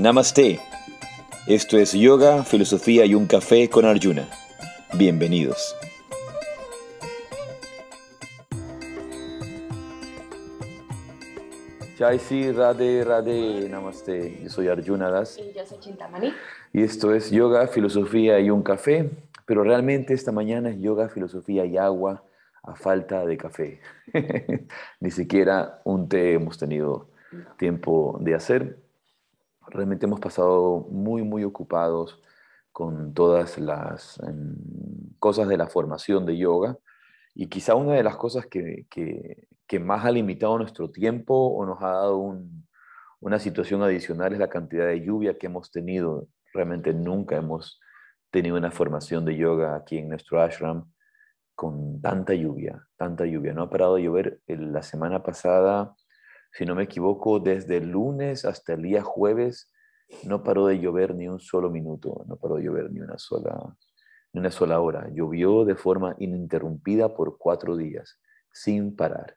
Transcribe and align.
Namaste. 0.00 0.58
Esto 1.46 1.76
es 1.76 1.92
Yoga, 1.92 2.42
Filosofía 2.42 3.04
y 3.04 3.14
un 3.14 3.26
Café 3.26 3.68
con 3.68 3.84
Arjuna. 3.84 4.26
Bienvenidos. 4.94 5.76
Jai 11.98 12.18
Sri 12.18 12.50
Radhe 12.50 13.04
Radhe 13.04 13.68
Namaste. 13.68 14.40
Yo 14.42 14.48
soy 14.48 14.68
Arjuna 14.68 15.10
Das. 15.10 15.36
Y 15.36 15.52
yo 15.52 15.66
soy 15.66 15.80
Chintamani. 15.80 16.32
Y 16.72 16.82
esto 16.82 17.14
es 17.14 17.30
Yoga, 17.30 17.66
Filosofía 17.66 18.40
y 18.40 18.48
un 18.48 18.62
Café. 18.62 19.10
Pero 19.44 19.64
realmente 19.64 20.14
esta 20.14 20.32
mañana 20.32 20.70
es 20.70 20.80
Yoga, 20.80 21.10
Filosofía 21.10 21.66
y 21.66 21.76
agua 21.76 22.24
a 22.62 22.74
falta 22.74 23.26
de 23.26 23.36
café. 23.36 23.80
Ni 25.00 25.10
siquiera 25.10 25.82
un 25.84 26.08
té 26.08 26.32
hemos 26.32 26.56
tenido 26.56 27.08
tiempo 27.58 28.16
de 28.22 28.34
hacer. 28.34 28.89
Realmente 29.70 30.06
hemos 30.06 30.20
pasado 30.20 30.86
muy, 30.90 31.22
muy 31.22 31.44
ocupados 31.44 32.20
con 32.72 33.14
todas 33.14 33.58
las 33.58 34.18
em, 34.20 34.54
cosas 35.18 35.48
de 35.48 35.56
la 35.56 35.68
formación 35.68 36.26
de 36.26 36.36
yoga. 36.36 36.76
Y 37.34 37.48
quizá 37.48 37.74
una 37.74 37.94
de 37.94 38.02
las 38.02 38.16
cosas 38.16 38.46
que, 38.46 38.86
que, 38.90 39.78
más 39.78 40.04
ha 40.04 40.10
limitado 40.10 40.58
nuestro 40.58 40.90
tiempo 40.90 41.34
o 41.34 41.64
nos 41.64 41.80
ha 41.80 41.90
dado 41.90 42.36
una 43.20 43.38
situación 43.38 43.82
adicional 43.82 44.32
es 44.32 44.38
la 44.40 44.48
cantidad 44.48 44.86
de 44.86 45.00
lluvia 45.00 45.38
que 45.38 45.46
hemos 45.46 45.70
tenido. 45.70 46.26
Realmente 46.52 46.92
nunca 46.92 47.36
hemos 47.36 47.80
tenido 48.30 48.56
una 48.56 48.72
formación 48.72 49.24
de 49.24 49.36
yoga 49.36 49.76
aquí 49.76 49.98
en 49.98 50.08
nuestro 50.08 50.42
ashram 50.42 50.90
con 51.54 52.00
tanta 52.00 52.34
lluvia, 52.34 52.84
tanta 52.96 53.24
lluvia. 53.26 53.52
No 53.52 53.62
ha 53.62 53.70
parado 53.70 53.94
de 53.96 54.02
llover 54.02 54.40
la 54.46 54.82
semana 54.82 55.22
pasada 55.22 55.94
si 56.52 56.64
no 56.64 56.74
me 56.74 56.84
equivoco, 56.84 57.40
desde 57.40 57.78
el 57.78 57.90
lunes 57.90 58.44
hasta 58.44 58.74
el 58.74 58.82
día 58.82 59.02
jueves 59.02 59.72
no 60.24 60.42
paró 60.42 60.66
de 60.66 60.78
llover 60.78 61.14
ni 61.14 61.28
un 61.28 61.40
solo 61.40 61.70
minuto, 61.70 62.24
no 62.26 62.36
paró 62.36 62.56
de 62.56 62.64
llover 62.64 62.90
ni 62.90 63.00
una 63.00 63.18
sola, 63.18 63.76
ni 64.32 64.40
una 64.40 64.50
sola 64.50 64.80
hora. 64.80 65.08
Llovió 65.12 65.64
de 65.64 65.76
forma 65.76 66.16
ininterrumpida 66.18 67.14
por 67.14 67.38
cuatro 67.38 67.76
días, 67.76 68.18
sin 68.52 68.96
parar. 68.96 69.36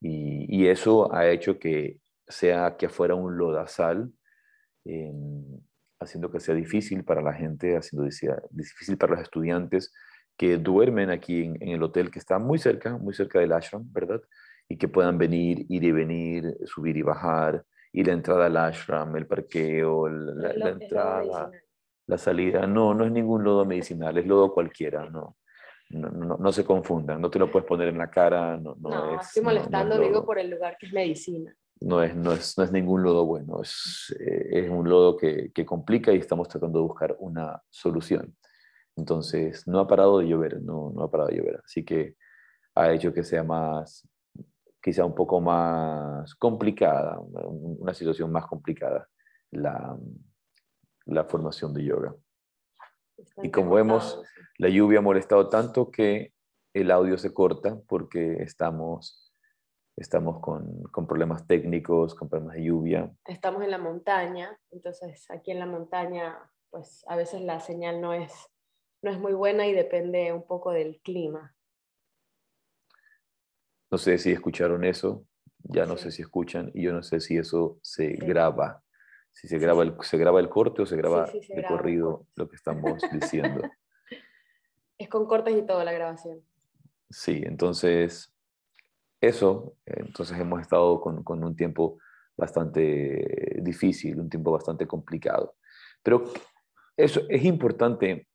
Y, 0.00 0.66
eso 0.66 1.12
ha 1.14 1.28
hecho 1.28 1.58
que 1.58 2.00
sea 2.28 2.76
que 2.76 2.86
afuera 2.86 3.14
un 3.14 3.36
lodazal, 3.38 4.12
haciendo 6.00 6.30
que 6.30 6.40
sea 6.40 6.54
difícil 6.54 7.04
para 7.04 7.22
la 7.22 7.32
gente, 7.32 7.76
haciendo 7.76 8.04
difícil 8.50 8.98
para 8.98 9.14
los 9.14 9.22
estudiantes 9.22 9.92
que 10.36 10.58
duermen 10.58 11.10
aquí 11.10 11.44
en 11.44 11.68
el 11.68 11.82
hotel 11.82 12.10
que 12.10 12.18
está 12.18 12.38
muy 12.38 12.58
cerca, 12.58 12.98
muy 12.98 13.14
cerca 13.14 13.38
del 13.40 13.52
ashram, 13.52 13.90
¿verdad? 13.92 14.20
Y 14.68 14.76
que 14.76 14.88
puedan 14.88 15.18
venir, 15.18 15.66
ir 15.68 15.84
y 15.84 15.92
venir, 15.92 16.56
subir 16.64 16.96
y 16.96 17.02
bajar, 17.02 17.64
y 17.92 18.04
la 18.04 18.12
entrada 18.12 18.46
al 18.46 18.56
ashram, 18.56 19.16
el 19.16 19.26
parqueo, 19.26 20.08
la, 20.08 20.68
entrada, 20.68 21.50
la 22.06 22.18
salida. 22.18 22.66
No, 22.66 22.92
no 22.92 23.04
es 23.04 23.12
ningún 23.12 23.42
lodo 23.42 23.64
medicinal, 23.64 24.18
es 24.18 24.26
lodo 24.26 24.52
cualquiera, 24.52 25.08
no. 25.08 25.36
No, 25.88 26.10
no, 26.10 26.36
no 26.36 26.52
se 26.52 26.64
confundan, 26.64 27.20
no 27.20 27.30
te 27.30 27.38
lo 27.38 27.50
puedes 27.50 27.66
poner 27.66 27.88
en 27.88 27.98
la 27.98 28.10
cara. 28.10 28.56
No, 28.56 28.74
no, 28.78 29.20
estoy 29.20 29.42
molestando, 29.42 29.98
digo, 30.00 30.26
por 30.26 30.38
el 30.38 30.50
lugar 30.50 30.76
que 30.78 30.86
es 30.86 30.92
medicina. 30.92 31.56
No 31.80 32.02
es, 32.02 32.14
no 32.16 32.32
es, 32.32 32.58
no 32.58 32.64
es 32.64 32.72
ningún 32.72 33.02
lodo 33.02 33.24
bueno, 33.24 33.62
es, 33.62 34.14
eh, 34.18 34.64
es 34.64 34.70
un 34.70 34.88
lodo 34.88 35.16
que, 35.16 35.52
que 35.52 35.64
complica 35.64 36.12
y 36.12 36.16
estamos 36.16 36.48
tratando 36.48 36.80
de 36.80 36.86
buscar 36.86 37.16
una 37.20 37.62
solución. 37.70 38.34
Entonces, 38.96 39.66
no 39.68 39.78
ha 39.78 39.86
parado 39.86 40.18
de 40.18 40.26
llover, 40.26 40.60
no, 40.60 40.90
no 40.94 41.04
ha 41.04 41.10
parado 41.10 41.28
de 41.28 41.36
llover. 41.36 41.60
Así 41.64 41.84
que 41.84 42.16
ha 42.74 42.92
hecho 42.92 43.12
que 43.12 43.22
sea 43.22 43.44
más, 43.44 44.08
quizá 44.86 45.04
un 45.04 45.16
poco 45.16 45.40
más 45.40 46.32
complicada, 46.36 47.18
una 47.18 47.92
situación 47.92 48.30
más 48.30 48.46
complicada, 48.46 49.08
la, 49.50 49.98
la 51.06 51.24
formación 51.24 51.74
de 51.74 51.82
yoga. 51.82 52.14
y 53.42 53.50
como 53.50 53.74
vemos, 53.74 54.22
la 54.58 54.68
lluvia 54.68 55.00
ha 55.00 55.02
molestado 55.02 55.48
tanto 55.48 55.90
que 55.90 56.32
el 56.72 56.92
audio 56.92 57.18
se 57.18 57.34
corta 57.34 57.80
porque 57.88 58.34
estamos, 58.44 59.32
estamos 59.96 60.38
con, 60.40 60.84
con, 60.92 61.08
problemas 61.08 61.48
técnicos, 61.48 62.14
con 62.14 62.28
problemas 62.28 62.54
de 62.54 62.66
lluvia. 62.66 63.12
Estamos 63.24 63.64
en 63.64 63.72
la 63.72 63.78
montaña, 63.78 64.56
entonces 64.70 65.28
aquí 65.32 65.50
en 65.50 65.58
la 65.58 65.66
montaña, 65.66 66.38
pues 66.70 67.04
a 67.08 67.16
veces 67.16 67.40
la 67.40 67.58
señal 67.58 68.00
no 68.00 68.12
es, 68.12 68.32
no 69.02 69.10
es 69.10 69.18
muy 69.18 69.32
buena 69.32 69.66
y 69.66 69.72
depende 69.72 70.32
un 70.32 70.46
poco 70.46 70.70
del 70.70 71.00
clima. 71.02 71.55
No 73.90 73.98
sé 73.98 74.18
si 74.18 74.32
escucharon 74.32 74.84
eso, 74.84 75.24
ya 75.62 75.86
no 75.86 75.96
sé 75.96 76.10
si 76.10 76.22
escuchan 76.22 76.70
y 76.74 76.82
yo 76.82 76.92
no 76.92 77.02
sé 77.02 77.20
si 77.20 77.36
eso 77.36 77.78
se 77.82 78.12
graba. 78.12 78.82
Si 79.32 79.48
se 79.48 79.58
graba, 79.58 79.82
el, 79.82 79.94
se 80.00 80.16
graba 80.16 80.40
el 80.40 80.48
corte 80.48 80.82
o 80.82 80.86
se 80.86 80.96
graba 80.96 81.30
de 81.30 81.64
corrido 81.64 82.26
lo 82.36 82.48
que 82.48 82.56
estamos 82.56 83.00
diciendo. 83.12 83.62
Es 84.98 85.08
con 85.08 85.26
cortes 85.26 85.56
y 85.56 85.62
todo 85.66 85.84
la 85.84 85.92
grabación. 85.92 86.40
Sí, 87.10 87.42
entonces 87.44 88.34
eso, 89.20 89.76
entonces 89.84 90.38
hemos 90.38 90.60
estado 90.60 91.00
con, 91.00 91.22
con 91.22 91.44
un 91.44 91.54
tiempo 91.54 91.98
bastante 92.36 93.58
difícil, 93.62 94.20
un 94.20 94.28
tiempo 94.28 94.52
bastante 94.52 94.86
complicado. 94.86 95.56
Pero 96.02 96.24
eso 96.96 97.22
es 97.28 97.44
importante 97.44 98.28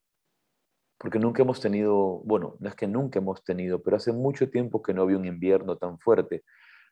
porque 1.02 1.18
nunca 1.18 1.42
hemos 1.42 1.60
tenido, 1.60 2.22
bueno, 2.26 2.58
no 2.60 2.70
es 2.70 2.76
que 2.76 2.86
nunca 2.86 3.18
hemos 3.18 3.44
tenido, 3.44 3.82
pero 3.82 3.98
hace 3.98 4.14
mucho 4.14 4.52
tiempo 4.52 4.84
que 4.84 4.94
no 4.94 5.02
había 5.02 5.18
un 5.18 5.26
invierno 5.26 5.76
tan 5.76 5.98
fuerte. 5.98 6.44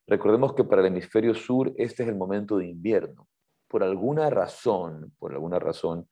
Recordemos 0.08 0.56
que 0.56 0.64
para 0.64 0.82
el 0.82 0.88
hemisferio 0.88 1.36
sur 1.36 1.72
este 1.78 2.02
es 2.02 2.10
el 2.10 2.16
momento 2.16 2.58
de 2.58 2.66
invierno. 2.66 3.28
Por 3.68 3.84
alguna 3.84 4.32
razón, 4.32 5.14
por 5.20 5.32
alguna 5.32 5.60
razón, 5.60 6.10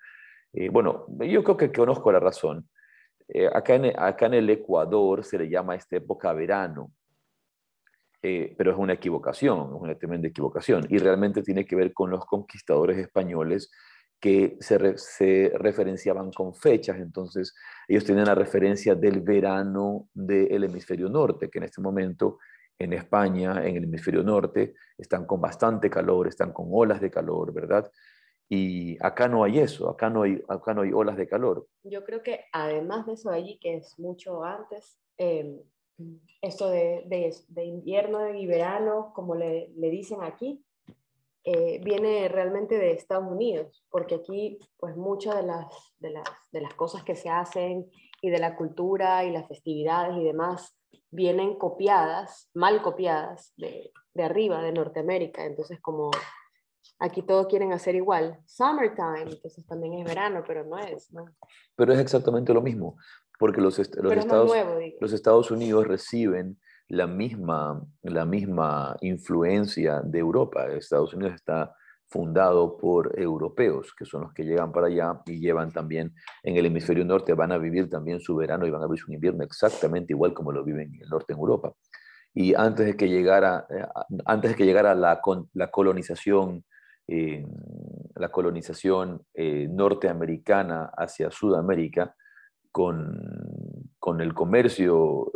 eh, 0.53 0.69
bueno, 0.69 1.07
yo 1.21 1.43
creo 1.43 1.57
que 1.57 1.71
conozco 1.71 2.11
la 2.11 2.19
razón. 2.19 2.69
Eh, 3.29 3.49
acá, 3.51 3.73
en, 3.73 4.33
el 4.35 4.49
Ecuador 4.51 5.23
se 5.23 5.39
le 5.39 5.49
llama 5.49 5.73
a 5.73 5.77
esta 5.77 5.95
época 5.95 6.31
verano, 6.33 6.91
eh, 8.21 8.53
pero 8.59 8.73
es 8.73 8.77
una 8.77 8.93
equivocación, 8.93 9.73
es 9.75 9.81
una 9.81 9.95
tremenda 9.95 10.27
equivocación, 10.27 10.85
y 10.87 10.99
realmente 10.99 11.41
tiene 11.41 11.65
que 11.65 11.75
ver 11.75 11.93
con 11.93 12.11
los 12.11 12.23
conquistadores 12.27 12.99
españoles 12.99 13.71
que 14.19 14.57
se, 14.59 15.51
referenciaban 15.57 16.31
con 16.31 16.55
fechas, 16.55 16.97
entonces 16.97 17.53
ellos 17.87 18.03
tienen 18.03 18.25
la 18.25 18.35
referencia 18.35 18.95
del 18.95 19.21
verano 19.21 20.09
del 20.13 20.63
hemisferio 20.63 21.07
norte, 21.09 21.49
que 21.49 21.59
en 21.59 21.65
este 21.65 21.81
momento 21.81 22.39
en 22.79 22.93
España, 22.93 23.65
en 23.65 23.77
el 23.77 23.83
hemisferio 23.83 24.23
norte, 24.23 24.75
están 24.97 25.25
con 25.25 25.41
bastante 25.41 25.89
calor, 25.89 26.27
están 26.27 26.51
con 26.51 26.67
olas 26.71 27.01
de 27.01 27.11
calor, 27.11 27.53
¿verdad? 27.53 27.91
Y 28.49 28.97
acá 29.03 29.27
no 29.27 29.43
hay 29.43 29.59
eso, 29.59 29.89
acá 29.89 30.09
no 30.09 30.23
hay, 30.23 30.41
acá 30.47 30.73
no 30.73 30.81
hay 30.81 30.91
olas 30.93 31.17
de 31.17 31.27
calor. 31.27 31.67
Yo 31.83 32.03
creo 32.03 32.23
que 32.23 32.45
además 32.53 33.05
de 33.05 33.13
eso 33.13 33.29
allí, 33.29 33.59
que 33.59 33.75
es 33.75 33.99
mucho 33.99 34.43
antes, 34.43 34.99
eh, 35.17 35.59
esto 36.41 36.69
de, 36.69 37.03
de, 37.47 37.65
invierno 37.65 38.33
y 38.33 38.45
verano, 38.45 39.11
como 39.15 39.35
le, 39.35 39.73
le 39.75 39.89
dicen 39.89 40.19
aquí, 40.21 40.63
eh, 41.49 41.79
viene 41.81 42.27
realmente 42.27 42.77
de 42.77 42.91
Estados 42.91 43.31
Unidos, 43.31 43.81
porque 43.89 44.15
aquí 44.15 44.59
pues 44.75 44.97
muchas 44.97 45.37
de 45.37 45.43
las, 45.43 45.65
de, 45.97 46.09
las, 46.09 46.25
de 46.51 46.59
las 46.59 46.73
cosas 46.73 47.05
que 47.05 47.15
se 47.15 47.29
hacen 47.29 47.89
y 48.21 48.29
de 48.29 48.39
la 48.39 48.57
cultura 48.57 49.23
y 49.23 49.31
las 49.31 49.47
festividades 49.47 50.17
y 50.17 50.25
demás 50.25 50.77
vienen 51.09 51.57
copiadas, 51.57 52.49
mal 52.53 52.81
copiadas 52.81 53.53
de, 53.55 53.93
de 54.13 54.23
arriba, 54.23 54.61
de 54.61 54.73
Norteamérica. 54.73 55.45
Entonces 55.45 55.79
como 55.79 56.11
aquí 56.99 57.21
todos 57.21 57.47
quieren 57.47 57.71
hacer 57.71 57.95
igual, 57.95 58.41
summertime, 58.45 59.31
entonces 59.31 59.65
también 59.65 59.93
es 59.93 60.03
verano, 60.05 60.43
pero 60.45 60.65
no 60.65 60.77
es. 60.77 61.13
¿no? 61.13 61.27
Pero 61.77 61.93
es 61.93 61.99
exactamente 61.99 62.53
lo 62.53 62.61
mismo, 62.61 62.97
porque 63.39 63.61
los, 63.61 63.77
los, 63.77 64.17
Estados, 64.17 64.51
los 64.99 65.13
Estados 65.13 65.49
Unidos 65.49 65.87
reciben 65.87 66.59
la 66.89 67.07
misma, 67.07 67.81
la 68.03 68.25
misma 68.25 68.95
influencia 69.01 70.01
de 70.01 70.19
Europa. 70.19 70.67
Estados 70.67 71.13
Unidos 71.13 71.35
está 71.35 71.73
fundado 72.09 72.77
por 72.77 73.19
europeos, 73.19 73.93
que 73.93 74.05
son 74.05 74.21
los 74.21 74.33
que 74.33 74.43
llegan 74.43 74.71
para 74.71 74.87
allá 74.87 75.21
y 75.25 75.39
llevan 75.39 75.71
también 75.71 76.13
en 76.41 76.55
el 76.55 76.65
hemisferio 76.65 77.03
norte, 77.03 77.33
van 77.33 77.51
a 77.51 77.57
vivir 77.57 77.89
también 77.89 78.21
su 78.21 78.35
verano 78.35 78.65
y 78.65 78.71
van 78.71 78.81
a 78.81 78.85
vivir 78.85 78.99
su 78.99 79.11
invierno 79.11 79.43
exactamente 79.43 80.13
igual 80.13 80.33
como 80.33 80.51
lo 80.53 80.63
viven 80.63 80.93
en 80.93 81.01
el 81.01 81.09
norte 81.09 81.33
en 81.33 81.39
Europa. 81.39 81.73
Y 82.33 82.53
antes 82.53 82.85
de 82.85 82.95
que 82.95 83.09
llegara, 83.09 83.65
eh, 83.69 83.85
antes 84.25 84.51
de 84.51 84.57
que 84.57 84.65
llegara 84.65 84.95
la, 84.95 85.19
la 85.53 85.71
colonización, 85.71 86.63
eh, 87.07 87.45
la 88.15 88.29
colonización 88.29 89.25
eh, 89.33 89.67
norteamericana 89.69 90.91
hacia 90.95 91.29
Sudamérica, 91.31 92.15
con, 92.71 93.19
con 93.97 94.21
el 94.21 94.33
comercio 94.35 95.31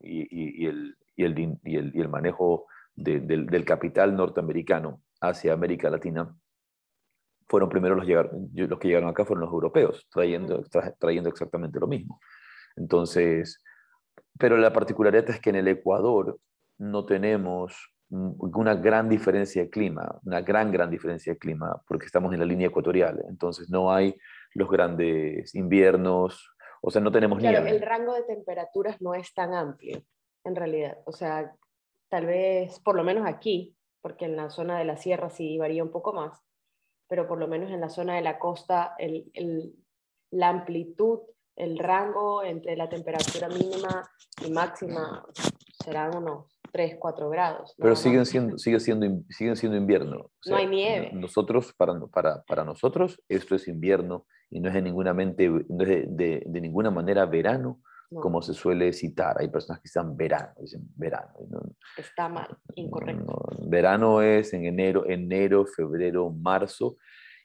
y, 0.00 0.66
el, 0.66 0.96
y, 1.16 1.24
el, 1.24 1.58
y, 1.64 1.76
el, 2.00 2.08
manejo 2.08 2.66
del, 2.94 3.46
del, 3.46 3.64
capital 3.64 4.16
norteamericano 4.16 5.02
hacia 5.20 5.52
América 5.52 5.90
Latina, 5.90 6.34
fueron 7.48 7.68
primero 7.68 7.96
los, 7.96 8.06
los 8.06 8.78
que 8.78 8.88
llegaron 8.88 9.08
acá, 9.08 9.24
fueron 9.24 9.44
los 9.44 9.52
europeos, 9.52 10.06
trayendo, 10.10 10.62
trayendo 10.98 11.28
exactamente 11.28 11.80
lo 11.80 11.88
mismo. 11.88 12.20
Entonces, 12.76 13.62
pero 14.38 14.56
la 14.56 14.72
particularidad 14.72 15.28
es 15.28 15.40
que 15.40 15.50
en 15.50 15.56
el 15.56 15.68
Ecuador 15.68 16.38
no 16.78 17.04
tenemos 17.04 17.92
una 18.08 18.74
gran 18.74 19.08
diferencia 19.08 19.62
de 19.62 19.70
clima, 19.70 20.18
una 20.24 20.40
gran, 20.40 20.72
gran 20.72 20.90
diferencia 20.90 21.32
de 21.32 21.38
clima, 21.38 21.80
porque 21.86 22.06
estamos 22.06 22.32
en 22.32 22.40
la 22.40 22.46
línea 22.46 22.68
ecuatorial, 22.68 23.22
entonces 23.28 23.70
no 23.70 23.92
hay 23.92 24.16
los 24.54 24.68
grandes 24.68 25.54
inviernos, 25.54 26.50
o 26.80 26.90
sea, 26.90 27.00
no 27.00 27.12
tenemos 27.12 27.38
claro, 27.38 27.60
nieve. 27.60 27.76
el 27.76 27.82
rango 27.82 28.14
de 28.14 28.22
temperaturas 28.22 29.00
no 29.00 29.14
es 29.14 29.32
tan 29.34 29.54
amplio, 29.54 30.02
en 30.44 30.56
realidad. 30.56 30.98
O 31.04 31.12
sea, 31.12 31.54
tal 32.08 32.26
vez, 32.26 32.80
por 32.80 32.96
lo 32.96 33.04
menos 33.04 33.26
aquí, 33.26 33.76
porque 34.00 34.24
en 34.24 34.36
la 34.36 34.50
zona 34.50 34.78
de 34.78 34.84
la 34.84 34.96
sierra 34.96 35.30
sí 35.30 35.58
varía 35.58 35.82
un 35.82 35.90
poco 35.90 36.12
más, 36.12 36.40
pero 37.08 37.28
por 37.28 37.38
lo 37.38 37.48
menos 37.48 37.70
en 37.70 37.80
la 37.80 37.90
zona 37.90 38.16
de 38.16 38.22
la 38.22 38.38
costa, 38.38 38.94
el, 38.98 39.30
el, 39.34 39.74
la 40.30 40.48
amplitud, 40.48 41.20
el 41.56 41.78
rango 41.78 42.42
entre 42.42 42.76
la 42.76 42.88
temperatura 42.88 43.48
mínima 43.48 44.08
y 44.46 44.50
máxima 44.50 45.26
serán 45.84 46.16
unos 46.16 46.56
3, 46.72 46.96
4 46.98 47.28
grados. 47.28 47.74
Pero 47.76 47.96
siguen 47.96 48.24
siendo, 48.24 48.56
sigue 48.56 48.80
siendo, 48.80 49.06
siguen 49.28 49.56
siendo 49.56 49.76
invierno. 49.76 50.30
no 50.46 50.56
hay 50.56 50.66
nieve. 50.66 51.10
Nosotros, 51.12 51.74
para, 51.74 51.98
para, 52.06 52.42
para, 52.44 52.64
nosotros, 52.64 53.20
esto 53.28 53.54
es 53.54 53.68
invierno 53.68 54.26
y 54.50 54.60
no 54.60 54.68
es 54.68 54.74
de 54.74 54.82
ninguna, 54.82 55.14
mente, 55.14 55.48
no 55.48 55.84
es 55.84 55.88
de, 56.16 56.42
de, 56.44 56.60
ninguna 56.60 56.90
manera 56.90 57.24
verano, 57.26 57.80
como 58.08 58.42
se 58.42 58.52
suele 58.52 58.92
citar. 58.92 59.36
Hay 59.38 59.48
personas 59.48 59.78
que 59.80 59.84
dicen 59.84 60.16
verano, 60.16 60.52
dicen 60.60 60.82
verano. 60.96 61.32
Está 61.96 62.28
mal, 62.28 62.58
incorrecto. 62.74 63.48
verano 63.68 64.20
es 64.20 64.52
en 64.52 64.64
enero, 64.64 65.08
enero, 65.08 65.64
febrero, 65.64 66.30
marzo. 66.30 66.96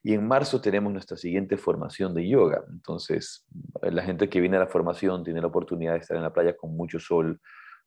Y 0.02 0.14
en 0.14 0.28
marzo 0.28 0.62
tenemos 0.62 0.92
nuestra 0.92 1.18
siguiente 1.18 1.58
formación 1.58 2.16
de 2.16 2.28
yoga. 2.28 2.64
Entonces, 2.70 3.48
la 3.82 4.02
gente 4.02 4.28
que 4.28 4.40
viene 4.40 4.58
a 4.58 4.62
la 4.62 4.68
formación 4.68 5.24
tiene 5.24 5.42
la 5.42 5.48
oportunidad 5.48 5.94
de 5.94 6.00
estar 6.00 6.18
en 6.18 6.24
la 6.24 6.34
playa 6.34 6.56
con 6.58 6.76
mucho 6.76 7.00
sol, 7.00 7.40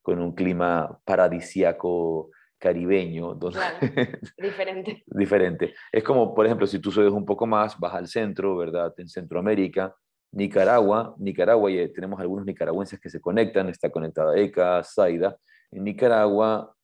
con 0.02 0.20
un 0.20 0.34
clima 0.34 1.00
paradisiaco 1.04 2.30
caribeño. 2.58 3.38
diferente. 4.38 5.05
diferente. 5.06 5.75
Es 5.93 6.02
como, 6.02 6.34
por 6.34 6.46
ejemplo, 6.46 6.66
si 6.66 6.78
tú 6.78 6.90
subes 6.90 7.12
un 7.12 7.25
poco 7.25 7.46
más, 7.46 7.78
vas 7.78 7.94
al 7.94 8.08
centro, 8.08 8.56
¿verdad? 8.56 8.93
En 8.99 9.08
Centroamérica, 9.08 9.94
Nicaragua, 10.32 11.14
Nicaragua, 11.19 11.70
y 11.70 11.93
tenemos 11.93 12.20
algunos 12.20 12.44
nicaragüenses 12.44 13.00
que 13.00 13.08
se 13.08 13.20
conectan, 13.20 13.69
está 13.69 13.90
conectada 13.90 14.37
ECA, 14.37 14.82
Zaida. 14.82 15.37
En 15.70 15.84
Nicaragua 15.84 16.75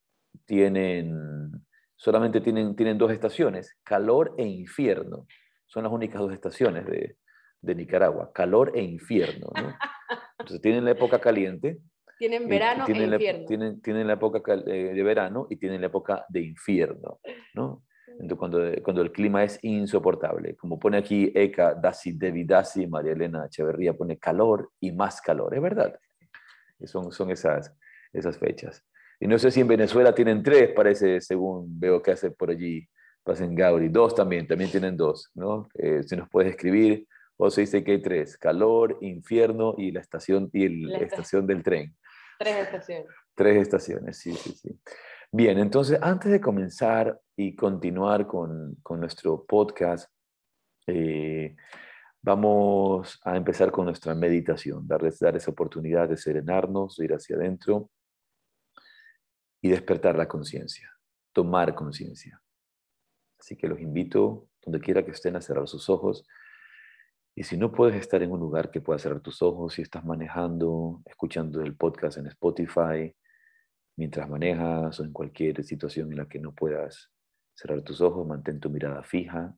tienen, 0.45 1.53
solamente 1.97 2.41
tienen, 2.41 2.75
tienen 2.77 2.99
dos 2.99 3.11
estaciones, 3.11 3.77
calor 3.83 4.35
e 4.39 4.45
infierno. 4.47 5.27
Son 5.67 5.83
las 5.83 5.93
únicas 5.93 6.21
dos 6.21 6.33
estaciones 6.33 6.87
de, 6.87 7.17
de 7.61 7.75
Nicaragua, 7.75 8.33
calor 8.33 8.73
e 8.75 8.83
infierno. 8.83 9.49
¿no? 9.55 9.75
Entonces 10.39 10.61
tienen 10.61 10.85
la 10.85 10.93
época 10.93 11.19
caliente, 11.19 11.79
tienen 12.19 12.49
verano 12.49 12.85
tienen 12.85 13.13
e 13.13 13.15
infierno. 13.15 13.41
La, 13.41 13.47
tienen, 13.47 13.81
tienen, 13.83 14.07
la 14.07 14.13
época 14.15 14.57
de 14.57 15.03
verano 15.03 15.47
y 15.51 15.57
tienen 15.57 15.81
la 15.81 15.89
época 15.89 16.25
de 16.29 16.41
infierno, 16.41 17.21
¿no? 17.55 17.83
Entonces, 18.07 18.39
cuando, 18.39 18.83
cuando 18.83 19.03
el 19.03 19.13
clima 19.13 19.43
es 19.43 19.59
insoportable, 19.63 20.55
como 20.57 20.79
pone 20.79 20.99
aquí 20.99 21.33
Eka, 21.35 21.75
Dasi, 21.75 22.13
Devi, 22.13 22.45
Dasi, 22.45 22.87
María 22.87 23.13
Elena 23.13 23.47
Echeverría 23.47 23.95
pone 23.95 24.19
calor 24.19 24.71
y 24.81 24.93
más 24.93 25.21
calor, 25.21 25.55
es 25.55 25.63
verdad. 25.63 25.99
Son, 26.85 27.11
son 27.13 27.31
esas, 27.31 27.75
esas 28.13 28.39
fechas. 28.39 28.85
Y 29.19 29.27
no 29.27 29.39
sé 29.39 29.51
si 29.51 29.61
en 29.61 29.69
Venezuela 29.69 30.15
tienen 30.15 30.43
tres, 30.43 30.71
parece, 30.73 31.21
según 31.21 31.79
veo 31.79 32.03
que 32.03 32.13
hace 32.13 32.31
por 32.31 32.51
allí, 32.51 32.87
pasen 33.23 33.55
Gauri. 33.55 33.89
Dos 33.89 34.15
también, 34.15 34.47
también 34.47 34.71
tienen 34.71 34.97
dos, 34.97 35.31
¿no? 35.35 35.69
Eh, 35.75 36.03
si 36.03 36.17
nos 36.17 36.29
puedes 36.29 36.51
escribir, 36.51 37.07
o 37.37 37.51
se 37.51 37.63
dice 37.63 37.83
que 37.83 37.93
hay 37.93 38.03
tres, 38.03 38.37
calor, 38.39 38.99
infierno 39.01 39.75
y 39.77 39.91
la 39.91 40.01
estación, 40.01 40.51
y 40.53 40.69
la 40.69 40.99
estación 40.99 41.47
del 41.47 41.63
tren. 41.63 41.97
Tres 42.39 42.57
estaciones. 42.57 43.07
Tres 43.35 43.63
estaciones, 43.63 44.19
sí, 44.19 44.33
sí, 44.35 44.53
sí. 44.53 44.81
Bien, 45.33 45.59
entonces 45.59 45.99
antes 46.01 46.31
de 46.31 46.41
comenzar 46.41 47.21
y 47.37 47.57
continuar 47.57 48.27
con, 48.27 48.77
con 48.83 49.01
nuestro 49.01 49.45
podcast, 49.45 50.09
eh, 50.87 51.57
vamos 52.23 53.21
a 53.25 53.37
empezar 53.37 53.71
con 53.71 53.87
nuestra 53.87 54.15
meditación, 54.15 54.87
darles, 54.87 55.19
dar 55.19 55.37
esa 55.37 55.51
oportunidad 55.51 56.09
de 56.09 56.17
serenarnos, 56.17 56.97
de 56.97 57.05
ir 57.07 57.15
hacia 57.15 57.37
adentro 57.37 57.91
y 59.61 59.71
despertar 59.71 60.17
la 60.17 60.29
conciencia, 60.29 60.91
tomar 61.33 61.75
conciencia. 61.75 62.41
Así 63.39 63.57
que 63.57 63.69
los 63.69 63.81
invito, 63.81 64.49
donde 64.63 64.81
quiera 64.81 65.05
que 65.05 65.11
estén, 65.11 65.37
a 65.37 65.41
cerrar 65.41 65.69
sus 65.69 65.91
ojos 65.91 66.27
y 67.37 67.43
si 67.43 67.57
no 67.57 67.73
puedes 67.73 67.97
estar 67.97 68.23
en 68.23 68.31
un 68.31 68.39
lugar 68.39 68.71
que 68.71 68.81
pueda 68.81 68.99
cerrar 68.99 69.21
tus 69.21 69.43
ojos, 69.43 69.75
si 69.75 69.83
estás 69.83 70.05
manejando, 70.05 71.03
escuchando 71.05 71.61
el 71.63 71.77
podcast 71.77 72.19
en 72.19 72.29
Spotify, 72.29 73.15
mientras 73.97 74.29
manejas 74.29 75.01
o 75.01 75.05
en 75.05 75.13
cualquier 75.13 75.65
situación 75.65 76.13
en 76.13 76.19
la 76.19 76.29
que 76.29 76.39
no 76.39 76.53
puedas 76.53 77.11
cerrar 77.55 77.83
tus 77.83 78.01
ojos, 78.01 78.27
mantén 78.27 78.61
tu 78.61 78.71
mirada 78.71 79.03
fija 79.03 79.57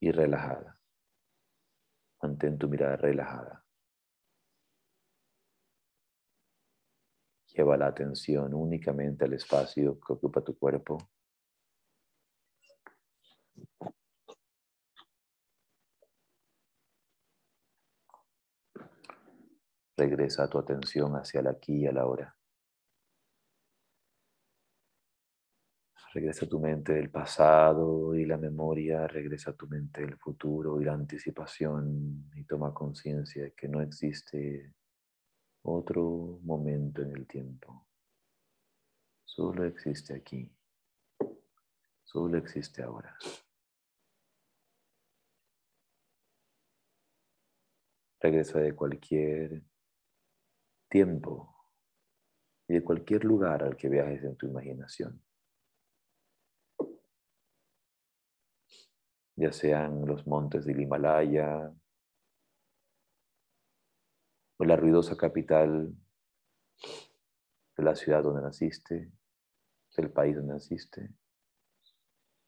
y 0.00 0.10
relajada. 0.10 0.80
Mantén 2.22 2.58
tu 2.58 2.68
mirada 2.68 2.96
relajada. 2.96 3.64
Lleva 7.54 7.76
la 7.76 7.86
atención 7.86 8.52
únicamente 8.54 9.24
al 9.24 9.34
espacio 9.34 9.98
que 10.00 10.12
ocupa 10.12 10.40
tu 10.42 10.58
cuerpo. 10.58 10.98
Regresa 20.00 20.48
tu 20.48 20.56
atención 20.56 21.14
hacia 21.14 21.40
el 21.40 21.48
aquí 21.48 21.80
y 21.80 21.86
a 21.86 21.92
la 21.92 22.06
hora. 22.06 22.34
Regresa 26.14 26.48
tu 26.48 26.58
mente 26.58 26.94
del 26.94 27.10
pasado 27.10 28.14
y 28.14 28.24
la 28.24 28.38
memoria, 28.38 29.06
regresa 29.06 29.52
tu 29.52 29.68
mente 29.68 30.00
del 30.00 30.16
futuro 30.16 30.80
y 30.80 30.86
la 30.86 30.94
anticipación 30.94 32.30
y 32.34 32.44
toma 32.44 32.72
conciencia 32.72 33.44
de 33.44 33.52
que 33.52 33.68
no 33.68 33.82
existe 33.82 34.72
otro 35.64 36.40
momento 36.44 37.02
en 37.02 37.14
el 37.14 37.26
tiempo. 37.26 37.86
Solo 39.26 39.66
existe 39.66 40.14
aquí. 40.14 40.50
Solo 42.04 42.38
existe 42.38 42.82
ahora. 42.82 43.14
Regresa 48.18 48.60
de 48.60 48.74
cualquier 48.74 49.62
tiempo 50.90 51.56
y 52.68 52.74
de 52.74 52.84
cualquier 52.84 53.24
lugar 53.24 53.62
al 53.62 53.76
que 53.76 53.88
viajes 53.88 54.22
en 54.24 54.36
tu 54.36 54.46
imaginación. 54.46 55.24
Ya 59.36 59.52
sean 59.52 60.04
los 60.04 60.26
montes 60.26 60.66
del 60.66 60.80
Himalaya 60.80 61.72
o 64.58 64.64
la 64.64 64.76
ruidosa 64.76 65.16
capital 65.16 65.94
de 67.76 67.82
la 67.82 67.94
ciudad 67.94 68.22
donde 68.22 68.42
naciste, 68.42 69.10
del 69.96 70.12
país 70.12 70.36
donde 70.36 70.54
naciste, 70.54 71.14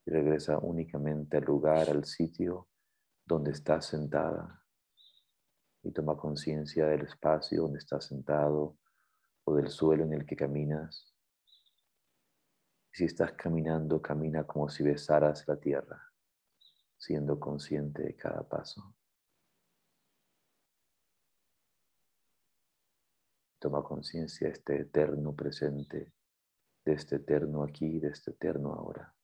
y 0.05 0.11
regresa 0.11 0.59
únicamente 0.59 1.39
al 1.39 1.45
lugar, 1.45 1.89
al 1.89 2.05
sitio 2.05 2.69
donde 3.25 3.53
estás 3.53 3.87
sentada 3.87 4.62
y 5.83 5.91
toma 5.93 6.17
conciencia 6.17 6.87
del 6.87 7.03
espacio 7.03 7.63
donde 7.63 7.79
estás 7.79 8.07
sentado 8.07 8.77
o 9.45 9.55
del 9.55 9.69
suelo 9.69 10.05
en 10.05 10.13
el 10.13 10.25
que 10.25 10.37
caminas. 10.37 11.13
Si 12.93 13.05
estás 13.05 13.33
caminando, 13.33 14.01
camina 14.01 14.45
como 14.45 14.69
si 14.69 14.85
besaras 14.85 15.47
la 15.49 15.57
tierra, 15.57 16.13
siendo 16.97 17.41
consciente 17.41 18.03
de 18.03 18.17
cada 18.17 18.47
paso. 18.49 18.95
Toma 23.59 23.83
conciencia 23.83 24.49
de 24.49 24.53
este 24.53 24.81
eterno 24.81 25.35
presente, 25.35 26.13
de 26.85 26.93
este 26.93 27.17
eterno 27.17 27.63
aquí, 27.63 27.99
de 27.99 28.09
este 28.09 28.33
eterno 28.33 28.73
ahora. 28.75 29.15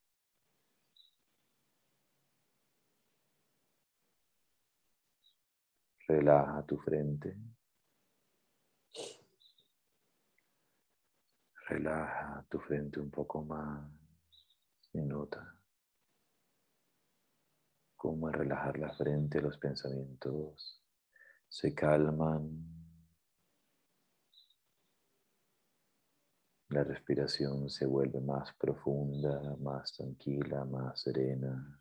Relaja 6.09 6.65
tu 6.67 6.79
frente. 6.79 7.37
Relaja 11.69 12.45
tu 12.49 12.59
frente 12.59 12.99
un 12.99 13.11
poco 13.11 13.45
más 13.45 13.93
y 14.95 15.03
nota 15.03 15.59
cómo 17.99 18.29
al 18.29 18.33
relajar 18.33 18.79
la 18.79 18.95
frente 18.95 19.43
los 19.43 19.59
pensamientos 19.59 20.81
se 21.49 21.75
calman. 21.75 22.65
La 26.69 26.85
respiración 26.85 27.69
se 27.69 27.87
vuelve 27.87 28.21
más 28.21 28.55
profunda, 28.55 29.57
más 29.57 29.93
tranquila, 29.93 30.65
más 30.65 31.01
serena. 31.01 31.81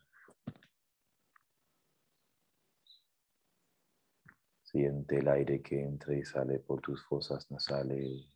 Siente 4.78 5.18
el 5.18 5.28
aire 5.28 5.60
que 5.60 5.82
entra 5.82 6.16
y 6.16 6.24
sale 6.24 6.60
por 6.60 6.80
tus 6.82 7.04
fosas 7.04 7.50
nasales. 7.50 8.30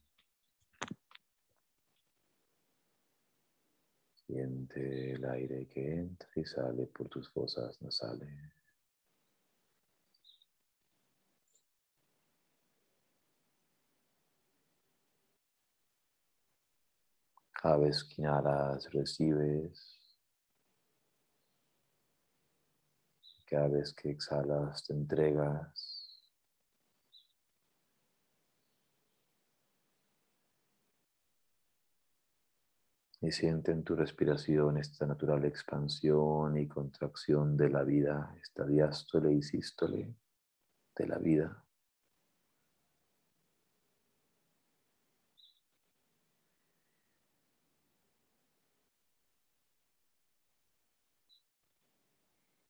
Siente 4.25 5.11
el 5.11 5.23
aire 5.25 5.67
que 5.67 5.93
entra 5.93 6.27
y 6.35 6.43
sale 6.43 6.87
por 6.87 7.09
tus 7.09 7.29
fosas 7.29 7.79
nasales. 7.79 8.33
Cada 17.51 17.77
vez 17.77 18.03
que 18.03 18.23
inhalas, 18.23 18.91
recibes. 18.91 19.99
Cada 23.45 23.67
vez 23.67 23.93
que 23.93 24.09
exhalas, 24.09 24.83
te 24.87 24.93
entregas. 24.93 26.00
Y 33.21 33.31
siente 33.31 33.71
en 33.71 33.83
tu 33.83 33.95
respiración 33.95 34.77
esta 34.77 35.05
natural 35.05 35.45
expansión 35.45 36.57
y 36.57 36.67
contracción 36.67 37.55
de 37.55 37.69
la 37.69 37.83
vida, 37.83 38.35
esta 38.41 38.65
diástole 38.65 39.31
y 39.33 39.43
sístole 39.43 40.15
de 40.95 41.07
la 41.07 41.19
vida. 41.19 41.63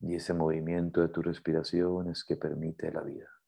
Y 0.02 0.16
ese 0.16 0.34
movimiento 0.34 1.02
de 1.02 1.10
tu 1.10 1.22
respiración 1.22 2.10
es 2.10 2.26
que 2.26 2.36
permite 2.36 2.92
la 2.92 3.02
vida. 3.02 3.41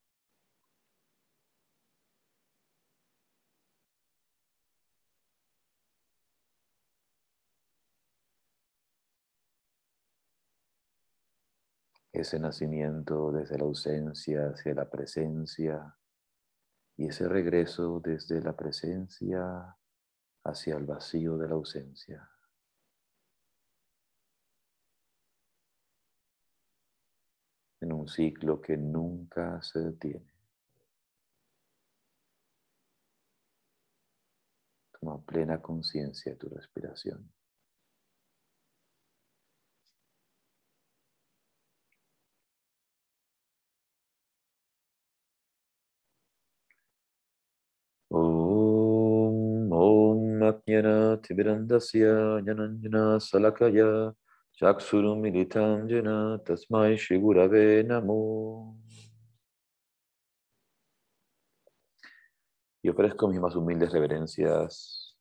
Ese 12.23 12.39
nacimiento 12.39 13.33
desde 13.33 13.57
la 13.57 13.65
ausencia 13.65 14.47
hacia 14.47 14.73
la 14.73 14.89
presencia 14.89 15.93
y 16.95 17.07
ese 17.07 17.27
regreso 17.27 17.99
desde 17.99 18.41
la 18.41 18.55
presencia 18.55 19.77
hacia 20.45 20.77
el 20.77 20.85
vacío 20.85 21.37
de 21.37 21.47
la 21.49 21.55
ausencia. 21.55 22.29
En 27.81 27.91
un 27.91 28.07
ciclo 28.07 28.61
que 28.61 28.77
nunca 28.77 29.61
se 29.61 29.79
detiene. 29.79 30.31
Toma 34.97 35.21
plena 35.25 35.61
conciencia 35.61 36.31
de 36.31 36.37
tu 36.37 36.47
respiración. 36.47 37.29
ज्ञानातिविरन्दस्य 50.66 52.04
जनञ्जना 52.46 53.04
salakaya 53.28 53.90
चक्षुरुमिलितं 54.58 55.86
येन 55.86 56.08
तस्मै 56.46 56.96
श्रीगुरवे 56.98 57.66
namo. 57.86 58.74
Y 62.82 62.88
ofrezco 62.88 63.28
mis 63.28 63.40
más 63.40 63.54
humildes 63.54 63.92
reverencias 63.92 65.16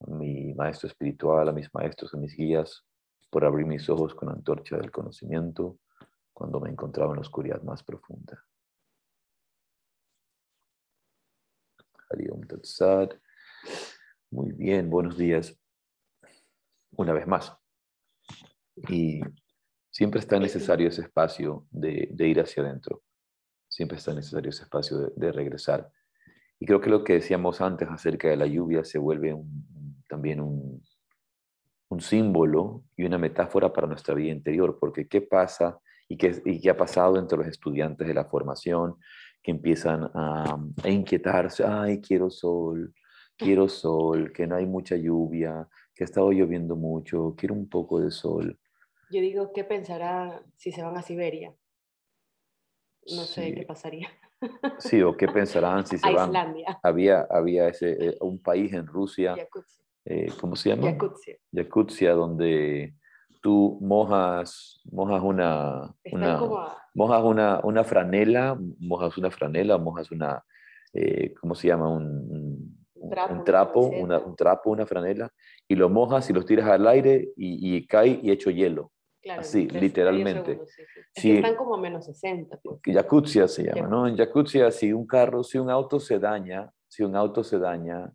a 0.00 0.10
mi 0.10 0.52
maestro 0.54 0.88
espiritual, 0.88 1.48
a 1.48 1.52
mis 1.52 1.72
maestros, 1.72 2.12
a 2.12 2.18
mis 2.18 2.36
guías, 2.36 2.84
por 3.30 3.44
abrir 3.44 3.64
mis 3.66 3.88
ojos 3.88 4.14
con 4.14 4.28
antorcha 4.28 4.76
del 4.76 4.90
conocimiento 4.90 5.78
cuando 6.34 6.60
me 6.60 6.68
encontraba 6.70 7.12
en 7.12 7.16
la 7.16 7.22
oscuridad 7.22 7.62
más 7.62 7.82
profunda. 7.82 8.44
Hariom 12.10 12.46
Tatsad. 12.46 13.12
Muy 14.33 14.51
bien, 14.51 14.89
buenos 14.89 15.15
días. 15.15 15.55
Una 16.97 17.13
vez 17.13 17.27
más. 17.27 17.55
Y 18.89 19.21
siempre 19.91 20.19
está 20.19 20.39
necesario 20.39 20.87
ese 20.87 21.03
espacio 21.03 21.67
de, 21.69 22.09
ir 22.17 22.39
hacia 22.39 22.63
adentro. 22.63 23.03
Siempre 23.67 23.99
está 23.99 24.11
necesario 24.11 24.49
ese 24.49 24.63
espacio 24.63 25.11
de, 25.15 25.31
regresar. 25.31 25.87
Y 26.59 26.65
creo 26.65 26.81
que 26.81 26.89
lo 26.89 27.03
que 27.03 27.13
decíamos 27.13 27.61
antes 27.61 27.87
acerca 27.87 28.27
de 28.27 28.37
la 28.37 28.47
lluvia 28.47 28.83
se 28.83 28.97
vuelve 28.97 29.37
también 30.09 30.39
un, 30.39 30.81
símbolo 31.99 32.85
y 32.97 33.03
una 33.03 33.19
metáfora 33.19 33.71
para 33.71 33.85
nuestra 33.85 34.15
vida 34.15 34.31
interior, 34.31 34.79
porque 34.79 35.07
¿qué 35.07 35.21
pasa 35.21 35.79
y 36.09 36.17
qué, 36.17 36.69
ha 36.71 36.75
pasado 36.75 37.19
entre 37.19 37.37
los 37.37 37.45
estudiantes 37.45 38.07
de 38.07 38.15
la 38.15 38.25
formación 38.25 38.95
que 39.43 39.51
empiezan 39.51 40.09
a, 40.15 40.57
a 40.83 40.89
inquietarse? 40.89 41.63
Ay, 41.63 42.01
quiero 42.01 42.31
sol, 42.31 42.95
quiero 43.43 43.67
sol, 43.67 44.31
que 44.31 44.47
no 44.47 44.55
hay 44.55 44.65
mucha 44.65 44.95
lluvia, 44.95 45.67
que 45.93 46.03
ha 46.03 46.05
estado 46.05 46.31
lloviendo 46.31 46.75
mucho, 46.75 47.35
quiero 47.37 47.55
un 47.55 47.69
poco 47.69 47.99
de 47.99 48.11
sol. 48.11 48.57
Yo 49.11 49.21
digo, 49.21 49.51
¿qué 49.53 49.63
pensará 49.63 50.41
si 50.55 50.71
se 50.71 50.81
van 50.81 50.97
a 50.97 51.01
Siberia? 51.01 51.53
No 53.15 53.23
sé 53.23 53.53
qué 53.53 53.63
pasaría. 53.63 54.09
Sí, 54.79 55.01
o 55.01 55.15
qué 55.15 55.27
pensarán 55.27 55.85
si 55.85 55.97
se 55.97 56.11
van. 56.13 56.29
Islandia. 56.29 56.79
Había, 56.81 57.27
había 57.29 57.67
ese, 57.67 57.91
eh, 57.91 58.17
un 58.21 58.41
país 58.41 58.73
en 58.73 58.87
Rusia, 58.87 59.35
eh, 60.05 60.27
¿cómo 60.39 60.55
se 60.55 60.69
llama? 60.69 60.91
Yakutsia. 60.91 61.37
Yakutsia, 61.51 62.13
donde 62.13 62.95
tú 63.41 63.77
mojas, 63.81 64.81
mojas 64.85 65.21
una, 65.21 65.93
una 66.11 66.41
mojas 66.95 67.23
una, 67.23 67.59
una, 67.63 67.83
franela, 67.83 68.57
mojas 68.79 69.17
una 69.17 69.31
franela, 69.31 69.77
mojas 69.77 70.11
una, 70.11 70.43
eh, 70.93 71.33
¿cómo 71.39 71.53
se 71.55 71.67
llama? 71.67 71.89
un 71.89 72.42
un 73.29 73.43
trapo, 73.43 73.81
una, 73.81 74.19
un 74.19 74.35
trapo, 74.35 74.71
una 74.71 74.85
franela, 74.85 75.31
y 75.67 75.75
lo 75.75 75.89
mojas 75.89 76.29
y 76.29 76.33
los 76.33 76.45
tiras 76.45 76.67
al 76.67 76.87
aire 76.87 77.29
y, 77.35 77.85
cae 77.87 78.19
y 78.21 78.31
hecho 78.31 78.49
hielo. 78.49 78.91
Así, 79.37 79.67
literalmente. 79.69 80.59
están 81.15 81.55
como 81.55 81.75
a 81.75 81.77
menos 81.77 82.05
60. 82.05 82.59
Pues. 82.61 82.79
Yakutia 82.85 83.47
se 83.47 83.63
llama, 83.63 83.87
¿no? 83.87 84.07
En 84.07 84.15
Yakutia, 84.15 84.69
si 84.71 84.91
un 84.91 85.07
carro, 85.07 85.43
si 85.43 85.57
un 85.57 85.69
auto 85.69 85.99
se 85.99 86.19
daña, 86.19 86.69
si 86.87 87.03
un 87.03 87.15
auto 87.15 87.43
se 87.43 87.57
daña 87.57 88.11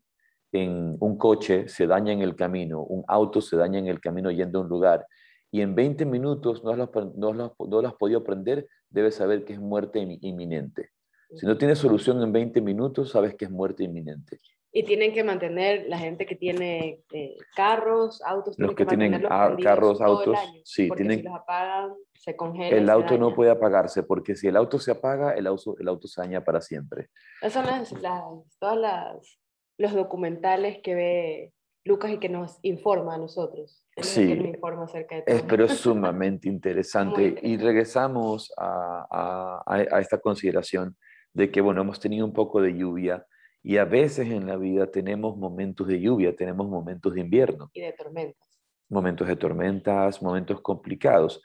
en 0.52 0.96
un 1.00 1.16
coche, 1.16 1.68
se 1.68 1.86
daña 1.86 2.12
en 2.12 2.20
el 2.20 2.36
camino, 2.36 2.82
un 2.82 3.04
auto 3.08 3.40
se 3.40 3.56
daña 3.56 3.78
en 3.78 3.86
el 3.86 4.00
camino 4.00 4.30
yendo 4.30 4.58
a 4.58 4.62
un 4.62 4.68
lugar, 4.68 5.06
y 5.50 5.62
en 5.62 5.74
20 5.74 6.04
minutos 6.04 6.62
no 6.62 6.74
lo, 6.74 6.90
no 7.16 7.32
no 7.32 7.88
has 7.88 7.94
podido 7.94 8.22
prender, 8.22 8.68
debes 8.90 9.14
saber 9.14 9.44
que 9.44 9.54
es 9.54 9.60
muerte 9.60 9.98
inminente. 10.20 10.90
Si 11.34 11.46
no 11.46 11.56
tienes 11.56 11.78
solución 11.78 12.22
en 12.22 12.32
20 12.32 12.60
minutos, 12.60 13.10
sabes 13.10 13.34
que 13.34 13.46
es 13.46 13.50
muerte 13.50 13.84
inminente 13.84 14.38
y 14.72 14.82
tienen 14.82 15.12
que 15.12 15.24
mantener 15.24 15.86
la 15.88 15.98
gente 15.98 16.26
que 16.26 16.36
tiene 16.36 17.02
eh, 17.12 17.36
carros, 17.56 18.22
autos, 18.22 18.58
los 18.58 18.74
que, 18.74 18.84
tienen 18.84 19.22
carros, 19.22 20.00
autos, 20.00 20.38
sí, 20.64 20.90
tienen, 20.94 21.18
si 21.18 21.24
los 21.24 21.34
apagan, 21.34 21.94
se 22.14 22.36
congela. 22.36 22.76
El 22.76 22.90
auto 22.90 23.16
no 23.16 23.34
puede 23.34 23.50
apagarse 23.50 24.02
porque 24.02 24.36
si 24.36 24.46
el 24.46 24.56
auto 24.56 24.78
se 24.78 24.90
apaga, 24.90 25.32
el 25.32 25.46
auto, 25.46 25.74
el 25.78 25.88
auto 25.88 26.06
se 26.06 26.20
daña 26.20 26.44
para 26.44 26.60
siempre. 26.60 27.08
Esos 27.40 27.64
son 27.64 28.02
las, 28.02 28.44
todos 28.58 28.76
las, 28.76 29.40
los 29.78 29.94
documentales 29.94 30.80
que 30.82 30.94
ve 30.94 31.52
Lucas 31.84 32.10
y 32.10 32.18
que 32.18 32.28
nos 32.28 32.58
informa 32.60 33.14
a 33.14 33.18
nosotros. 33.18 33.86
sí, 33.96 34.34
nos 34.34 34.48
informa 34.48 34.84
acerca 34.84 35.16
de 35.16 35.22
todo. 35.22 35.46
pero 35.48 35.64
es 35.64 35.72
sumamente 35.78 36.46
interesante. 36.46 37.38
Y 37.42 37.56
regresamos 37.56 38.52
a, 38.58 39.62
a, 39.66 39.74
a 39.96 40.00
esta 40.00 40.18
consideración 40.18 40.94
de 41.32 41.50
que, 41.50 41.62
bueno, 41.62 41.80
hemos 41.80 41.98
tenido 41.98 42.26
un 42.26 42.34
poco 42.34 42.60
de 42.60 42.76
lluvia 42.76 43.24
y 43.62 43.76
a 43.76 43.84
veces 43.84 44.28
en 44.28 44.46
la 44.46 44.56
vida 44.56 44.90
tenemos 44.90 45.36
momentos 45.36 45.86
de 45.86 46.00
lluvia, 46.00 46.34
tenemos 46.34 46.68
momentos 46.68 47.14
de 47.14 47.20
invierno. 47.20 47.70
Y 47.72 47.80
de 47.80 47.92
tormentas. 47.92 48.48
Momentos 48.88 49.26
de 49.26 49.36
tormentas, 49.36 50.22
momentos 50.22 50.60
complicados. 50.60 51.42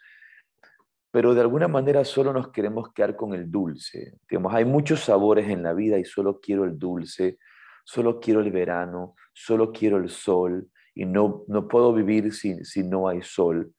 Pero 1.12 1.34
de 1.34 1.41
alguna 1.41 1.67
manera 1.67 2.05
solo 2.05 2.34
nos 2.34 2.51
queremos 2.51 2.91
quedar 2.93 3.15
con 3.15 3.34
el 3.34 3.51
dulce. 3.51 4.17
Digamos, 4.29 4.53
hay 4.53 4.65
muchos 4.65 5.01
sabores 5.01 5.50
en 5.50 5.63
la 5.63 5.74
vida 5.74 6.00
y 6.00 6.05
solo 6.05 6.39
quiero 6.39 6.63
el 6.63 6.77
dulce, 6.79 7.39
solo 7.84 8.20
quiero 8.20 8.39
el 8.39 8.51
verano, 8.51 9.15
solo 9.34 9.72
quiero 9.72 9.98
el 9.98 10.10
sol 10.10 10.70
y 10.96 11.05
no, 11.05 11.43
no 11.48 11.67
puedo 11.67 11.93
vivir 11.93 12.34
si, 12.34 12.63
si 12.63 12.84
no 12.84 13.08
hay 13.08 13.22
sol. 13.22 13.74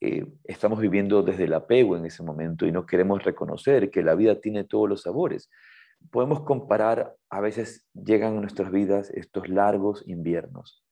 Eh, 0.00 0.26
estamos 0.44 0.80
viviendo 0.80 1.22
desde 1.22 1.44
el 1.44 1.54
apego 1.54 1.96
en 1.96 2.06
ese 2.06 2.22
momento 2.22 2.66
y 2.66 2.72
no 2.72 2.86
queremos 2.86 3.22
reconocer 3.22 3.90
que 3.90 4.02
la 4.02 4.14
vida 4.14 4.40
tiene 4.40 4.64
todos 4.64 4.88
los 4.88 5.02
sabores 5.02 5.50
podemos 6.10 6.42
comparar, 6.42 7.14
a 7.28 7.40
veces 7.40 7.86
llegan 7.94 8.36
a 8.36 8.40
nuestras 8.40 8.70
vidas 8.70 9.10
estos 9.10 9.48
largos 9.48 10.02
inviernos, 10.06 10.84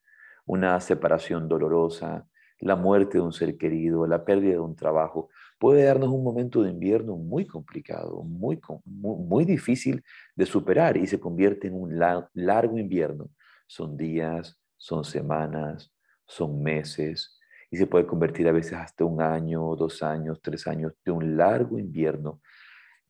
una 0.47 0.81
separación 0.81 1.49
dolorosa, 1.49 2.27
la 2.61 2.77
muerte 2.77 3.19
de 3.19 3.25
un 3.25 3.33
ser 3.33 3.57
querido, 3.57 4.07
la 4.07 4.25
pérdida 4.25 4.53
de 4.53 4.59
un 4.59 4.75
trabajo, 4.75 5.29
puede 5.59 5.85
darnos 5.85 6.09
un 6.11 6.25
momento 6.25 6.63
de 6.63 6.71
invierno 6.71 7.17
muy 7.17 7.47
complicado, 7.47 8.23
muy, 8.23 8.61
muy, 8.85 9.45
difícil 9.45 10.03
de 10.35 10.47
superar 10.47 10.97
y 10.97 11.07
se 11.07 11.21
convierte 11.21 11.69
en 11.69 11.75
un 11.75 11.99
largo 12.35 12.79
invierno. 12.79 13.29
Son 13.67 13.97
días, 13.97 14.59
son 14.77 15.05
semanas, 15.05 15.93
son 16.27 16.63
meses 16.63 17.39
y 17.71 17.77
se 17.77 17.87
puede 17.87 18.07
convertir 18.07 18.49
a 18.49 18.53
veces 18.53 18.75
hasta 18.75 19.05
un 19.05 19.21
año, 19.21 19.77
dos 19.77 20.03
años, 20.03 20.41
tres 20.43 20.67
años 20.67 20.95
de 21.05 21.13
un 21.13 21.37
largo 21.37 21.79
invierno, 21.79 22.41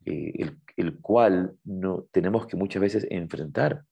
eh, 0.08 0.50
el, 0.76 1.00
cual 1.00 1.56
no, 1.64 2.04
tenemos 2.12 2.46
que 2.46 2.56
muchas 2.56 2.80
veces 2.80 3.06
enfrentar. 3.10 3.84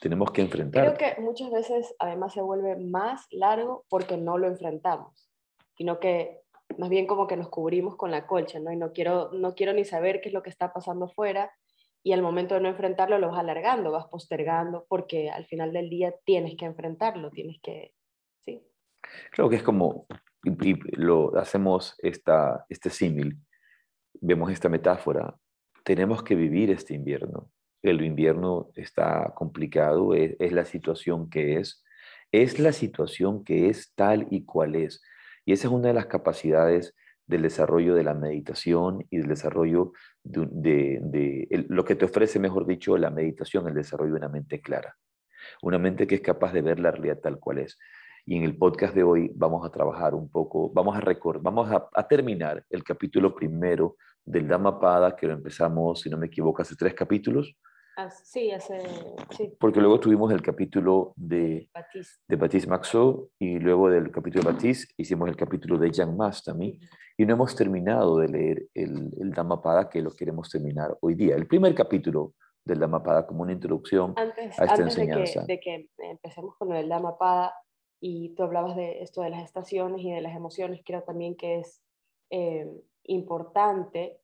Tenemos 0.00 0.30
que 0.30 0.42
enfrentar. 0.42 0.96
Creo 0.96 1.14
que 1.14 1.20
muchas 1.20 1.50
veces 1.50 1.94
además 1.98 2.32
se 2.32 2.42
vuelve 2.42 2.76
más 2.76 3.26
largo 3.30 3.84
porque 3.88 4.16
no 4.16 4.38
lo 4.38 4.46
enfrentamos, 4.46 5.30
sino 5.76 5.98
que 5.98 6.40
más 6.78 6.88
bien 6.88 7.06
como 7.06 7.26
que 7.26 7.36
nos 7.36 7.48
cubrimos 7.48 7.96
con 7.96 8.10
la 8.10 8.26
colcha, 8.26 8.60
¿no? 8.60 8.72
Y 8.72 8.76
no 8.76 8.92
quiero, 8.92 9.30
no 9.32 9.54
quiero 9.54 9.72
ni 9.72 9.84
saber 9.84 10.20
qué 10.20 10.28
es 10.28 10.34
lo 10.34 10.42
que 10.42 10.50
está 10.50 10.72
pasando 10.72 11.08
fuera 11.08 11.52
y 12.02 12.12
al 12.12 12.22
momento 12.22 12.54
de 12.54 12.60
no 12.60 12.68
enfrentarlo 12.68 13.18
lo 13.18 13.30
vas 13.30 13.38
alargando, 13.38 13.90
vas 13.90 14.06
postergando, 14.06 14.86
porque 14.88 15.30
al 15.30 15.46
final 15.46 15.72
del 15.72 15.90
día 15.90 16.14
tienes 16.24 16.56
que 16.56 16.64
enfrentarlo, 16.64 17.30
tienes 17.30 17.60
que, 17.62 17.92
sí. 18.44 18.66
Creo 19.32 19.48
que 19.50 19.56
es 19.56 19.62
como, 19.62 20.06
lo 20.42 21.36
hacemos 21.36 21.96
esta, 21.98 22.64
este 22.68 22.88
símil, 22.88 23.36
vemos 24.20 24.50
esta 24.52 24.68
metáfora, 24.68 25.36
tenemos 25.84 26.22
que 26.22 26.34
vivir 26.34 26.70
este 26.70 26.94
invierno. 26.94 27.50
El 27.82 28.02
invierno 28.02 28.70
está 28.74 29.32
complicado, 29.34 30.14
es, 30.14 30.36
es 30.38 30.52
la 30.52 30.64
situación 30.64 31.30
que 31.30 31.58
es, 31.58 31.82
es 32.32 32.58
la 32.58 32.72
situación 32.72 33.44
que 33.44 33.68
es 33.68 33.92
tal 33.94 34.26
y 34.30 34.44
cual 34.44 34.76
es. 34.76 35.02
Y 35.44 35.52
esa 35.52 35.68
es 35.68 35.72
una 35.72 35.88
de 35.88 35.94
las 35.94 36.06
capacidades 36.06 36.94
del 37.30 37.42
desarrollo 37.42 37.94
de 37.94 38.02
la 38.02 38.14
meditación 38.14 39.06
y 39.08 39.18
del 39.18 39.28
desarrollo 39.28 39.92
de, 40.24 41.46
lo 41.68 41.84
que 41.84 41.94
te 41.94 42.04
ofrece, 42.04 42.40
mejor 42.40 42.66
dicho, 42.66 42.98
la 42.98 43.10
meditación, 43.10 43.68
el 43.68 43.74
desarrollo 43.74 44.12
de 44.12 44.18
una 44.18 44.28
mente 44.28 44.60
clara, 44.60 44.96
una 45.62 45.78
mente 45.78 46.08
que 46.08 46.16
es 46.16 46.20
capaz 46.20 46.52
de 46.52 46.60
ver 46.60 46.80
la 46.80 46.90
realidad 46.90 47.20
tal 47.20 47.38
cual 47.38 47.58
es. 47.60 47.78
Y 48.30 48.36
en 48.36 48.44
el 48.44 48.56
podcast 48.56 48.94
de 48.94 49.02
hoy 49.02 49.32
vamos 49.34 49.66
a 49.66 49.72
trabajar 49.72 50.14
un 50.14 50.30
poco, 50.30 50.70
vamos 50.72 50.96
a, 50.96 51.02
vamos 51.40 51.68
a, 51.92 52.06
terminar 52.06 52.64
el 52.70 52.84
capítulo 52.84 53.34
primero 53.34 53.96
del 54.24 54.46
Dhammapada, 54.46 55.16
que 55.16 55.26
lo 55.26 55.32
empezamos, 55.32 56.02
si 56.02 56.08
no 56.08 56.16
me 56.16 56.26
equivoco, 56.26 56.62
hace 56.62 56.76
tres 56.76 56.94
capítulos. 56.94 57.56
Sí, 58.22 58.52
hace, 58.52 58.82
sí. 59.36 59.52
Porque 59.58 59.80
luego 59.80 59.98
tuvimos 59.98 60.32
el 60.32 60.42
capítulo 60.42 61.12
de 61.16 61.68
Batiste, 61.74 62.22
de 62.28 62.36
Batiste 62.36 62.70
Maxo 62.70 63.30
y 63.36 63.58
luego 63.58 63.90
del 63.90 64.12
capítulo 64.12 64.44
de 64.44 64.52
Batiste 64.52 64.94
hicimos 64.96 65.28
el 65.28 65.34
capítulo 65.34 65.76
de 65.76 65.90
Jan 65.92 66.16
también 66.44 66.78
y 67.18 67.26
no 67.26 67.34
hemos 67.34 67.56
terminado 67.56 68.18
de 68.18 68.28
leer 68.28 68.66
el, 68.74 69.10
el 69.20 69.32
Dhammapada 69.32 69.90
que 69.90 70.02
lo 70.02 70.12
queremos 70.12 70.48
terminar 70.48 70.96
hoy 71.00 71.16
día. 71.16 71.34
El 71.34 71.48
primer 71.48 71.74
capítulo 71.74 72.34
del 72.64 72.78
Dhammapada 72.78 73.26
como 73.26 73.42
una 73.42 73.52
introducción 73.52 74.14
a 74.16 74.22
esta 74.64 74.82
enseñanza. 74.82 75.40
De 75.40 75.58
que, 75.58 75.70
de 75.72 75.86
que 75.96 76.10
empecemos 76.10 76.54
con 76.56 76.72
el 76.72 76.88
Dhammapada 76.88 77.52
y 78.00 78.30
tú 78.30 78.42
hablabas 78.42 78.76
de 78.76 79.02
esto 79.02 79.22
de 79.22 79.30
las 79.30 79.44
estaciones 79.44 80.00
y 80.02 80.10
de 80.10 80.22
las 80.22 80.34
emociones, 80.34 80.82
creo 80.84 81.02
también 81.02 81.36
que 81.36 81.58
es 81.58 81.82
eh, 82.30 82.66
importante 83.04 84.20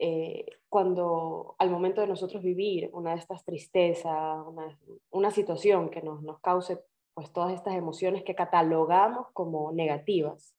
eh, 0.00 0.46
cuando 0.68 1.56
al 1.58 1.70
momento 1.70 2.00
de 2.00 2.06
nosotros 2.06 2.42
vivir 2.42 2.90
una 2.92 3.12
de 3.12 3.18
estas 3.18 3.44
tristezas, 3.44 4.46
una, 4.46 4.78
una 5.10 5.30
situación 5.30 5.88
que 5.90 6.02
nos, 6.02 6.22
nos, 6.22 6.40
cause 6.40 6.78
pues 7.14 7.32
todas 7.32 7.52
estas 7.52 7.74
emociones 7.74 8.22
que 8.22 8.36
catalogamos 8.36 9.26
como 9.32 9.72
negativas, 9.72 10.54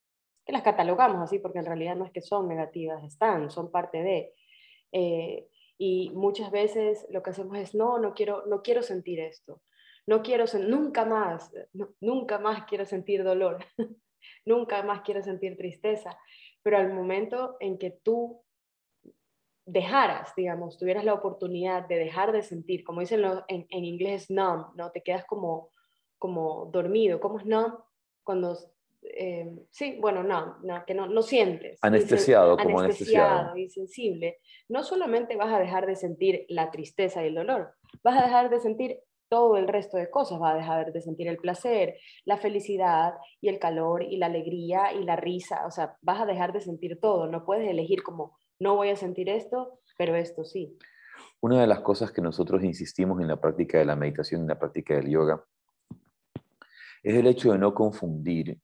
que 0.46 0.52
las 0.52 0.64
catalogamos 0.64 1.22
así 1.22 1.40
porque 1.40 1.60
en 1.60 1.66
realidad 1.66 1.96
no 1.96 2.04
es 2.04 2.12
que 2.12 2.22
son 2.22 2.50
negativas, 2.50 3.04
están, 3.04 3.50
son 3.50 3.72
parte 3.72 4.04
de. 4.04 4.34
Eh, 4.92 5.48
y 5.78 6.10
muchas 6.10 6.52
veces 6.52 7.08
lo 7.10 7.24
que 7.24 7.30
hacemos 7.30 7.58
es, 7.58 7.74
no, 7.76 7.98
no 8.00 8.14
quiero, 8.14 8.46
no 8.48 8.62
quiero 8.62 8.82
sentir 8.82 9.22
esto, 9.22 9.62
no 10.10 10.24
quiero, 10.24 10.46
nunca 10.68 11.06
más, 11.06 11.54
nunca 12.02 12.40
más 12.40 12.66
quiero 12.66 12.84
sentir 12.84 13.24
dolor, 13.24 13.60
nunca 14.46 14.82
más 14.82 15.02
quiero 15.02 15.22
sentir 15.22 15.56
tristeza, 15.56 16.18
pero 16.64 16.80
al 16.80 16.92
momento 16.92 17.58
en 17.60 17.78
que 17.78 17.92
tú 17.92 18.42
dejaras, 19.68 20.34
digamos, 20.36 20.80
tuvieras 20.80 21.06
la 21.06 21.14
oportunidad 21.14 21.88
de 21.88 21.98
dejar 21.98 22.32
de 22.32 22.42
sentir, 22.42 22.84
como 22.84 23.02
dicen 23.02 23.24
en, 23.50 23.68
en, 23.70 23.86
inglés, 23.86 24.32
numb, 24.32 24.76
¿no? 24.76 24.90
Te 24.90 25.04
quedas 25.04 25.26
como, 25.26 25.70
como 26.18 26.66
dormido. 26.74 27.20
¿Cómo 27.20 27.38
es 27.38 27.46
numb? 27.46 27.76
Cuando, 28.24 28.58
eh, 29.04 29.48
sí, 29.70 30.00
bueno, 30.02 30.24
no, 30.24 30.58
no, 30.64 30.86
que 30.88 30.96
no, 30.96 31.06
no 31.06 31.22
sientes. 31.22 31.78
Anestesiado, 31.84 32.58
como 32.58 32.80
anestesiado. 32.80 33.56
Insensible. 33.56 34.40
No 34.70 34.82
solamente 34.82 35.36
vas 35.36 35.54
a 35.54 35.60
dejar 35.60 35.86
de 35.86 35.96
sentir 35.96 36.46
la 36.50 36.72
tristeza 36.72 37.24
y 37.24 37.28
el 37.28 37.36
dolor, 37.36 37.76
vas 38.02 38.18
a 38.18 38.26
dejar 38.26 38.50
de 38.50 38.60
sentir 38.60 39.04
todo 39.30 39.58
el 39.58 39.68
resto 39.68 39.98
de 39.98 40.10
cosas, 40.10 40.40
vas 40.40 40.54
a 40.54 40.58
dejar 40.58 40.92
de 40.92 41.02
sentir 41.02 41.28
el 41.28 41.38
placer, 41.38 41.96
la 42.26 42.38
felicidad 42.38 43.14
y 43.40 43.50
el 43.50 43.60
calor 43.60 44.04
y 44.04 44.18
la 44.18 44.26
alegría 44.26 44.94
y 44.94 45.04
la 45.04 45.16
risa, 45.16 45.66
o 45.66 45.72
sea, 45.72 45.96
vas 46.02 46.20
a 46.20 46.26
dejar 46.26 46.52
de 46.52 46.62
sentir 46.62 47.00
todo, 47.00 47.28
no 47.28 47.46
puedes 47.46 47.70
elegir 47.70 48.04
como 48.04 48.38
no 48.60 48.76
voy 48.76 48.90
a 48.90 48.96
sentir 48.96 49.30
esto, 49.30 49.80
pero 49.98 50.16
esto 50.16 50.44
sí. 50.44 50.78
Una 51.42 51.62
de 51.62 51.68
las 51.68 51.80
cosas 51.82 52.12
que 52.12 52.22
nosotros 52.22 52.64
insistimos 52.64 53.22
en 53.22 53.28
la 53.28 53.40
práctica 53.40 53.78
de 53.78 53.86
la 53.86 53.96
meditación, 53.96 54.42
en 54.42 54.48
la 54.48 54.60
práctica 54.60 54.96
del 54.96 55.10
yoga, 55.10 55.44
es 57.04 57.16
el 57.16 57.28
hecho 57.28 57.52
de 57.54 57.58
no 57.58 57.74
confundir 57.74 58.60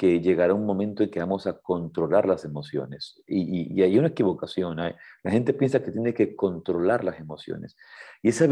que 0.00 0.18
llegará 0.22 0.54
un 0.54 0.64
momento 0.64 1.02
en 1.02 1.10
que 1.10 1.20
vamos 1.20 1.46
a 1.46 1.58
controlar 1.58 2.26
las 2.26 2.46
emociones. 2.46 3.22
Y, 3.26 3.82
hay 3.82 3.98
una 3.98 4.08
equivocación. 4.08 4.78
La 4.78 5.30
gente 5.30 5.52
piensa 5.52 5.82
que 5.82 5.90
tiene 5.90 6.14
que 6.14 6.34
controlar 6.34 7.04
las 7.04 7.20
emociones. 7.20 7.76
Y, 8.22 8.30
esa, 8.30 8.46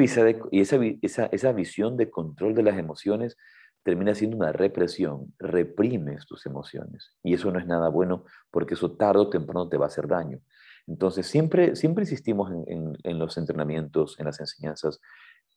y 0.50 0.61
esa, 0.61 1.24
esa 1.32 1.52
visión 1.52 1.96
de 1.96 2.11
control 2.11 2.54
de 2.54 2.64
las 2.64 2.76
emociones 2.76 3.38
termina 3.82 4.14
siendo 4.14 4.37
una 4.37 4.52
represión, 4.52 5.32
reprimes 5.38 6.26
tus 6.26 6.44
emociones. 6.44 7.14
Y 7.22 7.32
eso 7.32 7.50
no 7.50 7.58
es 7.58 7.66
nada 7.66 7.88
bueno 7.88 8.26
porque 8.50 8.74
eso 8.74 8.92
tarde 8.92 9.20
o 9.20 9.30
temprano 9.30 9.70
te 9.70 9.78
va 9.78 9.87
a 9.87 9.88
hacer 9.88 10.06
daño. 10.06 10.40
Entonces, 10.87 11.26
siempre, 11.28 11.76
siempre 11.76 12.02
insistimos 12.02 12.52
en, 12.66 13.18
los 13.18 13.38
entrenamientos, 13.38 14.20
en 14.20 14.26
las 14.26 14.38
enseñanzas, 14.38 15.00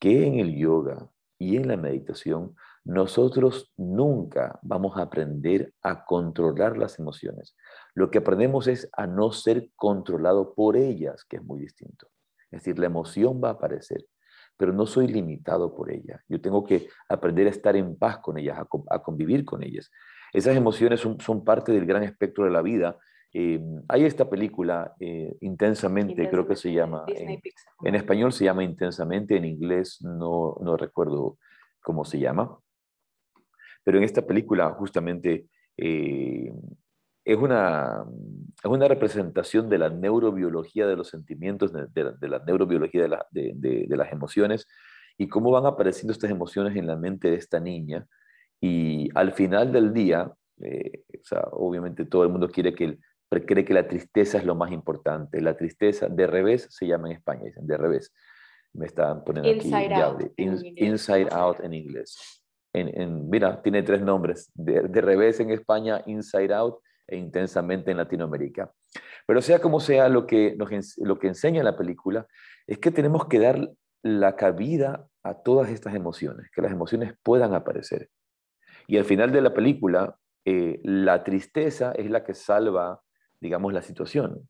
que 0.00 0.26
en 0.26 0.38
el 0.38 0.56
yoga 0.56 1.10
y 1.38 1.58
en 1.58 1.68
la 1.68 1.76
meditación, 1.76 2.56
nosotros 2.84 3.72
nunca 3.76 4.58
vamos 4.62 4.96
a 4.96 5.02
aprender 5.02 5.72
a 5.82 6.04
controlar 6.04 6.76
las 6.76 6.98
emociones. 6.98 7.56
Lo 7.94 8.10
que 8.10 8.18
aprendemos 8.18 8.66
es 8.66 8.88
a 8.96 9.06
no 9.06 9.32
ser 9.32 9.70
controlado 9.76 10.54
por 10.54 10.76
ellas, 10.76 11.24
que 11.24 11.36
es 11.36 11.44
muy 11.44 11.60
distinto. 11.60 12.08
Es 12.50 12.60
decir, 12.60 12.78
la 12.78 12.86
emoción 12.86 13.40
va 13.42 13.50
a 13.50 13.52
aparecer, 13.52 14.04
pero 14.56 14.72
no 14.72 14.86
soy 14.86 15.06
limitado 15.06 15.74
por 15.74 15.92
ella. 15.92 16.22
Yo 16.28 16.40
tengo 16.40 16.64
que 16.64 16.88
aprender 17.08 17.46
a 17.46 17.50
estar 17.50 17.76
en 17.76 17.96
paz 17.96 18.18
con 18.18 18.36
ellas, 18.36 18.58
a, 18.90 18.98
convivir 18.98 19.44
con 19.44 19.62
ellas. 19.62 19.90
Esas 20.32 20.56
emociones 20.56 21.00
son, 21.00 21.44
parte 21.44 21.72
del 21.72 21.86
gran 21.86 22.02
espectro 22.02 22.44
de 22.44 22.50
la 22.50 22.62
vida. 22.62 22.98
Eh, 23.32 23.60
hay 23.88 24.04
esta 24.04 24.28
película, 24.28 24.94
eh, 24.98 25.36
Intensamente, 25.40 26.28
creo 26.28 26.46
que 26.46 26.56
se 26.56 26.72
llama. 26.72 27.04
En, 27.06 27.94
español 27.94 28.32
se 28.32 28.44
llama 28.44 28.64
Intensamente, 28.64 29.36
en 29.36 29.44
inglés 29.44 30.02
no, 30.02 30.56
no 30.60 30.76
recuerdo 30.76 31.38
cómo 31.80 32.04
se 32.04 32.18
llama. 32.18 32.58
Pero 33.84 33.98
en 33.98 34.04
esta 34.04 34.22
película 34.22 34.70
justamente 34.70 35.46
eh, 35.76 36.52
es 37.24 37.36
una, 37.36 38.04
es 38.62 38.70
una 38.70 38.88
representación 38.88 39.68
de 39.68 39.78
la 39.78 39.88
neurobiología 39.88 40.86
de 40.86 40.96
los 40.96 41.08
sentimientos, 41.08 41.72
de, 41.72 42.28
la, 42.28 42.38
neurobiología 42.40 43.08
de, 43.30 43.52
de, 43.54 43.96
las 43.96 44.12
emociones 44.12 44.66
y 45.16 45.28
cómo 45.28 45.50
van 45.50 45.66
apareciendo 45.66 46.12
estas 46.12 46.30
emociones 46.30 46.76
en 46.76 46.86
la 46.86 46.96
mente 46.96 47.30
de 47.30 47.36
esta 47.36 47.60
niña. 47.60 48.06
Y 48.60 49.08
al 49.14 49.32
final 49.32 49.72
del 49.72 49.92
día, 49.92 50.32
eh, 50.60 51.02
o 51.20 51.24
sea, 51.24 51.44
obviamente 51.52 52.04
todo 52.04 52.24
el 52.24 52.30
mundo 52.30 52.48
quiere 52.48 52.74
que, 52.74 52.98
cree 53.28 53.64
que 53.64 53.74
la 53.74 53.86
tristeza 53.86 54.38
es 54.38 54.44
lo 54.44 54.54
más 54.54 54.72
importante. 54.72 55.40
La 55.40 55.56
tristeza 55.56 56.08
de 56.08 56.26
revés 56.26 56.66
se 56.70 56.86
llama 56.86 57.08
en 57.08 57.16
España, 57.16 57.44
dicen 57.44 57.66
de 57.66 57.76
revés. 57.76 58.12
Me 58.74 58.86
están 58.86 59.22
poniendo 59.22 59.50
inside 59.50 59.94
aquí. 59.94 60.00
Out, 60.02 60.22
inside 60.76 61.28
out 61.30 61.60
en 61.60 61.74
inglés. 61.74 62.41
En, 62.74 63.00
en, 63.00 63.28
mira, 63.28 63.60
tiene 63.62 63.82
tres 63.82 64.00
nombres. 64.00 64.50
De, 64.54 65.00
revés 65.00 65.40
en 65.40 65.50
España, 65.50 66.02
Inside 66.06 66.54
Out 66.54 66.80
e 67.06 67.16
intensamente 67.16 67.90
en 67.90 67.98
Latinoamérica. 67.98 68.72
Pero 69.26 69.42
sea 69.42 69.60
como 69.60 69.80
sea, 69.80 70.08
lo 70.08 70.26
que, 70.26 70.56
lo 70.56 71.18
que 71.18 71.26
enseña 71.26 71.62
la 71.62 71.76
película 71.76 72.26
es 72.66 72.78
que 72.78 72.90
tenemos 72.90 73.26
que 73.26 73.38
dar 73.38 73.70
la 74.02 74.36
cabida 74.36 75.06
a 75.22 75.34
todas 75.34 75.70
estas 75.70 75.94
emociones, 75.94 76.50
que 76.50 76.62
las 76.62 76.72
emociones 76.72 77.14
puedan 77.22 77.54
aparecer. 77.54 78.08
Y 78.86 78.98
al 78.98 79.04
final 79.04 79.30
de 79.32 79.40
la 79.40 79.54
película, 79.54 80.16
eh, 80.44 80.80
la 80.82 81.22
tristeza 81.22 81.92
es 81.92 82.10
la 82.10 82.24
que 82.24 82.34
salva, 82.34 83.00
digamos, 83.40 83.72
la 83.72 83.82
situación. 83.82 84.48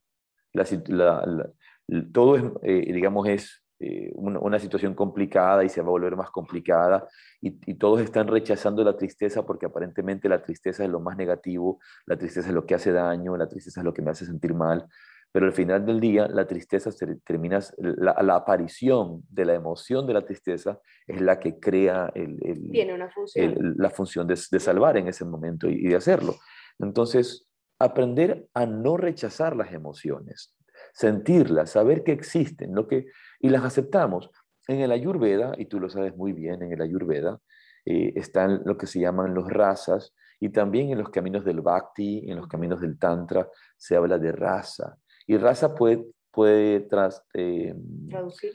todo 2.12 2.36
es, 2.36 2.44
eh, 2.62 2.92
digamos, 2.92 3.28
es 3.28 3.61
eh, 3.84 4.12
una, 4.14 4.58
situación 4.60 4.94
complicada 4.94 5.64
y 5.64 5.68
se 5.68 5.80
va 5.80 5.88
a 5.88 5.90
volver 5.90 6.14
más 6.14 6.30
complicada 6.30 7.08
y, 7.40 7.74
todos 7.74 8.00
están 8.00 8.28
rechazando 8.28 8.84
la 8.84 8.96
tristeza 8.96 9.44
porque 9.44 9.66
aparentemente 9.66 10.28
la 10.28 10.40
tristeza 10.40 10.84
es 10.84 10.90
lo 10.90 11.00
más 11.00 11.16
negativo, 11.16 11.80
la 12.06 12.16
tristeza 12.16 12.48
es 12.48 12.54
lo 12.54 12.64
que 12.64 12.76
hace 12.76 12.92
daño, 12.92 13.36
la 13.36 13.48
tristeza 13.48 13.80
es 13.80 13.84
lo 13.84 13.92
que 13.92 14.02
me 14.02 14.12
hace 14.12 14.24
sentir 14.24 14.54
mal, 14.54 14.86
pero 15.32 15.46
al 15.46 15.52
final 15.52 15.84
del 15.84 15.98
día 15.98 16.28
la 16.28 16.46
tristeza 16.46 16.90
termina, 17.24 17.58
la, 17.78 18.16
la, 18.22 18.36
aparición 18.36 19.24
de 19.28 19.46
la 19.46 19.54
emoción 19.54 20.06
de 20.06 20.12
la 20.12 20.24
tristeza 20.24 20.78
es 21.06 21.20
la 21.20 21.40
que 21.40 21.58
crea 21.58 22.12
el, 22.14 22.38
Tiene 22.70 22.94
una 22.94 23.10
función. 23.10 23.74
la 23.76 23.90
función 23.90 24.28
de, 24.28 24.38
de, 24.50 24.60
salvar 24.60 24.96
en 24.96 25.08
ese 25.08 25.24
momento 25.24 25.68
y, 25.68 25.88
de 25.88 25.96
hacerlo. 25.96 26.36
Entonces, 26.78 27.48
aprender 27.80 28.46
a 28.54 28.66
no 28.66 28.96
rechazar 28.96 29.56
las 29.56 29.72
emociones, 29.72 30.54
sentirlas, 30.92 31.70
saber 31.70 32.04
que 32.04 32.12
existen 32.12 32.74
lo 32.74 32.86
que, 32.86 33.06
y 33.42 33.50
las 33.50 33.64
aceptamos. 33.64 34.30
En 34.68 34.80
el 34.80 34.92
Ayurveda, 34.92 35.54
y 35.58 35.66
tú 35.66 35.80
lo 35.80 35.90
sabes 35.90 36.16
muy 36.16 36.32
bien, 36.32 36.62
en 36.62 36.72
el 36.72 36.80
Ayurveda 36.80 37.40
eh, 37.84 38.12
están 38.16 38.62
lo 38.64 38.78
que 38.78 38.86
se 38.86 39.00
llaman 39.00 39.34
los 39.34 39.50
rasas, 39.50 40.14
y 40.40 40.48
también 40.48 40.90
en 40.90 40.98
los 40.98 41.10
caminos 41.10 41.44
del 41.44 41.60
Bhakti, 41.60 42.30
en 42.30 42.36
los 42.36 42.46
caminos 42.46 42.80
del 42.80 42.98
Tantra, 42.98 43.48
se 43.76 43.96
habla 43.96 44.18
de 44.18 44.32
rasa. 44.32 44.96
Y 45.26 45.36
rasa 45.36 45.74
puede, 45.74 46.06
puede 46.30 46.80
tras, 46.80 47.24
eh, 47.34 47.74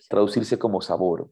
traducirse. 0.10 0.58
como 0.58 0.82
sabor. 0.82 1.30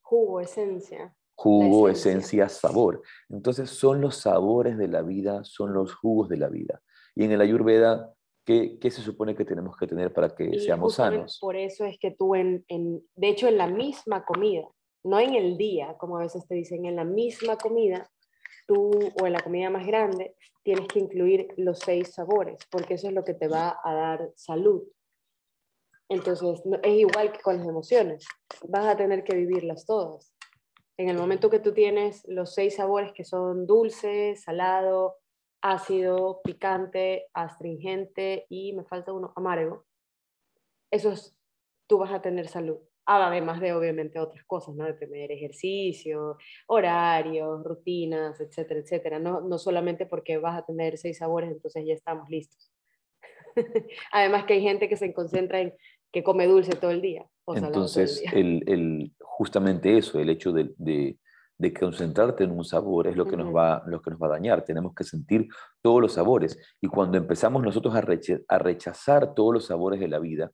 Jugo, 0.00 0.40
esencia. 0.40 1.14
Jugo, 1.34 1.88
esencia. 1.88 2.48
sabor. 2.48 3.02
Entonces 3.28 3.70
son 3.70 4.00
los 4.00 4.16
sabores 4.16 4.78
de 4.78 4.88
la 4.88 5.02
vida, 5.02 5.44
son 5.44 5.72
los 5.72 5.94
jugos 5.94 6.28
de 6.28 6.36
la 6.36 6.48
vida. 6.48 6.80
Y 7.14 7.24
en 7.24 7.32
el 7.32 7.40
Ayurveda, 7.40 8.12
¿qué, 8.46 8.78
qué 8.78 8.90
se 8.90 9.02
supone 9.02 9.34
que 9.34 9.44
tenemos 9.44 9.76
que 9.76 9.86
tener 9.86 10.12
para 10.12 10.34
que 10.34 10.58
seamos 10.60 10.94
sanos? 10.94 11.38
Por 11.40 11.56
eso 11.56 11.84
es 11.84 11.98
que 11.98 12.12
tú, 12.12 12.34
en, 12.34 12.64
en, 12.68 13.04
de 13.16 13.28
hecho, 13.28 13.48
en 13.48 13.58
la 13.58 13.66
misma 13.66 14.24
comida, 14.24 14.66
no 15.04 15.20
en 15.20 15.34
el 15.34 15.58
día, 15.58 15.96
como 15.98 16.16
a 16.16 16.22
veces 16.22 16.46
te 16.46 16.54
dicen, 16.54 16.86
en 16.86 16.96
la 16.96 17.04
misma 17.04 17.58
comida, 17.58 18.08
tú 18.66 18.90
o 19.20 19.26
en 19.26 19.32
la 19.32 19.40
comida 19.40 19.68
más 19.68 19.86
grande 19.86 20.34
tienes 20.62 20.86
que 20.88 21.00
incluir 21.00 21.48
los 21.56 21.80
seis 21.80 22.14
sabores, 22.14 22.58
porque 22.70 22.94
eso 22.94 23.08
es 23.08 23.14
lo 23.14 23.24
que 23.24 23.34
te 23.34 23.48
va 23.48 23.78
a 23.84 23.94
dar 23.94 24.30
salud. 24.36 24.82
Entonces, 26.08 26.62
es 26.82 26.92
igual 26.92 27.32
que 27.32 27.40
con 27.40 27.58
las 27.58 27.66
emociones, 27.66 28.24
vas 28.68 28.86
a 28.86 28.96
tener 28.96 29.24
que 29.24 29.36
vivirlas 29.36 29.86
todas. 29.86 30.32
En 30.96 31.08
el 31.08 31.18
momento 31.18 31.50
que 31.50 31.58
tú 31.58 31.72
tienes 31.72 32.22
los 32.28 32.54
seis 32.54 32.76
sabores 32.76 33.12
que 33.12 33.24
son 33.24 33.66
dulce, 33.66 34.36
salado, 34.36 35.16
ácido, 35.72 36.40
picante, 36.42 37.26
astringente 37.34 38.46
y 38.48 38.72
me 38.72 38.84
falta 38.84 39.12
uno, 39.12 39.32
amargo, 39.36 39.84
esos 40.90 41.36
tú 41.86 41.98
vas 41.98 42.12
a 42.12 42.22
tener 42.22 42.48
salud 42.48 42.78
además 43.06 43.60
de 43.60 43.72
obviamente 43.72 44.18
otras 44.18 44.44
cosas, 44.44 44.74
¿no? 44.74 44.84
De 44.84 44.94
tener 44.94 45.30
ejercicio, 45.30 46.36
horarios, 46.66 47.62
rutinas, 47.64 48.40
etcétera, 48.40 48.80
etcétera. 48.80 49.18
No, 49.18 49.40
no 49.40 49.58
solamente 49.58 50.06
porque 50.06 50.38
vas 50.38 50.58
a 50.58 50.66
tener 50.66 50.98
seis 50.98 51.18
sabores, 51.18 51.50
entonces 51.50 51.84
ya 51.86 51.94
estamos 51.94 52.28
listos. 52.28 52.72
además 54.12 54.44
que 54.44 54.54
hay 54.54 54.62
gente 54.62 54.88
que 54.88 54.96
se 54.96 55.14
concentra 55.14 55.60
en 55.60 55.74
que 56.12 56.24
come 56.24 56.46
dulce 56.46 56.72
todo 56.72 56.90
el 56.90 57.00
día. 57.00 57.26
entonces, 57.54 58.22
el, 58.32 58.62
el, 58.66 59.12
justamente 59.20 59.96
eso, 59.96 60.18
el 60.18 60.30
hecho 60.30 60.52
de, 60.52 60.72
de, 60.76 61.18
de, 61.58 61.72
concentrarte 61.72 62.44
en 62.44 62.50
un 62.50 62.64
sabor 62.64 63.06
es 63.06 63.16
lo 63.16 63.26
que, 63.26 63.36
nos 63.36 63.54
va, 63.54 63.82
lo 63.86 64.00
que 64.00 64.10
nos 64.10 64.20
va 64.20 64.26
a 64.26 64.30
dañar. 64.30 64.64
Tenemos 64.64 64.94
que 64.94 65.04
sentir 65.04 65.48
todos 65.82 66.00
los 66.00 66.12
sabores. 66.14 66.58
Y 66.80 66.88
cuando 66.88 67.18
empezamos 67.18 67.62
nosotros 67.62 67.94
a, 67.94 68.04
a 68.48 68.58
rechazar 68.58 69.34
todos 69.34 69.54
los 69.54 69.66
sabores 69.66 70.00
de 70.00 70.08
la 70.08 70.18
vida, 70.18 70.52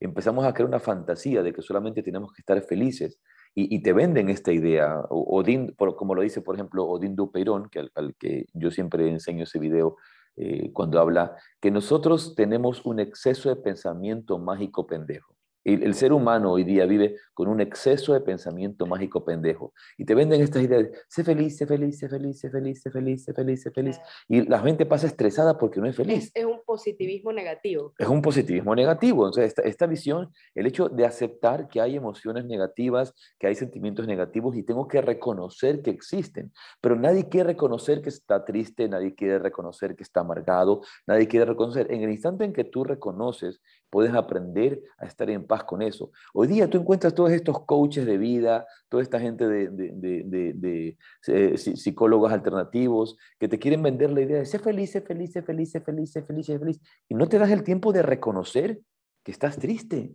empezamos 0.00 0.44
a 0.44 0.54
crear 0.54 0.68
una 0.68 0.80
fantasía 0.80 1.42
de 1.42 1.52
que 1.52 1.62
solamente 1.62 2.02
tenemos 2.02 2.32
que 2.32 2.42
estar 2.42 2.60
felices 2.62 3.20
y, 3.54 3.82
te 3.82 3.92
venden 3.92 4.28
esta 4.28 4.52
idea. 4.52 5.02
Odín, 5.08 5.74
como 5.96 6.14
lo 6.14 6.22
dice, 6.22 6.42
por 6.42 6.54
ejemplo, 6.54 6.86
Odín 6.86 7.16
Dupeirón, 7.16 7.68
que 7.68 7.88
al, 7.92 8.14
que 8.16 8.46
yo 8.52 8.70
siempre 8.70 9.08
enseño 9.08 9.44
ese 9.44 9.58
video 9.58 9.96
eh, 10.36 10.70
cuando 10.72 11.00
habla, 11.00 11.36
que 11.60 11.72
nosotros 11.72 12.36
tenemos 12.36 12.86
un 12.86 13.00
exceso 13.00 13.48
de 13.48 13.56
pensamiento 13.56 14.38
mágico 14.38 14.86
pendejo. 14.86 15.37
El, 15.74 15.94
ser 15.94 16.14
humano 16.14 16.52
hoy 16.52 16.64
día 16.64 16.86
vive 16.86 17.16
con 17.34 17.46
un 17.46 17.60
exceso 17.60 18.14
de 18.14 18.22
pensamiento 18.22 18.86
mágico 18.86 19.22
pendejo. 19.22 19.74
Y 19.98 20.06
te 20.06 20.14
venden 20.14 20.40
estas 20.40 20.62
ideas, 20.62 20.88
sé 21.08 21.22
feliz, 21.22 21.58
sé 21.58 21.66
feliz, 21.66 21.98
sé 21.98 22.08
feliz, 22.08 22.40
sé 22.40 22.50
feliz, 22.50 22.80
sé 22.80 22.90
feliz, 22.90 23.24
sé 23.24 23.34
feliz, 23.34 23.62
sé 23.62 23.70
feliz. 23.70 24.00
Y 24.28 24.48
la 24.48 24.60
gente 24.60 24.86
pasa 24.86 25.06
estresada 25.06 25.58
porque 25.58 25.78
no 25.78 25.86
es 25.86 25.94
feliz. 25.94 26.30
Es, 26.34 26.46
un 26.46 26.62
positivismo 26.64 27.32
negativo. 27.32 27.92
Es 27.98 28.08
un 28.08 28.22
positivismo 28.22 28.74
negativo. 28.74 29.26
Entonces, 29.26 29.48
esta, 29.48 29.62
esta 29.62 29.86
visión, 29.86 30.32
el 30.54 30.66
hecho 30.66 30.88
de 30.88 31.04
aceptar 31.04 31.68
que 31.68 31.82
hay 31.82 31.96
emociones 31.96 32.46
negativas, 32.46 33.14
que 33.38 33.46
hay 33.46 33.54
sentimientos 33.54 34.06
negativos 34.06 34.56
y 34.56 34.62
tengo 34.62 34.88
que 34.88 35.02
reconocer 35.02 35.82
que 35.82 35.90
existen. 35.90 36.50
Pero 36.80 36.96
nadie 36.96 37.28
quiere 37.28 37.48
reconocer 37.48 38.00
que 38.00 38.08
está 38.08 38.42
triste, 38.46 38.88
nadie 38.88 39.14
quiere 39.14 39.38
reconocer 39.38 39.96
que 39.96 40.02
está 40.02 40.20
amargado, 40.20 40.80
nadie 41.06 41.28
quiere 41.28 41.44
reconocer. 41.44 41.92
En 41.92 42.02
el 42.02 42.10
instante 42.10 42.44
en 42.44 42.54
que 42.54 42.64
tú 42.64 42.84
reconoces, 42.84 43.60
puedes 43.90 44.14
aprender 44.14 44.82
a 44.98 45.06
estar 45.06 45.28
en 45.30 45.46
paz 45.46 45.64
con 45.64 45.82
eso. 45.82 46.10
Hoy 46.32 46.46
día 46.46 46.68
tú 46.68 46.78
encuentras 46.78 47.14
todos 47.14 47.30
estos 47.30 47.64
coaches 47.64 48.06
de 48.06 48.18
vida, 48.18 48.66
toda 48.88 49.02
esta 49.02 49.18
gente 49.20 49.46
de, 49.46 50.96
eh, 51.26 51.58
psicólogos 51.58 52.32
alternativos 52.32 53.16
que 53.38 53.48
te 53.48 53.58
quieren 53.58 53.82
vender 53.82 54.10
la 54.10 54.20
idea 54.20 54.38
de 54.38 54.46
ser 54.46 54.60
feliz, 54.60 54.90
ser 54.90 55.02
feliz, 55.02 55.32
ser 55.32 55.44
feliz, 55.44 55.70
ser 55.70 55.82
feliz, 55.82 56.12
ser 56.12 56.24
feliz, 56.24 56.46
ser 56.46 56.58
feliz. 56.58 56.80
Y 57.08 57.14
no 57.14 57.28
te 57.28 57.38
das 57.38 57.50
el 57.50 57.62
tiempo 57.62 57.92
de 57.92 58.02
reconocer 58.02 58.80
que 59.22 59.32
estás 59.32 59.58
triste, 59.58 60.14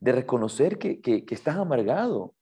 de 0.00 0.12
reconocer 0.12 0.78
que, 0.78 1.00
que, 1.00 1.24
que 1.24 1.34
estás 1.34 1.56
amargado. 1.56 2.34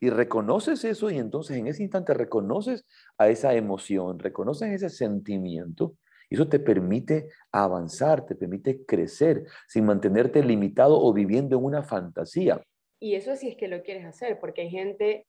Y 0.00 0.10
reconoces 0.10 0.84
eso 0.84 1.10
y 1.10 1.16
entonces 1.16 1.56
en 1.56 1.66
ese 1.66 1.82
instante 1.82 2.12
reconoces 2.12 2.84
a 3.16 3.28
esa 3.28 3.54
emoción, 3.54 4.18
reconoces 4.18 4.70
ese 4.70 4.90
sentimiento 4.90 5.96
eso 6.34 6.48
te 6.48 6.60
permite 6.60 7.28
avanzar, 7.52 8.26
te 8.26 8.34
permite 8.34 8.84
crecer 8.84 9.44
sin 9.66 9.84
mantenerte 9.86 10.42
limitado 10.42 11.00
o 11.00 11.12
viviendo 11.12 11.56
en 11.56 11.64
una 11.64 11.82
fantasía. 11.82 12.62
Y 13.00 13.14
eso 13.14 13.36
sí 13.36 13.48
es 13.48 13.56
que 13.56 13.68
lo 13.68 13.82
quieres 13.82 14.04
hacer, 14.04 14.38
porque 14.40 14.62
hay 14.62 14.70
gente 14.70 15.26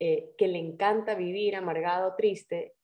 eh, 0.00 0.32
que 0.36 0.48
le 0.48 0.58
encanta 0.58 1.14
vivir 1.14 1.56
amargado, 1.56 2.14
triste, 2.16 2.74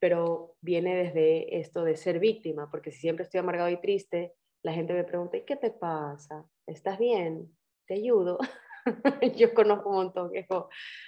pero 0.00 0.56
viene 0.60 0.94
desde 0.96 1.58
esto 1.58 1.82
de 1.82 1.96
ser 1.96 2.18
víctima, 2.18 2.70
porque 2.70 2.90
si 2.90 3.00
siempre 3.00 3.24
estoy 3.24 3.40
amargado 3.40 3.70
y 3.70 3.80
triste, 3.80 4.34
la 4.62 4.72
gente 4.72 4.92
me 4.92 5.04
pregunta, 5.04 5.36
¿y 5.36 5.44
qué 5.44 5.56
te 5.56 5.70
pasa? 5.70 6.44
¿Estás 6.66 6.98
bien? 6.98 7.56
¿Te 7.86 7.94
ayudo? 7.94 8.38
Yo 9.36 9.54
conozco 9.54 9.88
un 9.88 9.96
montón 9.96 10.30
que 10.30 10.46